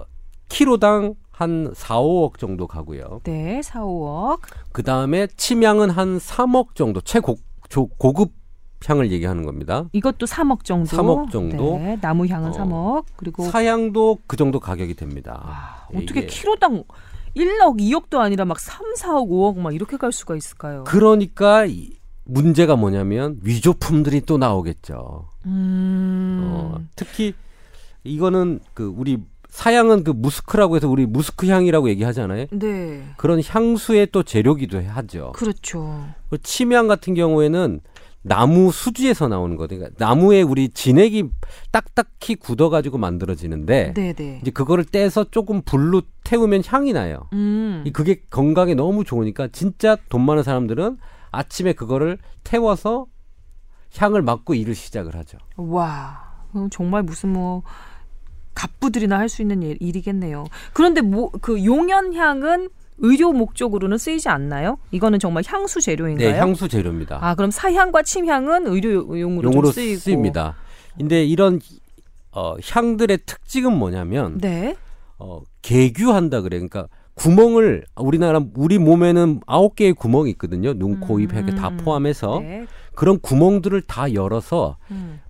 키로당 0.48 1.14
한 1.30 1.72
4, 1.74 1.96
5억 2.00 2.38
정도 2.38 2.66
가고요. 2.66 3.20
네, 3.24 3.60
4, 3.62 3.80
5억. 3.82 4.40
그다음에 4.72 5.26
침향은 5.36 5.90
한 5.90 6.18
3억 6.18 6.74
정도 6.74 7.00
최고 7.00 7.36
조- 7.68 7.86
고급 7.98 8.32
향을 8.86 9.10
얘기하는 9.12 9.44
겁니다. 9.44 9.84
이것도 9.92 10.26
3억 10.26 10.64
정도. 10.64 10.96
3억 10.96 11.30
정도. 11.30 11.78
네, 11.78 11.98
나무 12.00 12.26
향은 12.26 12.50
어. 12.50 12.52
3억. 12.52 13.04
그리고 13.16 13.44
사향도 13.44 14.18
그 14.26 14.36
정도 14.36 14.58
가격이 14.58 14.94
됩니다. 14.94 15.40
아, 15.44 15.86
어떻게 15.94 16.26
키로당 16.26 16.84
1억, 17.36 17.78
2억도 17.78 18.18
아니라 18.18 18.44
막 18.44 18.58
3, 18.58 18.94
4억, 18.94 19.28
5억 19.28 19.58
막 19.58 19.74
이렇게 19.74 19.96
갈 19.96 20.12
수가 20.12 20.36
있을까요? 20.36 20.84
그러니까 20.84 21.66
이 21.66 21.90
문제가 22.24 22.76
뭐냐면 22.76 23.38
위조품들이 23.42 24.22
또 24.22 24.38
나오겠죠. 24.38 25.28
음. 25.46 26.40
어, 26.44 26.80
특히 26.96 27.34
이거는 28.04 28.60
그 28.74 28.92
우리 28.96 29.18
사양은 29.48 30.04
그 30.04 30.12
무스크라고 30.12 30.76
해서 30.76 30.88
우리 30.88 31.06
무스크 31.06 31.48
향이라고 31.48 31.88
얘기하잖아요. 31.90 32.46
네. 32.52 33.02
그런 33.16 33.42
향수의 33.44 34.08
또 34.12 34.22
재료기도 34.22 34.80
하죠. 34.80 35.32
그렇죠. 35.34 36.06
그 36.30 36.38
침향 36.42 36.86
같은 36.86 37.14
경우에는 37.14 37.80
나무 38.22 38.70
수지에서 38.70 39.28
나오는 39.28 39.56
거든요. 39.56 39.78
그러니까 39.80 40.04
나무에 40.04 40.42
우리 40.42 40.68
진액이 40.68 41.30
딱딱히 41.70 42.36
굳어가지고 42.36 42.98
만들어지는데 42.98 43.94
네, 43.94 44.12
네. 44.12 44.38
이제 44.42 44.50
그거를 44.50 44.84
떼서 44.84 45.30
조금 45.30 45.62
불로 45.62 46.02
태우면 46.24 46.62
향이 46.66 46.92
나요. 46.92 47.28
음. 47.32 47.82
이 47.86 47.90
그게 47.92 48.20
건강에 48.28 48.74
너무 48.74 49.04
좋으니까 49.04 49.48
진짜 49.48 49.96
돈 50.10 50.26
많은 50.26 50.42
사람들은 50.42 50.98
아침에 51.30 51.72
그거를 51.72 52.18
태워서 52.44 53.06
향을 53.96 54.22
맡고 54.22 54.54
일을 54.54 54.74
시작을 54.74 55.16
하죠. 55.16 55.38
와, 55.56 56.22
정말 56.70 57.02
무슨 57.02 57.32
뭐 57.32 57.62
갑부들이나 58.54 59.18
할 59.18 59.28
수 59.28 59.40
있는 59.42 59.62
일, 59.62 59.78
일이겠네요. 59.80 60.44
그런데 60.74 61.00
뭐 61.00 61.30
그 61.40 61.64
용연향은 61.64 62.68
의료 63.00 63.32
목적으로는 63.32 63.98
쓰이지 63.98 64.28
않나요? 64.28 64.78
이거는 64.90 65.18
정말 65.18 65.42
향수 65.46 65.80
재료인가요? 65.80 66.32
네, 66.32 66.38
향수 66.38 66.68
재료입니다. 66.68 67.18
아, 67.20 67.34
그럼 67.34 67.50
사향과 67.50 68.02
침향은 68.02 68.66
의료용으로 68.66 69.50
좀 69.50 69.52
용으로. 69.54 69.72
쓰입니다. 69.72 70.56
근데 70.96 71.24
이런 71.24 71.60
어, 72.32 72.54
향들의 72.62 73.18
특징은 73.26 73.76
뭐냐면 73.76 74.38
네. 74.38 74.76
어, 75.18 75.40
개규한다 75.62 76.42
그래. 76.42 76.58
그러니까 76.58 76.88
구멍을 77.14 77.84
우리나라 77.96 78.40
우리 78.54 78.78
몸에는 78.78 79.40
아홉 79.46 79.76
개의 79.76 79.92
구멍이 79.92 80.30
있거든요. 80.32 80.72
눈, 80.74 81.00
코, 81.00 81.20
입, 81.20 81.32
이렇게 81.32 81.54
다 81.54 81.68
음. 81.68 81.76
포함해서 81.78 82.40
네. 82.40 82.66
그런 82.94 83.18
구멍들을 83.20 83.82
다 83.82 84.12
열어서 84.14 84.76
음. 84.90 85.20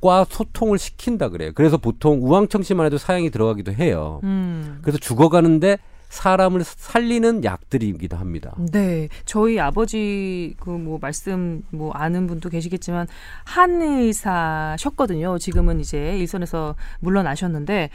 과 0.00 0.24
소통을 0.28 0.78
시킨다 0.78 1.28
그래요. 1.28 1.50
그래서 1.56 1.76
보통 1.76 2.20
우황청심만 2.22 2.86
해도 2.86 2.98
사양이 2.98 3.30
들어가기도 3.30 3.72
해요. 3.72 4.20
음. 4.22 4.78
그래서 4.80 4.96
죽어가는데 4.96 5.78
사람을 6.08 6.64
살리는 6.64 7.44
약들이기도 7.44 8.16
합니다. 8.16 8.54
네, 8.72 9.08
저희 9.26 9.60
아버지 9.60 10.54
그 10.58 10.78
뭐 10.78 10.98
말씀 11.00 11.62
뭐 11.70 11.92
아는 11.92 12.26
분도 12.26 12.48
계시겠지만 12.48 13.08
한의사셨거든요. 13.44 15.38
지금은 15.38 15.80
이제 15.80 16.16
일선에서 16.18 16.76
물러나셨는데 17.00 17.90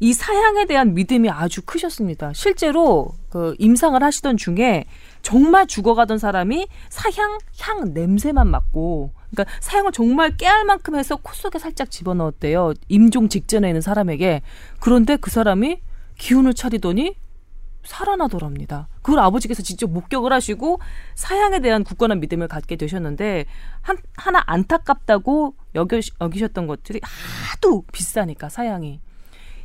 이 0.00 0.12
사향에 0.12 0.66
대한 0.66 0.94
믿음이 0.94 1.28
아주 1.28 1.62
크셨습니다. 1.62 2.32
실제로 2.32 3.08
그 3.30 3.56
임상을 3.58 4.00
하시던 4.00 4.36
중에 4.36 4.84
정말 5.22 5.66
죽어가던 5.66 6.18
사람이 6.18 6.68
사향 6.88 7.38
향 7.60 7.92
냄새만 7.94 8.46
맡고 8.46 9.12
그러니까 9.30 9.52
사향을 9.60 9.90
정말 9.92 10.36
깨알 10.36 10.64
만큼 10.64 10.94
해서 10.94 11.16
코 11.16 11.32
속에 11.34 11.58
살짝 11.58 11.90
집어넣었대요. 11.90 12.74
임종 12.88 13.28
직전에 13.28 13.68
있는 13.68 13.80
사람에게 13.80 14.42
그런데 14.78 15.16
그 15.16 15.30
사람이 15.30 15.80
기운을 16.16 16.54
차리더니 16.54 17.16
살아나더랍니다. 17.88 18.86
그걸 19.00 19.20
아버지께서 19.20 19.62
직접 19.62 19.90
목격을 19.90 20.32
하시고 20.32 20.78
사양에 21.14 21.60
대한 21.60 21.84
굳건한 21.84 22.20
믿음을 22.20 22.46
갖게 22.46 22.76
되셨는데 22.76 23.46
한, 23.80 23.96
하나 24.16 24.42
안타깝다고 24.46 25.54
여겨, 25.74 26.00
여기셨던 26.20 26.66
것들이 26.66 27.00
하도 27.02 27.84
비싸니까 27.90 28.50
사양이 28.50 29.00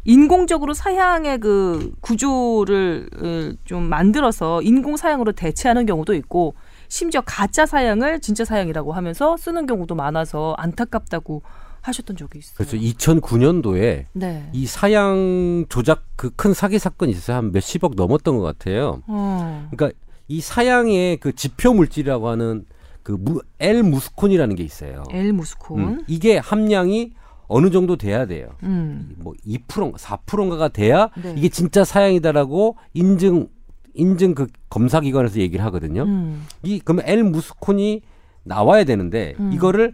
인공적으로 0.06 0.74
사양의 0.74 1.40
그 1.40 1.94
구조를 2.02 3.10
어, 3.22 3.58
좀 3.66 3.84
만들어서 3.84 4.62
인공 4.62 4.98
사양으로 4.98 5.34
대체하는 5.34 5.86
경우도 5.86 6.14
있고 6.16 6.56
심지어 6.88 7.22
가짜 7.22 7.66
사양을 7.66 8.22
진짜 8.22 8.46
사양이라고 8.46 8.94
하면서 8.94 9.36
쓰는 9.36 9.66
경우도 9.66 9.96
많아서 9.96 10.56
안타깝다고 10.58 11.42
하셨던 11.84 12.16
적이 12.18 12.40
있어요. 12.40 12.56
그래서 12.58 12.78
2009년도에 12.78 14.06
네. 14.14 14.50
이 14.54 14.66
사양 14.66 15.66
조작 15.70 16.04
그 16.16 16.30
큰 16.36 16.54
사기 16.54 16.80
사건이 16.80 17.12
있어서 17.12 17.34
한 17.36 17.52
몇십억 17.52 17.96
넘었던 17.96 18.38
것 18.38 18.44
같아요. 18.44 19.02
어. 19.08 19.68
그러니까 19.72 19.98
이 20.28 20.42
사양의 20.42 21.18
그 21.18 21.34
지표 21.36 21.74
물질이라고 21.74 22.28
하는 22.30 22.66
그 23.04 23.12
무, 23.20 23.42
L 23.60 23.84
무스콘이라는 23.84 24.56
게 24.56 24.64
있어요. 24.64 25.04
엘 25.12 25.34
무스콘. 25.34 25.80
음, 25.80 26.04
이게 26.08 26.38
함량이 26.38 27.12
어느 27.48 27.70
정도 27.70 27.98
돼야 27.98 28.26
돼요. 28.26 28.48
음. 28.64 29.16
뭐 29.18 29.34
2%, 29.46 29.96
4%인가가 29.98 30.70
돼야 30.70 31.10
네. 31.22 31.34
이게 31.38 31.50
진짜 31.50 31.84
사양이다라고 31.84 32.78
인증 32.94 33.50
인증 33.94 34.34
그 34.34 34.48
검사 34.70 35.02
기관에서 35.02 35.40
얘기를 35.40 35.64
하거든요. 35.66 36.04
음. 36.04 36.46
이 36.64 36.80
그러면 36.80 37.06
L 37.08 37.24
무스콘이 37.26 38.02
나와야 38.44 38.86
되는데 38.86 39.36
음. 39.40 39.52
이거를 39.54 39.94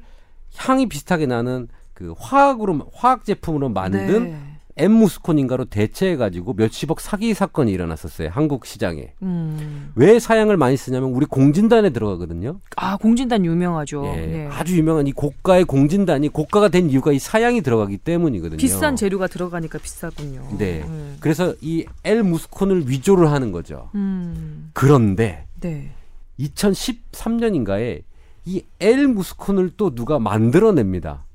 향이 0.56 0.88
비슷하게 0.88 1.26
나는 1.26 1.68
그 2.00 2.14
화학으로 2.18 2.80
화학 2.94 3.26
제품으로 3.26 3.68
만든 3.68 4.24
네. 4.24 4.40
M 4.78 4.94
무스콘인가로 4.94 5.66
대체해 5.66 6.16
가지고 6.16 6.54
몇십억 6.54 7.02
사기 7.02 7.34
사건이 7.34 7.70
일어났었어요. 7.74 8.30
한국 8.32 8.66
시장에. 8.66 9.12
음. 9.22 9.92
왜 9.96 10.20
사양을 10.20 10.56
많이 10.56 10.78
쓰냐면 10.78 11.10
우리 11.10 11.26
공진단에 11.26 11.90
들어가거든요. 11.90 12.62
아 12.78 12.96
공진단 12.96 13.44
유명하죠. 13.44 14.14
예, 14.16 14.26
네. 14.26 14.48
아주 14.50 14.78
유명한 14.78 15.08
이 15.08 15.12
고가의 15.12 15.66
공진단이 15.66 16.30
고가가 16.30 16.70
된 16.70 16.90
이유가 16.90 17.12
이 17.12 17.20
사양이 17.20 17.60
들어가기 17.60 17.98
때문이거든요. 17.98 18.56
비싼 18.58 18.96
재료가 18.96 19.28
들어가니까 19.28 19.80
비싸군요. 19.80 20.58
네. 20.58 20.84
음. 20.88 21.18
그래서 21.20 21.54
이 21.60 21.86
L 22.06 22.24
무스콘을 22.24 22.88
위조를 22.88 23.30
하는 23.30 23.52
거죠. 23.52 23.90
음. 23.96 24.70
그런데 24.72 25.46
네. 25.60 25.92
2013년인가에 26.40 28.04
이 28.46 28.64
L 28.80 29.08
무스콘을 29.10 29.72
또 29.76 29.94
누가 29.94 30.20
만들어냅니다. 30.20 31.26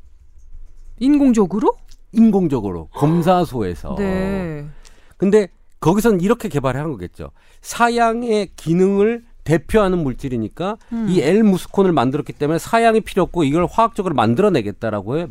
인공적으로? 1.04 1.76
인공적으로 2.12 2.88
검사소에서. 2.94 3.96
네. 3.96 4.66
근데 5.16 5.48
거기선 5.80 6.20
이렇게 6.20 6.48
개발한 6.48 6.90
거겠죠. 6.92 7.30
사양의 7.60 8.50
기능을 8.56 9.24
대표하는 9.44 10.02
물질이니까 10.02 10.78
음. 10.92 11.06
이 11.08 11.20
L 11.20 11.42
무스콘을 11.42 11.92
만들었기 11.92 12.32
때문에 12.32 12.58
사양이 12.58 13.00
필요 13.02 13.22
없고 13.24 13.44
이걸 13.44 13.66
화학적으로 13.70 14.14
만들어내겠다라고 14.14 15.18
해. 15.18 15.26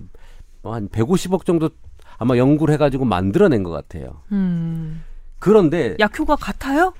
뭐한 0.61 0.89
150억 0.89 1.45
정도 1.45 1.69
아마 2.17 2.37
연구를 2.37 2.73
해가지고 2.75 3.05
만들어낸 3.05 3.63
것 3.63 3.71
같아요. 3.71 4.21
음. 4.31 5.03
그런데 5.39 5.95
약효가 5.99 6.35
같아요? 6.35 6.93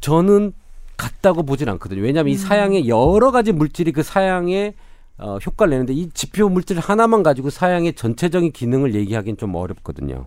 저는 0.00 0.52
같다고 0.96 1.42
보진 1.42 1.68
않거든요. 1.70 2.02
왜냐하면 2.02 2.32
이 2.32 2.36
사양의 2.36 2.88
여러 2.88 3.30
가지 3.30 3.52
물질이 3.52 3.92
그 3.92 4.02
사양의 4.02 4.74
어, 5.22 5.38
효과를 5.38 5.70
내는데 5.70 5.92
이 5.92 6.10
지표 6.10 6.48
물질 6.48 6.80
하나만 6.80 7.22
가지고 7.22 7.48
사양의 7.48 7.94
전체적인 7.94 8.52
기능을 8.52 8.94
얘기하기는 8.94 9.36
좀 9.36 9.54
어렵거든요. 9.54 10.26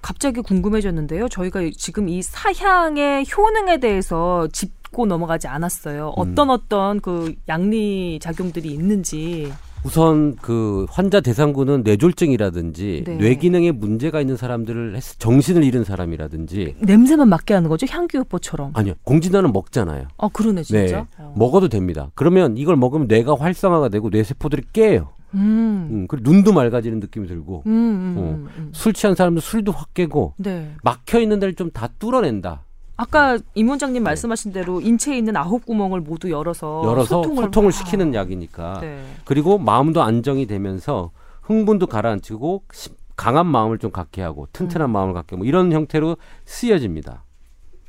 갑자기 0.00 0.40
궁금해졌는데요. 0.40 1.28
저희가 1.28 1.60
지금 1.76 2.08
이 2.08 2.22
사향의 2.22 3.26
효능에 3.36 3.80
대해서 3.80 4.48
짚고 4.50 5.04
넘어가지 5.04 5.46
않았어요. 5.46 6.08
음. 6.08 6.14
어떤 6.16 6.48
어떤 6.48 7.00
그 7.00 7.34
양리 7.48 8.18
작용들이 8.20 8.70
있는지. 8.70 9.52
우선 9.84 10.36
그 10.36 10.86
환자 10.90 11.20
대상군은 11.20 11.82
뇌졸중이라든지 11.84 13.04
네. 13.06 13.16
뇌 13.16 13.34
기능에 13.36 13.72
문제가 13.72 14.20
있는 14.20 14.36
사람들을 14.36 14.94
했- 14.96 15.18
정신을 15.18 15.64
잃은 15.64 15.84
사람이라든지 15.84 16.76
냄새만 16.80 17.28
맡게 17.28 17.54
하는 17.54 17.68
거죠? 17.70 17.86
향기요법처럼. 17.88 18.72
아니요 18.74 18.94
공진단은 19.04 19.52
먹잖아요. 19.52 20.08
어, 20.18 20.28
그러네, 20.28 20.62
진짜. 20.64 20.82
네, 20.82 21.06
어. 21.18 21.34
먹어도 21.36 21.68
됩니다. 21.68 22.10
그러면 22.14 22.56
이걸 22.58 22.76
먹으면 22.76 23.06
뇌가 23.08 23.36
활성화가 23.38 23.88
되고 23.88 24.10
뇌 24.10 24.22
세포들이 24.22 24.62
깨요. 24.72 25.12
음. 25.32 25.88
음, 25.90 26.06
그리고 26.08 26.28
눈도 26.28 26.52
맑아지는 26.52 26.98
느낌이 27.00 27.26
들고 27.28 27.62
음, 27.66 27.70
음, 27.72 28.14
어. 28.18 28.20
음, 28.22 28.48
음. 28.58 28.70
술 28.72 28.92
취한 28.92 29.14
사람도 29.14 29.40
술도 29.40 29.72
확 29.72 29.94
깨고 29.94 30.34
네. 30.38 30.72
막혀 30.82 31.20
있는 31.20 31.38
데를 31.38 31.54
좀 31.54 31.70
다 31.72 31.88
뚫어낸다. 32.00 32.64
아까 33.00 33.38
임 33.54 33.70
원장님 33.70 34.02
말씀하신 34.02 34.52
대로 34.52 34.78
인체에 34.82 35.16
있는 35.16 35.34
아홉 35.34 35.64
구멍을 35.64 36.00
모두 36.02 36.30
열어서 36.30 36.82
열어서 36.84 37.22
소통을, 37.22 37.44
소통을, 37.44 37.68
아, 37.68 37.70
시키는 37.72 38.12
약이니까. 38.14 38.80
네. 38.82 39.02
그리고 39.24 39.56
마음도 39.56 40.02
안정이 40.02 40.44
되면서 40.46 41.10
흥분도 41.40 41.86
가라앉히고 41.86 42.64
시- 42.72 42.90
강한 43.16 43.46
마음을 43.46 43.78
좀 43.78 43.90
갖게 43.90 44.20
하고 44.20 44.48
튼튼한 44.52 44.90
음. 44.90 44.92
마음을 44.92 45.14
갖게 45.14 45.34
하고 45.34 45.46
이런 45.46 45.72
형태로 45.72 46.18
쓰여집니다. 46.44 47.24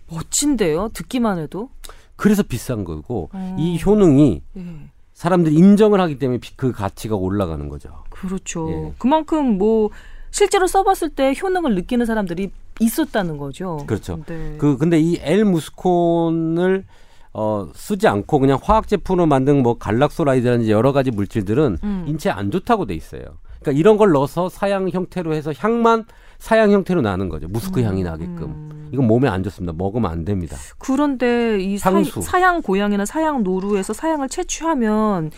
멋진데요. 0.10 0.90
듣기만 0.94 1.40
해도. 1.40 1.70
그래서 2.16 2.42
비싼 2.44 2.86
거고 2.86 3.30
어. 3.34 3.56
이 3.60 3.82
효능이 3.86 4.42
예. 4.58 4.66
사람들이 5.14 5.54
인정을 5.56 6.00
하기 6.00 6.20
때문에 6.20 6.40
비- 6.40 6.56
그 6.56 6.72
가치가 6.72 7.18
올라가는 7.18 7.68
거죠. 7.68 7.90
그렇죠. 8.12 8.70
예. 8.72 8.94
그만큼 8.98 9.58
뭐 9.58 9.90
실제로 10.32 10.68
써봤을 10.68 11.10
때 11.10 11.34
효능을 11.42 11.76
느끼는 11.76 12.06
사람들이 12.06 12.52
있었다는 12.82 13.38
거죠. 13.38 13.78
그렇죠. 13.88 14.20
네. 14.28 14.56
그 14.58 14.78
근데 14.78 15.00
이 15.00 15.18
L 15.22 15.46
무스콘을 15.46 16.86
어 17.34 17.70
쓰지 17.74 18.08
않고 18.08 18.40
그냥 18.40 18.60
화학 18.62 18.88
제품으로 18.88 19.26
만든 19.26 19.64
뭐 19.64 19.78
갈락소라이드라든지 19.78 20.72
여러 20.72 20.92
가지 20.92 21.12
물질들은 21.12 21.78
음. 21.84 22.06
인체에 22.08 22.32
안 22.32 22.52
좋다고 22.52 22.86
돼 22.86 22.94
있어요. 22.94 23.22
그러니까 23.62 23.80
이런 23.80 23.96
걸 23.98 24.12
넣어서 24.12 24.50
사양 24.50 24.90
형태로 24.90 25.34
해서 25.34 25.54
향만 25.58 26.06
사양 26.40 26.72
형태로 26.72 27.02
나는 27.02 27.30
거죠. 27.30 27.48
무스크 27.48 27.82
향이 27.84 28.04
나게끔. 28.04 28.44
음. 28.44 28.90
이건 28.92 29.08
몸에 29.08 29.30
안 29.30 29.44
좋습니다. 29.44 29.72
먹으면 29.78 30.12
안 30.12 30.26
됩니다. 30.26 30.58
그런데 30.80 31.60
이 31.62 31.78
사, 31.78 31.94
향수. 31.94 32.22
사 32.22 32.42
양 32.42 32.62
고양이나 32.62 33.06
사양 33.06 33.44
노루에서 33.44 33.94
사양을 33.94 34.28
채취하면 34.28 35.32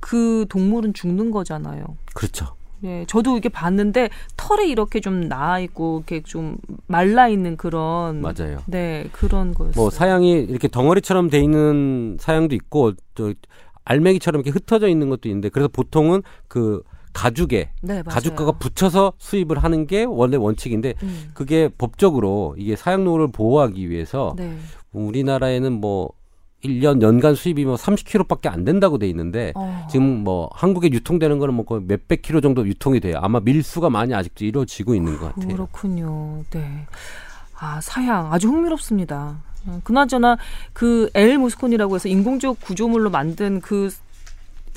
그 0.00 0.44
동물은 0.50 0.92
죽는 0.92 1.30
거잖아요. 1.30 1.84
그렇죠. 2.14 2.54
예, 2.84 3.04
저도 3.08 3.32
이렇게 3.32 3.48
봤는데 3.48 4.08
털이 4.36 4.68
이렇게 4.68 5.00
좀 5.00 5.28
나아 5.28 5.58
있고 5.60 5.98
이렇게 5.98 6.22
좀 6.22 6.56
말라 6.86 7.28
있는 7.28 7.56
그런 7.56 8.20
맞아요. 8.20 8.58
네 8.66 9.08
그런 9.12 9.54
거였어요. 9.54 9.80
뭐 9.80 9.90
사양이 9.90 10.32
이렇게 10.32 10.68
덩어리처럼 10.68 11.30
돼 11.30 11.40
있는 11.40 12.16
사양도 12.20 12.54
있고 12.54 12.92
또 13.14 13.34
알맹이처럼 13.84 14.40
이렇게 14.40 14.50
흩어져 14.50 14.88
있는 14.88 15.08
것도 15.08 15.28
있는데 15.28 15.48
그래서 15.48 15.68
보통은 15.68 16.22
그 16.46 16.82
가죽에 17.14 17.70
네. 17.82 18.02
가죽가가 18.02 18.52
붙여서 18.52 19.14
수입을 19.18 19.58
하는 19.58 19.86
게 19.86 20.04
원래 20.04 20.36
원칙인데 20.36 20.94
음. 21.02 21.30
그게 21.34 21.68
법적으로 21.76 22.54
이게 22.58 22.76
사양로를 22.76 23.32
보호하기 23.32 23.90
위해서 23.90 24.34
네. 24.36 24.56
우리나라에는 24.92 25.72
뭐 25.72 26.10
1년 26.64 27.02
연간 27.02 27.34
수입이 27.34 27.64
뭐 27.64 27.76
30kg밖에 27.76 28.48
안 28.48 28.64
된다고 28.64 28.98
돼 28.98 29.08
있는데 29.08 29.52
어. 29.54 29.86
지금 29.90 30.24
뭐 30.24 30.50
한국에 30.52 30.90
유통되는 30.92 31.38
거는 31.38 31.54
뭐 31.54 31.64
거의 31.64 31.82
몇백 31.86 32.22
킬로 32.22 32.40
정도 32.40 32.66
유통이 32.66 33.00
돼요. 33.00 33.18
아마 33.20 33.40
밀수가 33.40 33.90
많이 33.90 34.14
아직도 34.14 34.44
이루어지고 34.44 34.94
있는 34.94 35.18
것 35.18 35.34
같아요. 35.34 35.52
그렇군요. 35.54 36.44
네. 36.50 36.86
아, 37.58 37.80
사양 37.80 38.32
아주 38.32 38.48
흥미롭습니다. 38.48 39.36
어, 39.66 39.80
그나저나 39.84 40.36
그 40.72 41.10
엘 41.14 41.38
모스콘이라고 41.38 41.94
해서 41.94 42.08
인공적 42.08 42.60
구조물로 42.60 43.10
만든 43.10 43.60
그 43.60 43.90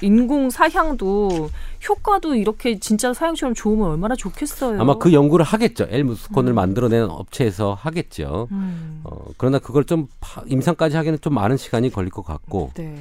인공 0.01 0.49
사향도 0.49 1.49
효과도 1.87 2.35
이렇게 2.35 2.79
진짜 2.79 3.13
사향처럼 3.13 3.53
좋으면 3.53 3.89
얼마나 3.91 4.15
좋겠어요. 4.15 4.79
아마 4.81 4.95
그 4.97 5.13
연구를 5.13 5.45
하겠죠. 5.45 5.87
엘무스콘을 5.89 6.53
음. 6.53 6.55
만들어내는 6.55 7.09
업체에서 7.09 7.73
하겠죠. 7.73 8.47
음. 8.51 9.01
어, 9.03 9.25
그러나 9.37 9.59
그걸 9.59 9.83
좀 9.85 10.07
파- 10.19 10.43
임상까지 10.47 10.95
하기는 10.97 11.19
좀 11.21 11.33
많은 11.33 11.57
시간이 11.57 11.89
걸릴 11.91 12.09
것 12.11 12.23
같고 12.23 12.71
네. 12.75 12.95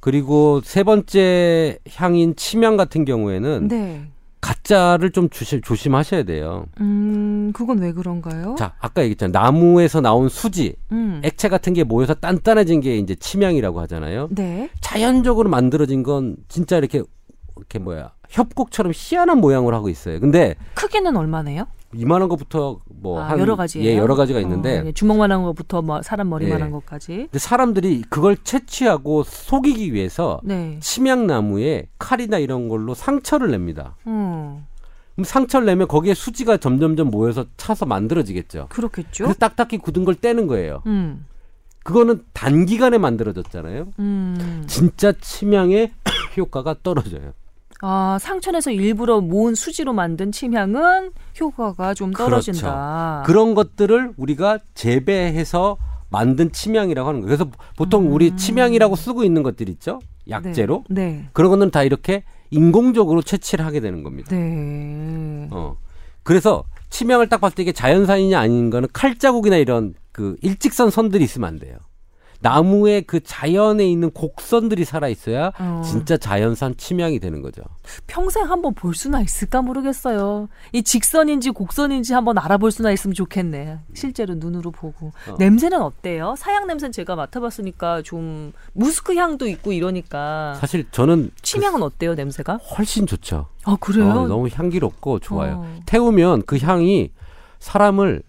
그리고 0.00 0.60
세 0.64 0.84
번째 0.84 1.78
향인 1.94 2.36
침향 2.36 2.76
같은 2.76 3.04
경우에는 3.04 3.68
네. 3.68 4.08
가짜를 4.48 5.10
좀 5.10 5.28
조심, 5.28 5.60
조심하셔야 5.60 6.22
돼요. 6.22 6.66
음, 6.80 7.52
그건 7.52 7.78
왜 7.80 7.92
그런가요? 7.92 8.54
자, 8.58 8.72
아까 8.78 9.02
얘기했잖아요. 9.02 9.32
나무에서 9.32 10.00
나온 10.00 10.30
수지, 10.30 10.74
음. 10.90 11.20
액체 11.22 11.50
같은 11.50 11.74
게 11.74 11.84
모여서 11.84 12.14
단단해진 12.14 12.80
게 12.80 12.96
이제 12.96 13.14
침향이라고 13.14 13.80
하잖아요. 13.82 14.28
네. 14.30 14.70
자연적으로 14.80 15.50
만들어진 15.50 16.02
건 16.02 16.36
진짜 16.48 16.78
이렇게 16.78 17.02
이렇게 17.56 17.78
뭐야 17.78 18.12
협곡처럼 18.30 18.92
희한한 18.94 19.38
모양을 19.38 19.74
하고 19.74 19.88
있어요. 19.90 20.18
근데 20.20 20.54
크기는 20.74 21.14
얼마네요? 21.14 21.66
이만한 21.94 22.28
것부터 22.28 22.80
뭐 22.86 23.20
아, 23.20 23.30
한 23.30 23.38
여러 23.38 23.56
가지예요. 23.56 23.88
예, 23.88 23.96
여러 23.96 24.14
가지가 24.14 24.40
있는데 24.40 24.80
어, 24.80 24.84
예, 24.86 24.92
주먹만한 24.92 25.42
것부터 25.42 25.80
뭐 25.80 26.02
사람 26.02 26.28
머리만한 26.28 26.68
예. 26.68 26.72
것까지. 26.72 27.16
근데 27.16 27.38
사람들이 27.38 28.02
그걸 28.10 28.36
채취하고 28.36 29.22
속이기 29.22 29.94
위해서 29.94 30.40
네. 30.44 30.78
침향나무에 30.80 31.88
칼이나 31.98 32.38
이런 32.38 32.68
걸로 32.68 32.94
상처를 32.94 33.50
냅니다. 33.50 33.96
어, 34.04 34.66
그럼 35.14 35.24
상처를 35.24 35.66
내면 35.66 35.88
거기에 35.88 36.12
수지가 36.12 36.58
점점점 36.58 37.08
모여서 37.10 37.46
차서 37.56 37.86
만들어지겠죠. 37.86 38.66
그렇겠죠. 38.68 39.24
그래서 39.24 39.38
딱딱히 39.38 39.78
굳은 39.78 40.04
걸 40.04 40.14
떼는 40.14 40.46
거예요. 40.46 40.82
음. 40.86 41.26
그거는 41.84 42.22
단기간에 42.34 42.98
만들어졌잖아요. 42.98 43.88
음. 43.98 44.64
진짜 44.66 45.12
침향의 45.12 45.90
효과가 46.36 46.76
떨어져요. 46.82 47.32
아, 47.80 48.18
상천에서 48.20 48.70
일부러 48.70 49.20
모은 49.20 49.54
수지로 49.54 49.92
만든 49.92 50.32
침향은 50.32 51.12
효과가 51.40 51.94
좀 51.94 52.12
떨어진다. 52.12 53.22
그런 53.26 53.54
것들을 53.54 54.14
우리가 54.16 54.58
재배해서 54.74 55.76
만든 56.10 56.50
침향이라고 56.52 57.08
하는 57.08 57.20
거예요. 57.20 57.36
그래서 57.36 57.50
보통 57.76 58.12
우리 58.12 58.34
침향이라고 58.36 58.96
쓰고 58.96 59.24
있는 59.24 59.42
것들 59.42 59.68
있죠? 59.68 60.00
약재로. 60.28 60.84
음. 60.90 60.94
네. 60.94 61.28
그런 61.32 61.50
거는 61.50 61.70
다 61.70 61.82
이렇게 61.82 62.24
인공적으로 62.50 63.22
채취를 63.22 63.64
하게 63.64 63.80
되는 63.80 64.02
겁니다. 64.02 64.30
네. 64.30 64.38
네. 64.38 65.48
어. 65.50 65.76
그래서 66.22 66.64
침향을 66.90 67.28
딱 67.28 67.40
봤을 67.40 67.56
때 67.56 67.62
이게 67.62 67.72
자연산이냐 67.72 68.38
아닌가는 68.38 68.88
칼자국이나 68.92 69.56
이런 69.56 69.94
그 70.12 70.36
일직선 70.42 70.90
선들이 70.90 71.24
있으면 71.24 71.48
안 71.48 71.58
돼요. 71.58 71.76
나무의 72.40 73.02
그 73.02 73.20
자연에 73.20 73.84
있는 73.86 74.10
곡선들이 74.10 74.84
살아 74.84 75.08
있어야 75.08 75.52
어. 75.58 75.82
진짜 75.84 76.16
자연산 76.16 76.76
침향이 76.76 77.18
되는 77.18 77.42
거죠. 77.42 77.62
평생 78.06 78.48
한번 78.48 78.74
볼 78.74 78.94
수나 78.94 79.20
있을까 79.20 79.60
모르겠어요. 79.62 80.48
이 80.72 80.82
직선인지 80.82 81.50
곡선인지 81.50 82.14
한번 82.14 82.38
알아볼 82.38 82.70
수나 82.70 82.92
있으면 82.92 83.14
좋겠네. 83.14 83.78
실제로 83.94 84.34
눈으로 84.34 84.70
보고. 84.70 85.08
어. 85.28 85.36
냄새는 85.38 85.80
어때요? 85.82 86.34
사양 86.38 86.66
냄새는 86.66 86.92
제가 86.92 87.16
맡아봤으니까 87.16 88.02
좀 88.02 88.52
무스크 88.72 89.16
향도 89.16 89.48
있고 89.48 89.72
이러니까. 89.72 90.54
사실 90.60 90.86
저는 90.92 91.30
침향은 91.42 91.82
어때요, 91.82 92.14
냄새가? 92.14 92.58
그 92.58 92.74
훨씬 92.76 93.06
좋죠. 93.06 93.46
아 93.64 93.76
그래요? 93.80 94.10
어, 94.10 94.26
너무 94.28 94.48
향기롭고 94.52 95.18
좋아요. 95.18 95.64
어. 95.66 95.80
태우면 95.86 96.42
그 96.46 96.58
향이 96.58 97.10
사람을 97.58 98.22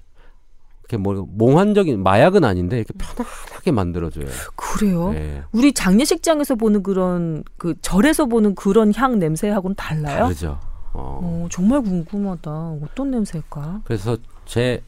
이렇게 0.90 0.98
뭐 0.98 1.28
몽환적인 1.30 2.02
마약은 2.02 2.44
아닌데 2.44 2.78
이렇게 2.78 2.94
편안하게 2.98 3.72
만들어줘요. 3.72 4.26
그래요? 4.56 5.12
네, 5.12 5.44
우리 5.52 5.72
장례식장에서 5.72 6.56
보는 6.56 6.82
그런 6.82 7.44
그 7.58 7.76
절에서 7.82 8.26
보는 8.26 8.56
그런 8.56 8.92
향 8.96 9.20
냄새하고는 9.20 9.76
달라요? 9.76 10.24
다르죠. 10.24 10.60
어. 10.94 11.20
어, 11.22 11.48
정말 11.52 11.82
궁금하다. 11.82 12.52
어떤 12.82 13.12
냄새일까? 13.12 13.82
그래서 13.84 14.18
제 14.46 14.82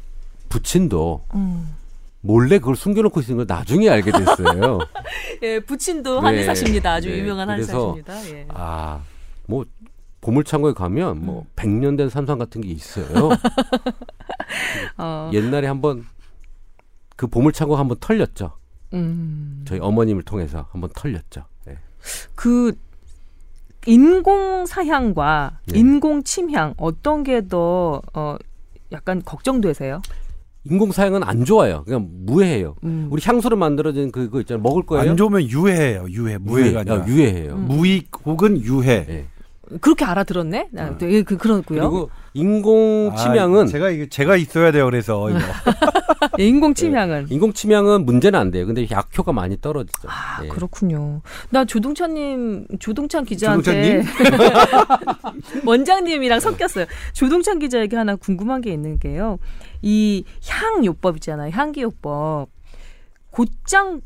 부친도 0.49 1.23
음. 1.35 1.75
몰래 2.21 2.57
그걸 2.57 2.75
숨겨놓고 2.75 3.19
있는 3.21 3.37
걸 3.37 3.45
나중에 3.47 3.87
알게 3.87 4.11
됐어요. 4.11 4.79
예, 5.43 5.59
부친도 5.59 6.21
네, 6.21 6.25
한의사십니다. 6.25 6.93
아주 6.93 7.09
네, 7.09 7.19
유명한 7.19 7.47
한의사십니다. 7.49 8.29
예. 8.31 8.47
아, 8.49 9.01
뭐 9.45 9.65
보물창고에 10.21 10.73
가면 10.73 11.17
음. 11.17 11.25
뭐 11.25 11.45
100년 11.55 11.97
된 11.97 12.09
삼상 12.09 12.37
같은 12.37 12.61
게 12.61 12.69
있어요. 12.69 13.05
어, 14.97 15.29
옛날에 15.33 15.67
한번 15.67 16.05
그 17.15 17.27
보물창고 17.27 17.75
한번 17.75 17.97
털렸죠. 17.99 18.53
음. 18.93 19.63
저희 19.65 19.79
어머님을 19.79 20.23
통해서 20.23 20.67
한번 20.71 20.89
털렸죠. 20.95 21.45
네. 21.65 21.77
그 22.35 22.73
인공 23.87 24.65
사향과 24.65 25.59
네. 25.65 25.79
인공 25.79 26.23
침향 26.23 26.73
어떤 26.77 27.23
게 27.23 27.41
더 27.47 28.01
어, 28.13 28.35
약간 28.91 29.21
걱정되세요? 29.23 30.01
인공 30.65 30.91
사양은 30.91 31.23
안 31.23 31.43
좋아요. 31.45 31.83
그냥 31.85 32.07
무해해요. 32.11 32.75
음. 32.83 33.07
우리 33.09 33.19
향수로 33.25 33.57
만들어진 33.57 34.11
그거 34.11 34.39
있잖아요. 34.41 34.61
먹을 34.61 34.83
거예요. 34.85 35.09
안 35.09 35.17
좋으면 35.17 35.49
유해예요. 35.49 36.05
유해. 36.09 36.37
무해가 36.37 36.81
아니라. 36.81 36.97
어, 36.97 37.07
유해해요. 37.07 37.53
음. 37.55 37.67
무익 37.67 38.09
혹은 38.25 38.59
유해. 38.61 39.05
예. 39.09 39.25
그렇게 39.79 40.03
알아들었네. 40.05 40.69
아, 40.77 40.83
어. 40.83 40.97
예, 41.03 41.21
그 41.23 41.37
그렇고요. 41.37 41.79
그리고 41.79 42.09
인공 42.33 43.11
아, 43.13 43.15
침향은 43.15 43.67
제가 43.67 43.89
이게 43.89 44.09
제가 44.09 44.35
있어야 44.35 44.71
돼요. 44.71 44.85
그래서 44.85 45.29
이거. 45.29 45.39
예, 46.39 46.45
인공 46.47 46.73
침향은 46.73 47.27
인공 47.29 47.53
침향은 47.53 48.05
문제는 48.05 48.39
안 48.39 48.51
돼요. 48.51 48.65
근데 48.65 48.87
약효가 48.89 49.31
많이 49.33 49.59
떨어지죠. 49.59 50.07
아 50.07 50.43
예. 50.43 50.47
그렇군요. 50.47 51.21
나 51.49 51.65
조동찬님 51.65 52.67
조동찬 52.79 53.25
기자한테 53.25 54.03
원장님이랑 55.65 56.39
섞였어요. 56.39 56.85
조동찬 57.13 57.59
기자에게 57.59 57.95
하나 57.95 58.15
궁금한 58.15 58.61
게 58.61 58.71
있는 58.71 58.99
게요. 58.99 59.39
이 59.81 60.23
향요법 60.47 61.17
있잖아요. 61.17 61.51
향기요법. 61.53 62.49
곧장 63.31 64.01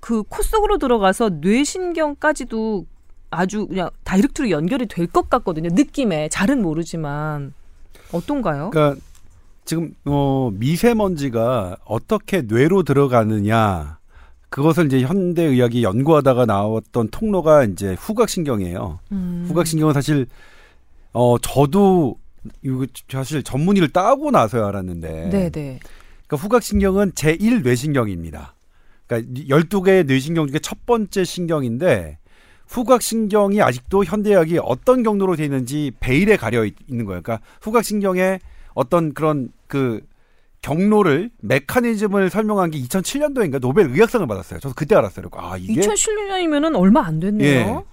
그 0.00 0.22
코 0.22 0.42
속으로 0.42 0.78
들어가서 0.78 1.30
뇌신경까지도 1.40 2.86
아주 3.30 3.66
그냥 3.66 3.90
다이렉트로 4.04 4.50
연결이 4.50 4.86
될 4.86 5.06
것 5.06 5.28
같거든요. 5.30 5.68
느낌에 5.72 6.28
잘은 6.28 6.62
모르지만 6.62 7.52
어떤가요? 8.12 8.70
그러니까 8.70 9.00
지금 9.64 9.94
어 10.06 10.50
미세먼지가 10.54 11.76
어떻게 11.84 12.42
뇌로 12.42 12.82
들어가느냐 12.84 13.98
그것을 14.48 14.86
이제 14.86 15.02
현대 15.02 15.42
의학이 15.42 15.82
연구하다가 15.82 16.46
나왔던 16.46 17.08
통로가 17.10 17.64
이제 17.64 17.94
후각신경이에요. 17.98 18.98
음. 19.12 19.44
후각신경은 19.48 19.92
사실 19.92 20.26
어 21.12 21.38
저도 21.38 22.16
이거 22.62 22.86
사실 23.10 23.42
전문의를 23.42 23.88
따고 23.90 24.30
나서야 24.30 24.68
알았는데 24.68 25.28
네네. 25.30 25.50
그러니까 25.50 26.36
후각신경은 26.36 27.12
제1 27.12 27.62
뇌신경입니다. 27.62 28.54
그러니까 29.06 29.32
12개의 29.48 30.06
뇌신경 30.06 30.46
중에 30.48 30.58
첫 30.60 30.84
번째 30.86 31.24
신경인데 31.24 32.17
후각신경이 32.68 33.60
아직도 33.62 34.04
현대의학이 34.04 34.58
어떤 34.62 35.02
경로로 35.02 35.36
되어 35.36 35.44
있는지 35.46 35.92
베일에 36.00 36.36
가려 36.36 36.64
있- 36.64 36.74
있는 36.88 37.04
거예요. 37.04 37.22
그러니까 37.22 37.44
후각신경의 37.62 38.40
어떤 38.74 39.14
그런 39.14 39.50
그 39.66 40.00
경로를 40.60 41.30
메커니즘을 41.40 42.30
설명한 42.30 42.70
게 42.70 42.80
2007년도인가 42.82 43.60
노벨 43.60 43.90
의학상을 43.90 44.26
받았어요. 44.26 44.60
저도 44.60 44.74
그때 44.74 44.94
알았어요. 44.96 45.26
아 45.32 45.56
이게 45.56 45.80
2017년이면은 45.80 46.76
얼마 46.76 47.04
안 47.06 47.20
됐네요. 47.20 47.46
예. 47.46 47.84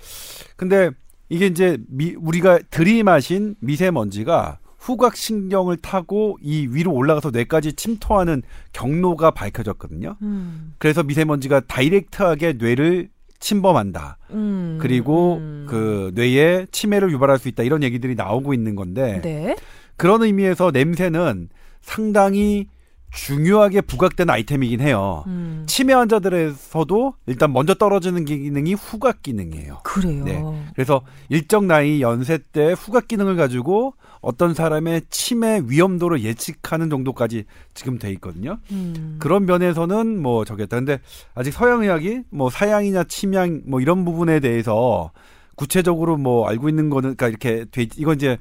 근데 0.55 0.89
이게 1.29 1.45
이제 1.47 1.77
미, 1.87 2.15
우리가 2.17 2.59
들이마신 2.71 3.55
미세먼지가 3.59 4.59
후각 4.79 5.15
신경을 5.15 5.77
타고 5.77 6.37
이 6.41 6.67
위로 6.69 6.91
올라가서 6.93 7.31
뇌까지 7.31 7.73
침투하는 7.73 8.43
경로가 8.73 9.31
밝혀졌거든요. 9.31 10.17
음. 10.21 10.73
그래서 10.77 11.01
미세먼지가 11.01 11.61
다이렉트하게 11.61 12.53
뇌를 12.53 13.09
침범한다. 13.39 14.17
음. 14.31 14.77
그리고 14.81 15.37
음. 15.37 15.65
그 15.69 16.11
뇌에 16.15 16.67
치매를 16.71 17.11
유발할 17.11 17.39
수 17.39 17.47
있다. 17.47 17.63
이런 17.63 17.83
얘기들이 17.83 18.15
나오고 18.15 18.53
있는 18.53 18.75
건데 18.75 19.21
네. 19.23 19.55
그런 19.97 20.23
의미에서 20.23 20.71
냄새는 20.71 21.49
상당히 21.81 22.67
중요하게 23.15 23.81
부각되는 23.81 24.31
아이템이긴 24.31 24.81
해요. 24.81 25.23
음. 25.27 25.63
치매 25.67 25.93
환자들에서도 25.93 27.13
일단 27.27 27.53
먼저 27.53 27.73
떨어지는 27.73 28.25
기능이 28.25 28.73
후각 28.73 29.23
기능이에요. 29.23 29.79
그래요. 29.83 30.23
네. 30.25 30.43
그래서 30.75 31.01
일정 31.29 31.65
나이 31.67 32.01
연세 32.01 32.37
때 32.51 32.73
후각 32.77 33.07
기능을 33.07 33.35
가지고 33.37 33.93
어떤 34.21 34.53
사람의 34.53 35.03
치매 35.09 35.61
위험도를 35.65 36.23
예측하는 36.23 36.89
정도까지 36.89 37.45
지금 37.73 37.97
돼 37.99 38.11
있거든요. 38.13 38.57
음. 38.71 39.15
그런 39.19 39.45
면에서는 39.45 40.21
뭐 40.21 40.43
저겠다. 40.45 40.77
근데 40.77 40.99
아직 41.35 41.51
서양 41.53 41.83
의학이 41.83 42.21
뭐 42.29 42.49
사양이냐 42.49 43.05
침향 43.05 43.61
뭐 43.65 43.79
이런 43.81 44.03
부분에 44.03 44.39
대해서 44.41 45.11
구체적으로 45.55 46.17
뭐 46.17 46.47
알고 46.49 46.67
있는 46.67 46.89
거는 46.89 47.15
그러니까 47.15 47.27
이렇게 47.29 47.65
돼 47.71 47.83
있- 47.83 47.97
이건 47.97 48.15
이제 48.15 48.37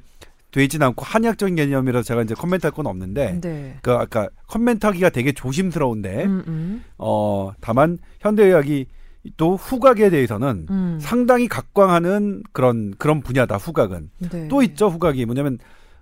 되진 0.55 0.81
않고 0.83 1.03
한의학적인 1.03 1.55
개념이라서 1.55 2.03
제가 2.03 2.21
이제 2.21 2.33
코멘트할 2.33 2.71
건 2.71 2.87
없는데 2.87 3.41
네. 3.41 3.77
그 3.81 3.91
아까 3.91 4.29
코멘트하기가 4.47 5.09
되게 5.09 5.33
조심스러운데 5.33 6.23
음, 6.23 6.43
음. 6.47 6.83
어 6.97 7.51
다만 7.59 7.97
현대의학이 8.21 8.85
또 9.35 9.57
후각에 9.57 10.09
대해서는 10.09 10.67
음. 10.69 10.97
상당히 11.01 11.49
각광하는 11.49 12.43
그런 12.53 12.93
그런 12.97 13.19
분야다 13.19 13.57
후각은 13.57 14.11
네. 14.31 14.47
또 14.47 14.61
있죠 14.61 14.87
후각이 14.87 15.25
뭐냐면 15.25 15.57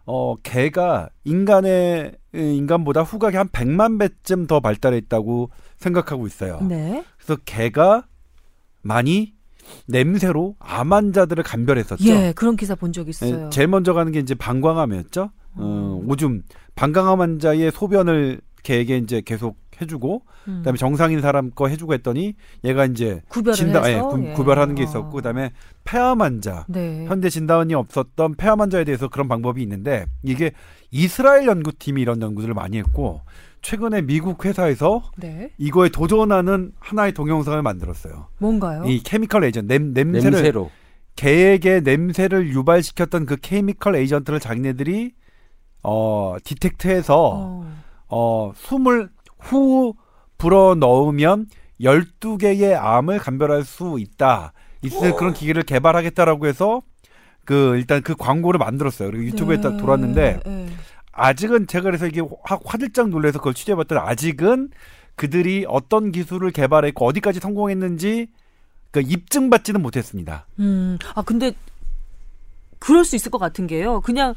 어 0.05 0.35
개가 0.43 1.09
인간의 1.23 2.11
인간보다 2.35 3.01
후각이 3.01 3.35
한 3.35 3.47
100만 3.47 3.99
배쯤 3.99 4.45
더 4.45 4.59
발달해 4.59 4.97
있다고 4.97 5.49
생각하고 5.77 6.27
있어요. 6.27 6.59
네. 6.61 7.03
그래서 7.17 7.41
개가 7.43 8.05
많이 8.83 9.33
냄새로 9.87 10.55
암 10.59 10.93
환자들을 10.93 11.43
감별했었죠. 11.43 12.03
예, 12.05 12.33
그런 12.35 12.55
기사 12.55 12.75
본 12.75 12.91
적 12.93 13.07
있어요. 13.09 13.45
예, 13.45 13.49
제일 13.49 13.67
먼저 13.67 13.93
가는 13.93 14.11
게 14.11 14.19
이제 14.19 14.35
방광암이었죠. 14.35 15.31
어, 15.55 15.99
음. 16.01 16.09
오줌 16.09 16.43
방광암 16.75 17.21
환자의 17.21 17.71
소변을 17.71 18.41
개에게 18.63 18.97
이제 18.97 19.21
계속 19.25 19.57
해주고 19.81 20.23
음. 20.47 20.57
그다음에 20.59 20.77
정상인 20.77 21.21
사람 21.21 21.49
거 21.51 21.67
해주고 21.67 21.93
했더니 21.95 22.35
얘가 22.63 22.85
이제 22.85 23.21
구별을 23.27 23.55
진단, 23.55 23.89
예, 23.89 23.99
구, 23.99 24.23
예. 24.23 24.33
구별하는 24.33 24.75
게 24.75 24.83
어. 24.83 24.85
있었고 24.85 25.11
그다음에 25.11 25.51
폐암 25.83 26.21
환자 26.21 26.65
네. 26.69 27.05
현대 27.07 27.29
진단이 27.29 27.73
없었던 27.73 28.35
폐암 28.35 28.61
환자에 28.61 28.83
대해서 28.83 29.07
그런 29.09 29.27
방법이 29.27 29.61
있는데 29.63 30.05
이게 30.21 30.51
이스라엘 30.91 31.47
연구팀이 31.47 32.01
이런 32.01 32.21
연구들을 32.21 32.53
많이 32.53 32.77
했고 32.77 33.21
최근에 33.63 34.01
미국 34.01 34.45
회사에서 34.45 35.01
네. 35.17 35.49
이거에 35.57 35.89
도전하는 35.89 36.73
하나의 36.79 37.13
동영상을 37.13 37.59
만들었어요. 37.61 38.27
뭔가요? 38.37 38.83
이 38.85 38.99
케미컬 39.01 39.45
에이전 39.45 39.67
냄, 39.67 39.93
냄새를 39.93 40.31
냄새로. 40.31 40.69
개에게 41.15 41.79
냄새를 41.79 42.49
유발시켰던 42.49 43.25
그 43.25 43.37
케미컬 43.37 43.95
에이전트를 43.95 44.39
자기네들이 44.39 45.13
어 45.81 46.35
디텍트해서 46.43 47.31
어. 47.35 47.73
어 48.09 48.51
숨을 48.55 49.09
후 49.39 49.93
불어 50.37 50.75
넣으면 50.75 51.47
12개의 51.79 52.75
암을 52.77 53.19
감별할 53.19 53.63
수 53.63 53.97
있다. 53.99 54.53
있을 54.83 55.15
그런 55.15 55.33
기계를 55.33 55.63
개발하겠다라고 55.63 56.47
해서 56.47 56.81
그 57.45 57.75
일단 57.77 58.01
그 58.01 58.15
광고를 58.15 58.57
만들었어요. 58.57 59.09
그리고 59.09 59.25
유튜브에 59.25 59.61
딱 59.61 59.73
네. 59.73 59.77
돌았는데 59.77 60.39
네. 60.45 60.67
아직은 61.13 61.67
제가 61.67 61.83
그래서 61.83 62.07
이게 62.07 62.21
화, 62.43 62.59
화들짝 62.65 63.09
놀라서 63.09 63.39
그걸 63.39 63.53
취재해봤더니 63.53 64.01
아직은 64.01 64.69
그들이 65.15 65.65
어떤 65.67 66.11
기술을 66.11 66.51
개발했고 66.51 67.05
어디까지 67.05 67.39
성공했는지 67.39 68.27
그 68.91 69.01
입증받지는 69.01 69.81
못했습니다. 69.81 70.45
음, 70.59 70.97
아 71.15 71.21
근데 71.21 71.53
그럴 72.79 73.05
수 73.05 73.15
있을 73.15 73.31
것 73.31 73.37
같은 73.37 73.67
게요. 73.67 74.01
그냥 74.01 74.33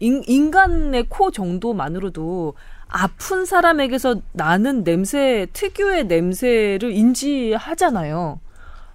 인, 0.00 0.22
인간의 0.26 1.06
코 1.08 1.30
정도만으로도 1.30 2.54
아픈 2.88 3.46
사람에게서 3.46 4.20
나는 4.32 4.84
냄새 4.84 5.46
특유의 5.52 6.06
냄새를 6.06 6.92
인지하잖아요. 6.92 8.40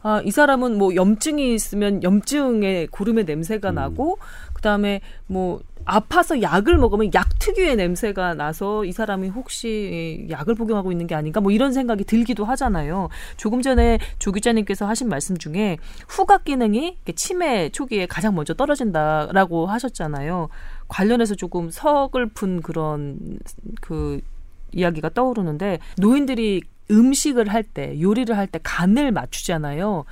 아, 0.03 0.21
이 0.23 0.31
사람은 0.31 0.77
뭐 0.77 0.93
염증이 0.93 1.53
있으면 1.53 2.03
염증의 2.03 2.87
고름의 2.87 3.25
냄새가 3.25 3.71
나고 3.71 4.19
그다음에 4.53 5.01
뭐 5.25 5.61
아파서 5.87 6.41
약을 6.41 6.77
먹으면 6.77 7.11
약 7.13 7.39
특유의 7.39 7.77
냄새가 7.77 8.33
나서 8.33 8.83
이 8.83 8.91
사람이 8.91 9.29
혹시 9.29 10.27
약을 10.29 10.53
복용하고 10.53 10.91
있는 10.91 11.07
게 11.07 11.15
아닌가 11.15 11.39
뭐 11.39 11.49
이런 11.53 11.71
생각이 11.71 12.03
들기도 12.03 12.43
하잖아요. 12.43 13.07
조금 13.37 13.61
전에 13.61 13.97
조 14.19 14.33
기자님께서 14.33 14.85
하신 14.85 15.07
말씀 15.07 15.37
중에 15.37 15.77
후각 16.09 16.43
기능이 16.43 16.97
치매 17.15 17.69
초기에 17.69 18.05
가장 18.05 18.35
먼저 18.35 18.53
떨어진다라고 18.53 19.67
하셨잖아요. 19.67 20.49
관련해서 20.89 21.35
조금 21.35 21.69
서글픈 21.69 22.61
그런 22.61 23.39
그 23.79 24.19
이야기가 24.73 25.09
떠오르는데 25.11 25.79
노인들이 25.97 26.63
음식을 26.91 27.47
할 27.47 27.63
때 27.63 27.99
요리를 28.01 28.35
할 28.37 28.47
때 28.47 28.59
간을 28.61 29.13
맞추잖아요. 29.13 30.03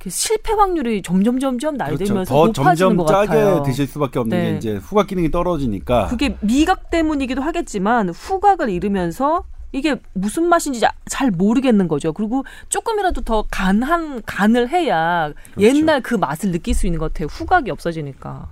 그 0.00 0.08
실패 0.08 0.52
확률이 0.54 1.02
점점 1.02 1.38
점점 1.38 1.76
나이 1.76 1.88
그렇죠. 1.90 2.04
들면서 2.06 2.34
더 2.34 2.46
높아지는 2.46 2.74
점점 2.76 2.96
것 2.96 3.06
짜게 3.06 3.26
같아요. 3.26 3.62
드실 3.62 3.86
수밖에 3.86 4.18
없는 4.18 4.36
네. 4.36 4.50
게 4.52 4.56
이제 4.56 4.76
후각 4.76 5.08
기능이 5.08 5.30
떨어지니까 5.30 6.06
그게 6.06 6.36
미각 6.40 6.90
때문이기도 6.90 7.42
하겠지만 7.42 8.08
후각을 8.08 8.70
잃으면서 8.70 9.44
이게 9.72 9.96
무슨 10.14 10.44
맛인지 10.48 10.80
자- 10.80 10.92
잘 11.06 11.30
모르겠는 11.30 11.86
거죠. 11.86 12.12
그리고 12.14 12.44
조금이라도 12.70 13.20
더 13.20 13.44
간한 13.50 14.22
간을 14.24 14.70
해야 14.70 15.32
그렇죠. 15.54 15.60
옛날 15.60 16.00
그 16.00 16.14
맛을 16.14 16.50
느낄 16.50 16.74
수 16.74 16.86
있는 16.86 16.98
것 16.98 17.12
같아요. 17.12 17.28
후각이 17.30 17.70
없어지니까. 17.70 18.48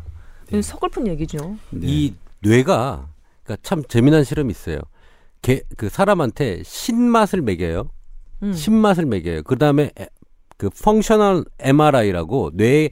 네. 0.50 0.60
서글픈 0.62 1.06
얘기죠. 1.08 1.56
네. 1.70 1.80
이 1.88 2.14
뇌가 2.40 3.06
그러니까 3.42 3.62
참 3.62 3.82
재미난 3.88 4.22
실험이 4.22 4.50
있어요. 4.50 4.78
개, 5.40 5.62
그 5.78 5.88
사람한테 5.88 6.62
신맛을 6.64 7.40
먹여요. 7.40 7.88
음. 8.42 8.52
신맛을 8.52 9.06
먹여요. 9.06 9.42
그 9.44 9.56
다음에 9.56 9.90
그 10.58 10.68
펑셔널 10.70 11.44
MRI라고 11.60 12.50
뇌에 12.54 12.90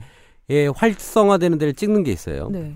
활성화되는 0.75 1.59
데를 1.59 1.75
찍는 1.75 2.03
게 2.05 2.13
있어요. 2.13 2.49
네. 2.51 2.75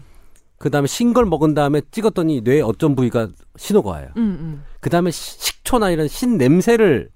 그 0.59 0.69
다음에 0.71 0.87
신 0.89 1.15
걸 1.15 1.25
먹은 1.25 1.55
다음에 1.55 1.81
찍었더니 1.91 2.43
뇌에 2.43 2.61
어떤 2.61 2.95
부위가 2.95 3.29
신호가 3.57 3.91
와요. 3.91 4.09
음, 4.19 4.23
음. 4.41 4.65
그 4.81 4.91
다음에 4.91 5.11
식초나 5.11 5.91
이런 5.91 6.07
신 6.09 6.37
냄새를 6.37 7.09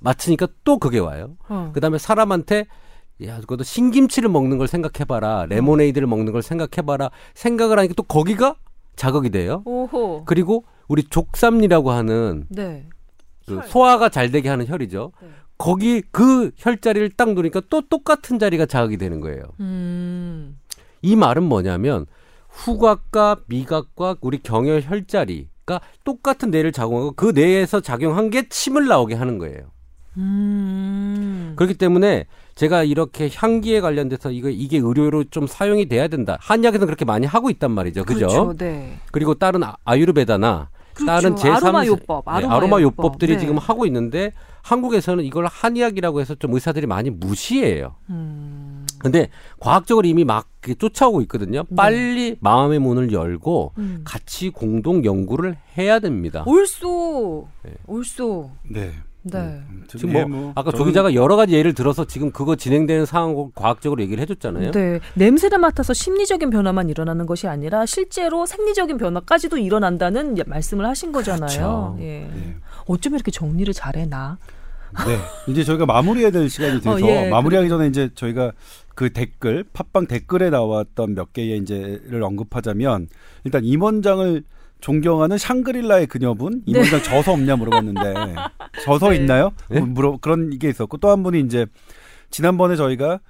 맡으니까 0.00 0.48
또 0.64 0.78
그게 0.78 0.98
와요. 0.98 1.36
어. 1.48 1.70
그 1.72 1.80
다음에 1.80 1.98
사람한테 1.98 2.66
야, 3.24 3.38
그것도 3.40 3.64
신김치를 3.64 4.30
먹는 4.30 4.56
걸 4.56 4.66
생각해봐라. 4.66 5.46
레모네이드를 5.46 6.08
먹는 6.08 6.32
걸 6.32 6.42
생각해봐라. 6.42 7.10
생각을 7.34 7.78
하니까 7.78 7.94
또 7.94 8.02
거기가 8.02 8.56
자극이 8.96 9.28
돼요. 9.30 9.62
오호. 9.66 10.24
그리고 10.24 10.64
우리 10.88 11.04
족삼리라고 11.04 11.90
하는 11.90 12.46
네. 12.48 12.88
그 13.46 13.56
혈. 13.56 13.62
소화가 13.68 14.08
잘 14.08 14.30
되게 14.30 14.48
하는 14.48 14.66
혈이죠. 14.66 15.12
네. 15.22 15.28
거기 15.60 16.02
그 16.10 16.52
혈자리를 16.56 17.10
딱 17.18 17.34
누르니까 17.34 17.60
또 17.68 17.82
똑같은 17.82 18.38
자리가 18.38 18.64
자극이 18.64 18.96
되는 18.96 19.20
거예요. 19.20 19.42
음. 19.60 20.58
이 21.02 21.14
말은 21.16 21.42
뭐냐면 21.42 22.06
후각과 22.48 23.36
미각과 23.46 24.16
우리 24.22 24.38
경혈 24.42 24.82
혈자리가 24.86 25.82
똑같은 26.02 26.50
뇌를 26.50 26.72
작용하고 26.72 27.12
그 27.12 27.32
뇌에서 27.34 27.80
작용한 27.80 28.30
게 28.30 28.48
침을 28.48 28.86
나오게 28.88 29.14
하는 29.14 29.36
거예요. 29.36 29.66
음. 30.16 31.52
그렇기 31.56 31.74
때문에 31.74 32.24
제가 32.54 32.82
이렇게 32.82 33.28
향기에 33.34 33.82
관련돼서 33.82 34.30
이거 34.30 34.48
이게 34.48 34.78
의료로 34.78 35.24
좀 35.24 35.46
사용이 35.46 35.90
돼야 35.90 36.08
된다. 36.08 36.38
한약에서는 36.40 36.86
그렇게 36.86 37.04
많이 37.04 37.26
하고 37.26 37.50
있단 37.50 37.70
말이죠. 37.70 38.04
그죠? 38.04 38.18
그렇죠. 38.28 38.54
네. 38.56 38.98
그리고 39.12 39.34
다른 39.34 39.62
아- 39.62 39.76
아유르베다나 39.84 40.70
그렇죠. 40.94 41.06
다른 41.06 41.34
제3 41.34 41.64
아로마 41.64 41.84
요법, 41.84 42.26
아로마 42.28 42.56
아로마 42.56 42.80
요법. 42.80 43.04
요법 43.04 43.18
들이 43.18 43.34
네. 43.34 43.38
지금 43.40 43.58
하고 43.58 43.84
있는데 43.84 44.32
한국에서는 44.62 45.24
이걸 45.24 45.46
한의학이라고 45.46 46.20
해서 46.20 46.34
좀 46.34 46.54
의사들이 46.54 46.86
많이 46.86 47.10
무시해요. 47.10 47.96
음. 48.10 48.86
근데 48.98 49.30
과학적으로 49.58 50.06
이미 50.06 50.24
막 50.24 50.48
쫓아오고 50.78 51.22
있거든요. 51.22 51.64
빨리 51.74 52.36
마음의 52.40 52.78
문을 52.80 53.12
열고 53.12 53.72
네. 53.76 53.82
음. 53.82 54.00
같이 54.04 54.50
공동 54.50 55.04
연구를 55.04 55.56
해야 55.78 55.98
됩니다. 55.98 56.44
옳소. 56.46 57.48
네. 57.64 57.72
옳소. 57.86 58.50
네. 58.68 58.92
네. 59.22 59.62
아무튼 59.68 60.00
지금 60.00 60.14
예, 60.14 60.24
뭐 60.24 60.52
아까 60.54 60.70
저는 60.70 60.78
조 60.78 60.84
기자가 60.86 61.14
여러 61.14 61.36
가지 61.36 61.54
예를 61.54 61.74
들어서 61.74 62.06
지금 62.06 62.30
그거 62.30 62.56
진행되는 62.56 63.04
상황을 63.04 63.48
과학적으로 63.54 64.00
얘기를 64.00 64.20
해줬잖아요. 64.22 64.70
네. 64.70 65.00
냄새를 65.14 65.58
맡아서 65.58 65.92
심리적인 65.92 66.48
변화만 66.48 66.88
일어나는 66.88 67.26
것이 67.26 67.46
아니라 67.46 67.84
실제로 67.84 68.46
생리적인 68.46 68.96
변화까지도 68.96 69.58
일어난다는 69.58 70.36
말씀을 70.46 70.86
하신 70.86 71.12
거잖아요. 71.12 71.48
그렇죠. 71.48 71.96
예. 72.00 72.30
네. 72.32 72.56
어쩜 72.90 73.14
이렇게 73.14 73.30
정리를 73.30 73.72
잘해 73.72 74.06
나? 74.06 74.38
네. 75.06 75.18
이제 75.48 75.62
저희가 75.62 75.86
마무리해야 75.86 76.30
될 76.32 76.48
시간이 76.50 76.80
돼서 76.80 76.90
어, 76.96 77.00
예. 77.00 77.28
마무리하기 77.30 77.68
전에 77.68 77.86
이제 77.86 78.10
저희가 78.14 78.52
그 78.96 79.10
댓글 79.12 79.64
팟빵 79.72 80.06
댓글에 80.06 80.50
나왔던 80.50 81.14
몇 81.14 81.32
개의 81.32 81.58
이제를 81.58 82.22
언급하자면 82.22 83.08
일단 83.44 83.64
임원장을 83.64 84.42
존경하는 84.80 85.38
샹그릴라의 85.38 86.06
그녀분 86.08 86.62
임원장 86.66 87.02
저서 87.02 87.32
없냐 87.32 87.56
물어봤는데 87.56 88.34
저서 88.84 89.10
네. 89.10 89.16
있나요? 89.16 89.52
네? 89.68 89.80
물어 89.80 90.18
그런 90.20 90.58
게 90.58 90.68
있었고 90.68 90.96
또 90.96 91.10
한 91.10 91.22
분이 91.22 91.40
이제 91.40 91.66
지난번에 92.30 92.76
저희가 92.76 93.20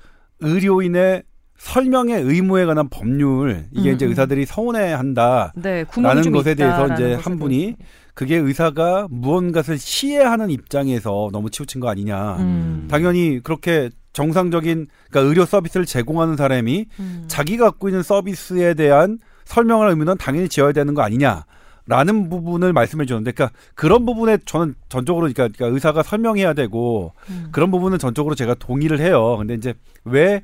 의료인의 0.40 1.24
설명의 1.58 2.22
의무에 2.22 2.64
관한 2.64 2.88
법률 2.88 3.66
이게 3.72 3.90
음, 3.90 3.94
이제 3.94 4.06
음. 4.06 4.10
의사들이 4.10 4.46
서운해한다. 4.46 5.52
네. 5.56 5.84
라는 5.98 6.32
것에 6.32 6.54
대해서 6.54 6.88
이제 6.94 7.14
한 7.14 7.38
분이 7.38 7.58
대해서. 7.58 7.76
그게 8.14 8.36
의사가 8.36 9.08
무언가를 9.10 9.78
시해하는 9.78 10.50
입장에서 10.50 11.30
너무 11.32 11.50
치우친 11.50 11.80
거 11.80 11.88
아니냐. 11.88 12.36
음. 12.36 12.88
당연히 12.90 13.40
그렇게 13.42 13.90
정상적인 14.12 14.88
그러니까 15.08 15.28
의료 15.28 15.44
서비스를 15.44 15.86
제공하는 15.86 16.36
사람이 16.36 16.86
음. 16.98 17.24
자기가 17.28 17.66
갖고 17.66 17.88
있는 17.88 18.02
서비스에 18.02 18.74
대한 18.74 19.18
설명을 19.44 19.88
의무는 19.88 20.16
당연히 20.18 20.48
지어야 20.48 20.72
되는 20.72 20.94
거 20.94 21.02
아니냐. 21.02 21.44
라는 21.86 22.28
부분을 22.28 22.72
말씀해 22.72 23.04
주는데, 23.04 23.32
그러니까 23.32 23.58
그런 23.74 24.06
부분에 24.06 24.38
저는 24.44 24.76
전적으로, 24.88 25.22
그러니까, 25.22 25.48
그러니까 25.48 25.74
의사가 25.74 26.04
설명해야 26.04 26.52
되고, 26.52 27.14
음. 27.30 27.48
그런 27.50 27.72
부분은 27.72 27.98
전적으로 27.98 28.36
제가 28.36 28.54
동의를 28.54 29.00
해요. 29.00 29.36
근데 29.38 29.54
이제 29.54 29.74
왜, 30.04 30.42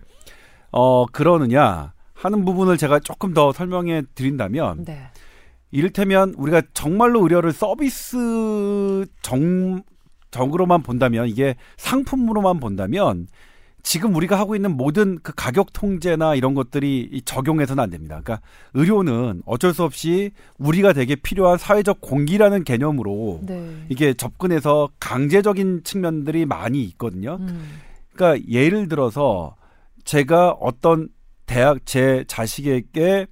어, 0.73 1.07
그러느냐. 1.07 1.93
하는 2.15 2.45
부분을 2.45 2.79
제가 2.79 2.99
조금 2.99 3.35
더 3.35 3.53
설명해 3.53 4.05
드린다면 4.15 4.87
네. 4.87 5.11
이를테면 5.71 6.35
우리가 6.37 6.63
정말로 6.75 7.23
의료를 7.23 7.53
서비스 7.53 9.07
정 9.23 9.83
적으로만 10.31 10.83
본다면 10.83 11.29
이게 11.29 11.57
상품으로만 11.77 12.61
본다면 12.61 13.27
지금 13.83 14.17
우리가 14.17 14.37
하고 14.37 14.57
있는 14.57 14.77
모든 14.77 15.17
그 15.23 15.33
가격 15.37 15.73
통제나 15.73 16.35
이런 16.35 16.55
것들이 16.55 17.09
이 17.13 17.23
적용해서는 17.23 17.83
안 17.83 17.89
됩니다. 17.89 18.21
그러니까 18.23 18.45
의료는 18.75 19.43
어쩔 19.47 19.73
수 19.73 19.85
없이 19.85 20.33
우리가 20.59 20.93
되게 20.93 21.15
필요한 21.15 21.57
사회적 21.57 22.01
공기라는 22.01 22.65
개념으로 22.65 23.43
네. 23.45 23.87
이게 23.89 24.13
접근해서 24.13 24.91
강제적인 24.99 25.85
측면들이 25.85 26.47
많이 26.47 26.83
있거든요. 26.83 27.39
음. 27.41 27.79
그러니까 28.13 28.45
예를 28.51 28.89
들어서 28.89 29.55
제가 30.05 30.51
어떤 30.51 31.09
대학 31.47 31.87
제 31.87 32.25
자식에게 32.27 33.29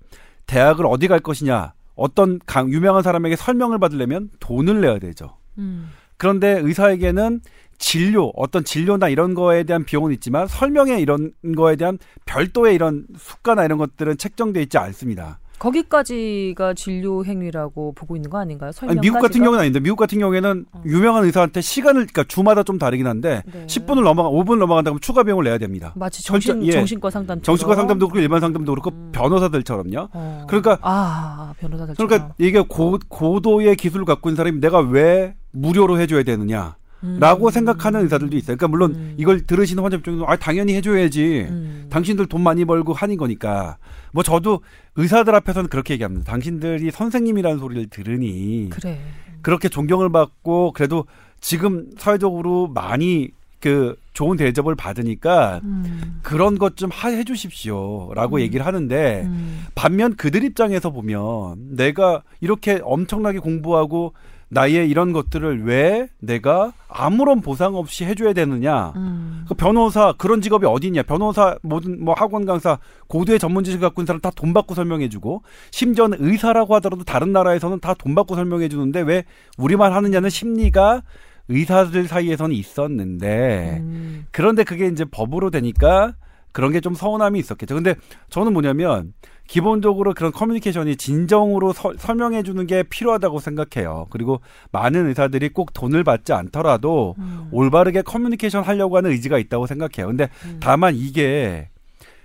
대학을 0.47 0.87
어디 0.87 1.09
갈 1.09 1.19
것이냐 1.19 1.74
어떤 1.95 2.39
강, 2.47 2.71
유명한 2.71 3.03
사람에게 3.03 3.37
설명을 3.37 3.79
받으려면 3.79 4.31
돈을 4.41 4.81
내야 4.81 4.99
되죠. 4.99 5.37
음. 5.59 5.91
그런데 6.17 6.59
의사에게는 6.61 7.41
진료, 7.79 8.33
어떤 8.37 8.65
진료나 8.65 9.09
이런 9.09 9.35
거에 9.35 9.65
대한 9.65 9.85
비용은 9.85 10.13
있지만 10.13 10.47
설명에 10.47 10.99
이런 11.01 11.33
거에 11.57 11.77
대한 11.77 11.99
별도의 12.25 12.75
이런 12.75 13.07
수가나 13.17 13.65
이런 13.65 13.79
것들은 13.79 14.17
책정돼 14.17 14.63
있지 14.63 14.79
않습니다. 14.79 15.41
거기까지가 15.59 16.75
진료 16.75 17.25
행위라고 17.25 17.93
보고 17.95 18.17
있는 18.17 18.31
거 18.31 18.39
아닌가요? 18.39 18.69
아니, 18.69 18.73
설명까지가? 18.75 19.01
미국 19.03 19.21
같은 19.21 19.41
경우는 19.43 19.61
아닌데 19.61 19.81
미국 19.81 19.97
같은 19.97 20.19
경우에는 20.19 20.67
어. 20.73 20.83
유명한 20.87 21.25
의사한테 21.25 21.61
시간을 21.61 22.03
그러니까 22.07 22.25
주마다 22.25 22.63
좀 22.63 22.79
다르긴 22.79 23.07
한데 23.07 23.43
네. 23.53 23.67
10분을 23.67 24.03
넘어가 24.03 24.29
5분 24.31 24.59
넘어간다 24.59 24.91
그러면 24.91 25.01
추가 25.01 25.23
비용을 25.23 25.45
내야 25.45 25.59
됩니다. 25.59 25.93
마치 25.97 26.23
정신 26.25 26.65
예. 26.67 26.73
정신과 26.73 27.11
상담 27.11 27.41
정신과 27.43 27.75
상담도 27.77 28.09
그렇고 28.09 28.21
일반 28.21 28.41
상담도 28.41 28.73
그렇고 28.73 28.91
음. 28.91 29.11
변호사들처럼요. 29.13 30.09
어. 30.13 30.47
그러니까- 30.49 30.79
아 30.83 31.55
변호사들 31.59 31.95
그러니까 31.97 32.35
이게 32.39 32.61
고, 32.61 32.99
고도의 33.09 33.77
기술을 33.77 34.05
갖고 34.05 34.29
있는 34.29 34.37
사람이 34.37 34.61
내가 34.61 34.81
왜 34.81 35.35
무료로 35.53 35.99
해줘야 36.01 36.23
되느냐. 36.25 36.77
라고 37.21 37.51
생각하는 37.51 38.03
의사들도 38.03 38.37
있어요. 38.37 38.57
그러니까 38.57 38.69
물론 38.69 38.95
음. 38.95 39.15
이걸 39.17 39.41
들으시는 39.47 39.83
환자 39.83 39.97
입장에서 39.97 40.25
아 40.27 40.37
당연히 40.37 40.75
해줘야지. 40.75 41.47
음. 41.49 41.87
당신들 41.91 42.27
돈 42.27 42.43
많이 42.43 42.65
벌고 42.65 42.93
하는 42.93 43.17
거니까. 43.17 43.77
뭐 44.13 44.23
저도 44.23 44.61
의사들 44.97 45.35
앞에서는 45.35 45.69
그렇게 45.69 45.95
얘기합니다. 45.95 46.25
당신들이 46.31 46.91
선생님이라는 46.91 47.59
소리를 47.59 47.89
들으니 47.89 48.69
그래. 48.71 49.01
그렇게 49.43 49.69
존경을 49.69 50.11
받고 50.11 50.73
그래도 50.73 51.05
지금 51.41 51.91
사회적으로 51.99 52.69
많이 52.69 53.31
그 53.61 53.97
좋은 54.13 54.37
대접을 54.37 54.75
받으니까 54.75 55.61
음. 55.65 56.21
그런 56.23 56.59
것 56.59 56.77
좀 56.77 56.91
해주십시오라고 56.93 58.37
음. 58.37 58.41
얘기를 58.41 58.67
하는데 58.67 59.23
음. 59.27 59.65
반면 59.75 60.17
그들 60.17 60.45
입장에서 60.45 60.91
보면 60.91 61.75
내가 61.77 62.23
이렇게 62.41 62.81
엄청나게 62.83 63.39
공부하고 63.39 64.13
나의 64.51 64.89
이런 64.89 65.13
것들을 65.13 65.65
왜 65.65 66.09
내가 66.21 66.73
아무런 66.89 67.41
보상 67.41 67.75
없이 67.75 68.05
해줘야 68.05 68.33
되느냐? 68.33 68.93
음. 68.97 69.45
그 69.49 69.55
변호사 69.55 70.13
그런 70.17 70.41
직업이 70.41 70.67
어디 70.67 70.87
있냐? 70.89 71.03
변호사 71.03 71.57
모든 71.63 72.05
뭐 72.05 72.15
학원 72.17 72.45
강사 72.47 72.79
고도의 73.09 73.39
전문 73.39 73.65
지식 73.65 73.81
갖고 73.81 74.01
있는 74.01 74.07
사람 74.07 74.21
다 74.21 74.31
돈 74.31 74.53
받고 74.53 74.75
설명해주고 74.75 75.43
심지어는 75.71 76.19
의사라고 76.21 76.75
하더라도 76.77 77.05
다른 77.05 77.33
나라에서는 77.33 77.81
다 77.81 77.95
돈 77.95 78.15
받고 78.15 78.35
설명해주는데 78.37 79.01
왜 79.03 79.25
우리만 79.59 79.93
하느냐는 79.93 80.31
심리가 80.31 81.03
의사들 81.49 82.07
사이에서는 82.09 82.55
있었는데 82.55 83.79
음. 83.81 84.27
그런데 84.31 84.65
그게 84.65 84.87
이제 84.87 85.05
법으로 85.05 85.51
되니까 85.51 86.15
그런 86.53 86.71
게 86.73 86.81
좀 86.81 86.95
서운함이 86.95 87.39
있었겠죠. 87.41 87.75
근데 87.75 87.97
저는 88.31 88.53
뭐냐면 88.53 89.13
기본적으로 89.47 90.15
그런 90.15 90.33
커뮤니케이션이 90.33 90.97
진정으로 90.97 91.73
서- 91.73 91.93
설명해 91.99 92.43
주는 92.43 92.67
게 92.67 92.83
필요하다고 92.83 93.41
생각해요. 93.41 94.07
그리고 94.11 94.41
많은 94.73 95.07
의사들이 95.09 95.51
꼭 95.51 95.73
돈을 95.75 96.03
받지 96.03 96.33
않더라도 96.33 97.15
음. 97.19 97.49
올바르게 97.53 98.03
커뮤니케이션 98.03 98.63
하려고 98.65 98.97
하는 98.97 99.11
의지가 99.11 99.39
있다고 99.39 99.67
생각해요. 99.67 100.07
근데 100.09 100.29
음. 100.47 100.59
다만 100.61 100.95
이게 100.95 101.69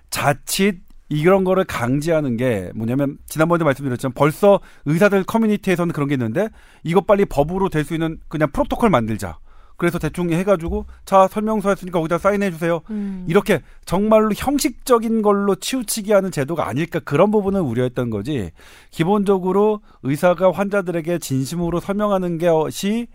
자칫 0.10 0.80
이런 1.10 1.44
거를 1.44 1.64
강제하는 1.66 2.38
게 2.38 2.72
뭐냐면 2.76 3.18
지난번에 3.26 3.64
말씀드렸지만 3.64 4.14
벌써 4.14 4.60
의사들 4.86 5.24
커뮤니티에서는 5.24 5.92
그런 5.92 6.08
게 6.08 6.14
있는데 6.16 6.50
이거 6.84 7.02
빨리 7.02 7.26
법으로 7.26 7.70
될 7.70 7.84
수 7.84 7.94
있는 7.96 8.20
그냥 8.28 8.50
프로토콜 8.52 8.90
만들자. 8.90 9.40
그래서 9.80 9.98
대충 9.98 10.30
해가지고 10.32 10.86
자 11.06 11.28
설명서 11.28 11.70
했으니까 11.70 11.98
거기다 12.00 12.18
사인해 12.20 12.52
주세요. 12.52 12.82
음. 12.92 13.26
이렇게 13.28 13.62
정말로 13.86 14.30
형식적인 14.36 15.22
걸로 15.24 15.56
치우치게 15.56 16.14
하는 16.14 16.30
제도가 16.32 16.68
아닐까 16.68 17.00
그런 17.00 17.32
부분을 17.32 17.62
우려했던 17.62 18.10
거지. 18.12 18.52
기본적으로 18.92 19.80
의사가 20.04 20.52
환자들에게 20.52 21.20
진심으로 21.20 21.80
설명하는 21.80 22.38
것이 22.38 23.08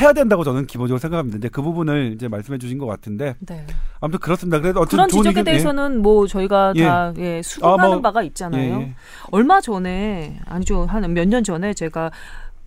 해야 0.00 0.12
된다고 0.12 0.44
저는 0.44 0.66
기본적으로 0.66 0.98
생각합니다. 0.98 1.36
근데 1.36 1.48
그 1.48 1.62
부분을 1.62 2.12
이제 2.14 2.28
말씀해 2.28 2.58
주신 2.58 2.76
것 2.78 2.86
같은데 2.86 3.36
네. 3.40 3.66
아무튼 4.00 4.18
그렇습니다. 4.20 4.60
그래서 4.60 4.80
어쨌든 4.80 4.96
그런 4.96 5.08
지적에 5.08 5.28
의견- 5.28 5.40
예. 5.40 5.44
대해서는 5.44 6.02
뭐 6.02 6.26
저희가 6.26 6.72
예. 6.76 6.84
다 6.84 7.12
예, 7.18 7.40
수긍하는 7.42 7.84
아, 7.84 7.88
뭐, 7.88 8.00
바가 8.02 8.22
예, 8.22 8.26
있잖아요. 8.26 8.80
예. 8.80 8.94
얼마 9.30 9.60
전에 9.60 10.40
아니죠 10.46 10.84
한 10.86 11.02
몇 11.14 11.26
년 11.28 11.42
전에 11.44 11.72
제가 11.74 12.10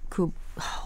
그 0.09 0.23
하, 0.23 0.29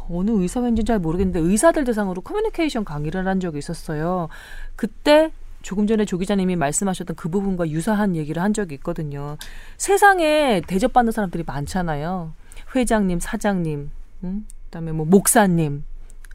어느 0.09 0.32
의사회인지는 0.32 0.86
잘 0.86 0.99
모르겠는데 0.99 1.39
의사들 1.39 1.84
대상으로 1.84 2.21
커뮤니케이션 2.21 2.84
강의를 2.86 3.28
한 3.28 3.39
적이 3.39 3.59
있었어요. 3.59 4.30
그때 4.76 5.32
조금 5.61 5.88
전에 5.88 6.05
조 6.05 6.17
기자님이 6.17 6.55
말씀하셨던 6.55 7.15
그 7.15 7.28
부분과 7.30 7.69
유사한 7.69 8.15
얘기를 8.15 8.41
한 8.41 8.53
적이 8.53 8.76
있거든요. 8.76 9.38
세상에 9.78 10.61
대접받는 10.67 11.11
사람들이 11.11 11.43
많잖아요. 11.45 12.34
회장님, 12.76 13.19
사장님, 13.19 13.89
음? 14.23 14.47
그다음에 14.65 14.91
뭐 14.91 15.05
목사님, 15.05 15.84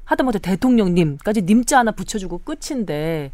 하다못해 0.05 0.41
대통령님까지 0.41 1.43
님자 1.43 1.78
하나 1.78 1.93
붙여주고 1.93 2.38
끝인데 2.38 3.30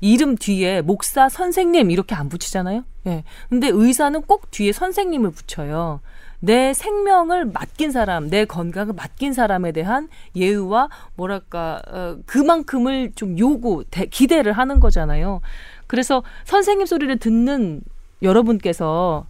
이름 0.00 0.36
뒤에 0.36 0.82
목사, 0.82 1.28
선생님 1.28 1.90
이렇게 1.90 2.14
안 2.14 2.28
붙이잖아요. 2.28 2.84
예. 3.06 3.24
근데 3.48 3.68
의사는 3.68 4.20
꼭 4.22 4.50
뒤에 4.50 4.72
선생님을 4.72 5.30
붙여요. 5.30 6.00
내 6.40 6.72
생명을 6.72 7.46
맡긴 7.46 7.90
사람, 7.90 8.30
내 8.30 8.44
건강을 8.44 8.94
맡긴 8.94 9.32
사람에 9.32 9.72
대한 9.72 10.08
예의와 10.36 10.88
뭐랄까 11.16 11.82
어, 11.88 12.16
그만큼을 12.26 13.12
좀 13.14 13.38
요구, 13.38 13.84
대, 13.90 14.06
기대를 14.06 14.52
하는 14.52 14.78
거잖아요. 14.78 15.40
그래서 15.86 16.22
선생님 16.44 16.86
소리를 16.86 17.18
듣는 17.18 17.82
여러분께서 18.22 19.26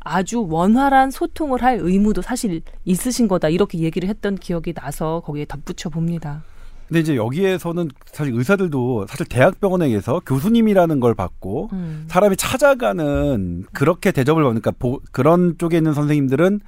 아주 0.00 0.46
원활한 0.48 1.10
소통을 1.10 1.62
할 1.62 1.78
의무도 1.80 2.22
사실 2.22 2.62
있으신 2.84 3.28
거다 3.28 3.48
이렇게 3.48 3.78
얘기를 3.78 4.08
했던 4.08 4.36
기억이 4.36 4.72
나서 4.72 5.20
거기에 5.24 5.44
덧붙여 5.44 5.90
봅니다. 5.90 6.42
근데 6.88 7.00
이제 7.00 7.16
여기에서는 7.16 7.90
사실 8.06 8.34
의사들도 8.34 9.06
사실 9.08 9.26
대학병원에서 9.26 10.20
교수님이라는 10.24 11.00
걸 11.00 11.14
받고 11.14 11.68
음. 11.72 12.06
사람이 12.08 12.36
찾아가는 12.36 13.64
그렇게 13.72 14.10
대접을 14.10 14.42
받는 14.42 14.60
그러니까 14.62 14.70
보- 14.78 15.00
그런 15.12 15.56
쪽에 15.58 15.76
있는 15.76 15.92
선생님들은 15.92 16.60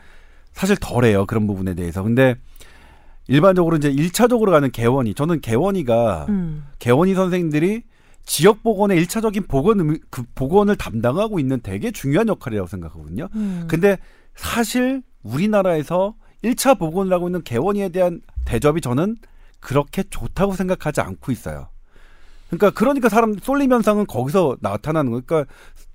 사실 0.53 0.77
덜해요. 0.79 1.25
그런 1.27 1.47
부분에 1.47 1.75
대해서. 1.75 2.03
근데 2.03 2.35
일반적으로 3.29 3.77
이제 3.77 3.89
일차적으로 3.91 4.53
가는 4.53 4.71
개원이 4.71 5.15
저는 5.15 5.41
개원이가 5.41 6.27
음. 6.29 6.65
개원이 6.79 7.15
선생님들이 7.15 7.83
지역 8.25 8.63
보건의 8.63 8.99
일차적인 8.99 9.45
보건 9.49 9.81
의- 9.91 10.01
그 10.11 10.23
보건을 10.35 10.77
담당하고 10.77 11.39
있는 11.41 11.61
되게 11.63 11.91
중요한 11.91 12.29
역할이라고 12.29 12.69
생각하거든요. 12.69 13.29
음. 13.35 13.65
근데 13.69 13.97
사실 14.35 15.03
우리나라에서 15.23 16.15
1차 16.45 16.79
보건을 16.79 17.13
하고 17.13 17.29
있는 17.29 17.43
개원이에 17.43 17.89
대한 17.91 18.21
대접이 18.45 18.81
저는 18.81 19.17
그렇게 19.61 20.03
좋다고 20.03 20.55
생각하지 20.55 21.01
않고 21.01 21.33
있어요. 21.33 21.69
그러니까 22.49 22.71
그러니까 22.71 23.09
사람 23.09 23.35
쏠림 23.39 23.73
현상은 23.73 24.07
거기서 24.07 24.57
나타나는 24.61 25.11
거예요. 25.13 25.23
그러니까 25.27 25.53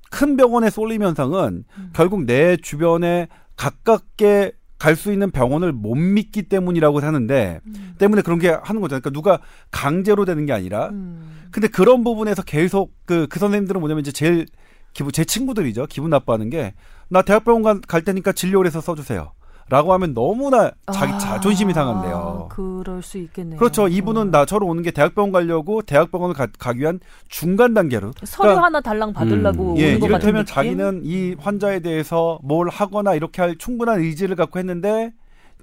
큰 0.10 0.38
병원의 0.38 0.72
쏠림 0.72 1.04
현상은 1.04 1.66
음. 1.78 1.90
결국 1.94 2.24
내 2.26 2.56
주변에 2.58 3.28
가깝게 3.58 4.54
갈 4.78 4.96
수 4.96 5.12
있는 5.12 5.32
병원을 5.32 5.72
못 5.72 5.96
믿기 5.96 6.44
때문이라고 6.44 7.00
하는데 7.00 7.60
음. 7.66 7.96
때문에 7.98 8.22
그런 8.22 8.40
게 8.40 8.50
하는 8.50 8.82
거잖아요. 8.82 9.02
그러니까 9.02 9.10
누가 9.10 9.40
강제로 9.72 10.26
되는 10.26 10.46
게 10.46 10.54
아니라 10.54 10.90
음. 10.90 11.48
근데 11.50 11.68
그런 11.68 12.04
부분에서 12.04 12.44
계속 12.44 12.94
그, 13.06 13.26
그 13.30 13.40
선생님들은 13.40 13.80
뭐냐면 13.80 14.02
이제 14.02 14.12
제일 14.12 14.46
기분, 14.94 15.12
제 15.12 15.26
친구들이죠. 15.26 15.88
기분 15.88 16.10
나빠하는 16.10 16.50
게, 16.50 16.74
나 17.10 17.22
대학병원 17.22 17.64
가- 17.64 17.80
갈 17.88 18.04
테니까 18.04 18.32
진료를 18.34 18.68
해서 18.68 18.80
써주세요. 18.80 19.32
라고 19.68 19.94
하면 19.94 20.14
너무나 20.14 20.72
자기 20.94 21.14
아, 21.14 21.18
자존심이 21.18 21.74
상한대요. 21.74 22.50
그럴 22.52 23.02
수 23.02 23.18
있겠네요. 23.18 23.58
그렇죠. 23.58 23.88
이분은 23.88 24.22
어. 24.22 24.26
나처럼 24.26 24.70
오는 24.70 24.84
게 24.84 24.92
대학병원 24.92 25.32
가려고 25.32 25.82
대학병원을 25.82 26.36
가, 26.36 26.48
가기 26.60 26.82
위한 26.82 27.00
중간 27.30 27.74
단계로. 27.74 28.12
서류 28.24 28.50
그러니까 28.50 28.66
하나 28.66 28.82
달랑 28.82 29.14
받으려고 29.14 29.74
음. 29.74 29.78
예, 29.80 29.96
이를테면? 29.96 30.46
자기는 30.46 31.02
이 31.04 31.36
환자에 31.40 31.80
대해서 31.80 32.38
뭘 32.44 32.70
하거나 32.70 33.16
이렇게 33.16 33.42
할 33.42 33.58
충분한 33.58 34.02
의지를 34.02 34.36
갖고 34.36 34.60
했는데 34.60 35.12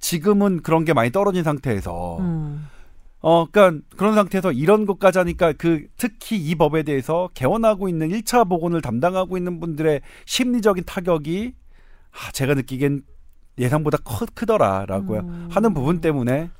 지금은 0.00 0.62
그런 0.62 0.84
게 0.84 0.92
많이 0.92 1.12
떨어진 1.12 1.44
상태에서 1.44 2.18
음. 2.18 2.66
어, 3.20 3.46
그러니까 3.48 3.84
그런 3.96 4.16
상태에서 4.16 4.50
이런 4.50 4.84
것까지 4.84 5.18
하니까 5.18 5.52
그 5.52 5.86
특히 5.96 6.36
이 6.38 6.56
법에 6.56 6.82
대해서 6.82 7.30
개원하고 7.34 7.88
있는 7.88 8.08
1차 8.08 8.48
보건을 8.48 8.80
담당하고 8.82 9.36
있는 9.36 9.60
분들의 9.60 10.00
심리적인 10.26 10.82
타격이 10.84 11.52
아, 12.10 12.32
제가 12.32 12.54
느끼기엔 12.54 13.02
예상보다 13.58 13.98
커, 14.04 14.26
크더라라고 14.34 15.14
음. 15.16 15.48
하는 15.50 15.74
부분 15.74 16.00
때문에 16.00 16.50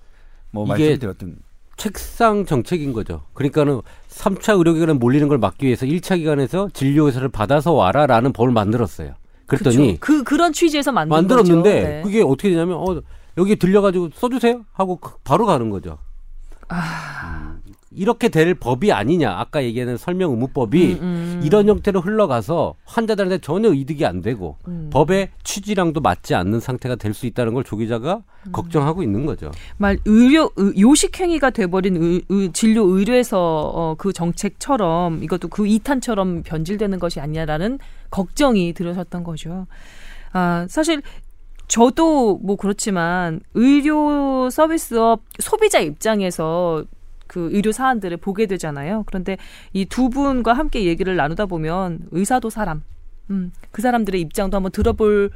뭐 0.50 0.64
이게 0.66 0.72
말씀드렸던 0.88 1.36
책상 1.76 2.44
정책인 2.44 2.92
거죠. 2.92 3.22
그러니까는 3.34 3.80
3차 4.10 4.56
의료기관에 4.58 4.92
몰리는 4.94 5.26
걸 5.28 5.38
막기 5.38 5.66
위해서 5.66 5.86
1차 5.86 6.16
기관에서 6.18 6.68
진료 6.74 7.06
의사를 7.06 7.26
받아서 7.28 7.72
와라라는 7.72 8.32
법을 8.32 8.52
만들었어요. 8.52 9.14
그랬더니 9.46 9.98
그쵸. 9.98 9.98
그 10.00 10.22
그런 10.24 10.52
취지에서 10.52 10.92
만든 10.92 11.10
만들었는데 11.10 11.74
거죠. 11.80 11.88
네. 11.88 12.02
그게 12.02 12.22
어떻게 12.22 12.50
되냐면 12.50 12.76
어 12.76 13.00
여기 13.38 13.56
들려가지고 13.56 14.10
써주세요 14.14 14.64
하고 14.72 14.96
그- 14.96 15.16
바로 15.24 15.46
가는 15.46 15.70
거죠. 15.70 15.98
아. 16.68 17.41
음, 17.92 17.94
이렇게 17.96 18.28
될 18.28 18.54
법이 18.54 18.92
아니냐 18.92 19.30
아까 19.38 19.62
얘기하는 19.62 19.96
설명 19.96 20.30
의무법이 20.30 20.94
음, 20.94 20.98
음. 21.02 21.40
이런 21.44 21.68
형태로 21.68 22.00
흘러가서 22.00 22.74
환자들한테 22.84 23.38
전혀 23.38 23.72
이득이 23.72 24.04
안 24.06 24.20
되고 24.22 24.56
음. 24.68 24.88
법의 24.92 25.30
취지랑도 25.44 26.00
맞지 26.00 26.34
않는 26.34 26.60
상태가 26.60 26.96
될 26.96 27.12
수 27.14 27.26
있다는 27.26 27.52
걸 27.54 27.62
조 27.64 27.76
기자가 27.76 28.22
음. 28.46 28.52
걱정하고 28.52 29.02
있는 29.02 29.26
거죠. 29.26 29.50
말 29.76 29.98
의료 30.04 30.50
의- 30.56 30.80
요식 30.80 31.18
행위가 31.20 31.50
돼버린 31.50 31.96
의- 31.96 32.22
의- 32.28 32.52
진료 32.52 32.84
의료에서 32.86 33.38
어, 33.74 33.94
그 33.98 34.12
정책처럼 34.12 35.22
이것도 35.22 35.48
그 35.48 35.66
이탄처럼 35.66 36.42
변질되는 36.42 36.98
것이 36.98 37.20
아니냐라는 37.20 37.78
걱정이 38.10 38.72
들으셨던 38.72 39.22
거죠. 39.24 39.66
아 40.32 40.66
사실 40.68 41.02
저도 41.68 42.38
뭐 42.42 42.56
그렇지만 42.56 43.40
의료 43.54 44.50
서비스업 44.50 45.22
소비자 45.38 45.80
입장에서 45.80 46.84
그 47.32 47.48
의료 47.52 47.72
사안들을 47.72 48.18
보게 48.18 48.44
되잖아요. 48.46 49.04
그런데 49.06 49.38
이 49.72 49.86
두 49.86 50.10
분과 50.10 50.52
함께 50.52 50.84
얘기를 50.84 51.16
나누다 51.16 51.46
보면 51.46 52.00
의사도 52.10 52.50
사람, 52.50 52.82
음, 53.30 53.52
그 53.70 53.80
사람들의 53.80 54.20
입장도 54.20 54.54
한번 54.56 54.70
들어볼 54.70 55.30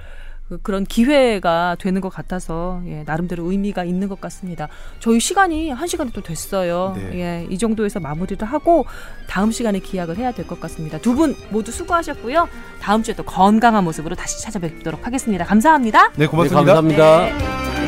그- 0.48 0.58
그런 0.62 0.84
기회가 0.84 1.74
되는 1.80 2.00
것 2.00 2.08
같아서 2.10 2.80
예, 2.86 3.02
나름대로 3.04 3.50
의미가 3.50 3.82
있는 3.84 4.08
것 4.08 4.20
같습니다. 4.20 4.68
저희 5.00 5.18
시간이 5.18 5.70
한 5.70 5.88
시간이 5.88 6.12
또 6.12 6.20
됐어요. 6.22 6.92
네. 6.96 7.18
예, 7.18 7.46
이 7.50 7.56
정도에서 7.58 7.98
마무리를 7.98 8.46
하고 8.46 8.84
다음 9.26 9.50
시간에 9.50 9.78
기약을 9.80 10.18
해야 10.18 10.30
될 10.32 10.46
것 10.46 10.60
같습니다. 10.60 10.98
두 10.98 11.14
분 11.16 11.34
모두 11.50 11.72
수고하셨고요. 11.72 12.46
다음 12.80 13.02
주에 13.02 13.14
또 13.16 13.24
건강한 13.24 13.82
모습으로 13.84 14.14
다시 14.14 14.40
찾아뵙도록 14.42 15.04
하겠습니다. 15.06 15.44
감사합니다. 15.46 16.12
네 16.16 16.26
고맙습니다. 16.26 16.80
네, 16.80 16.96
감사합니다. 17.00 17.24
네. 17.80 17.85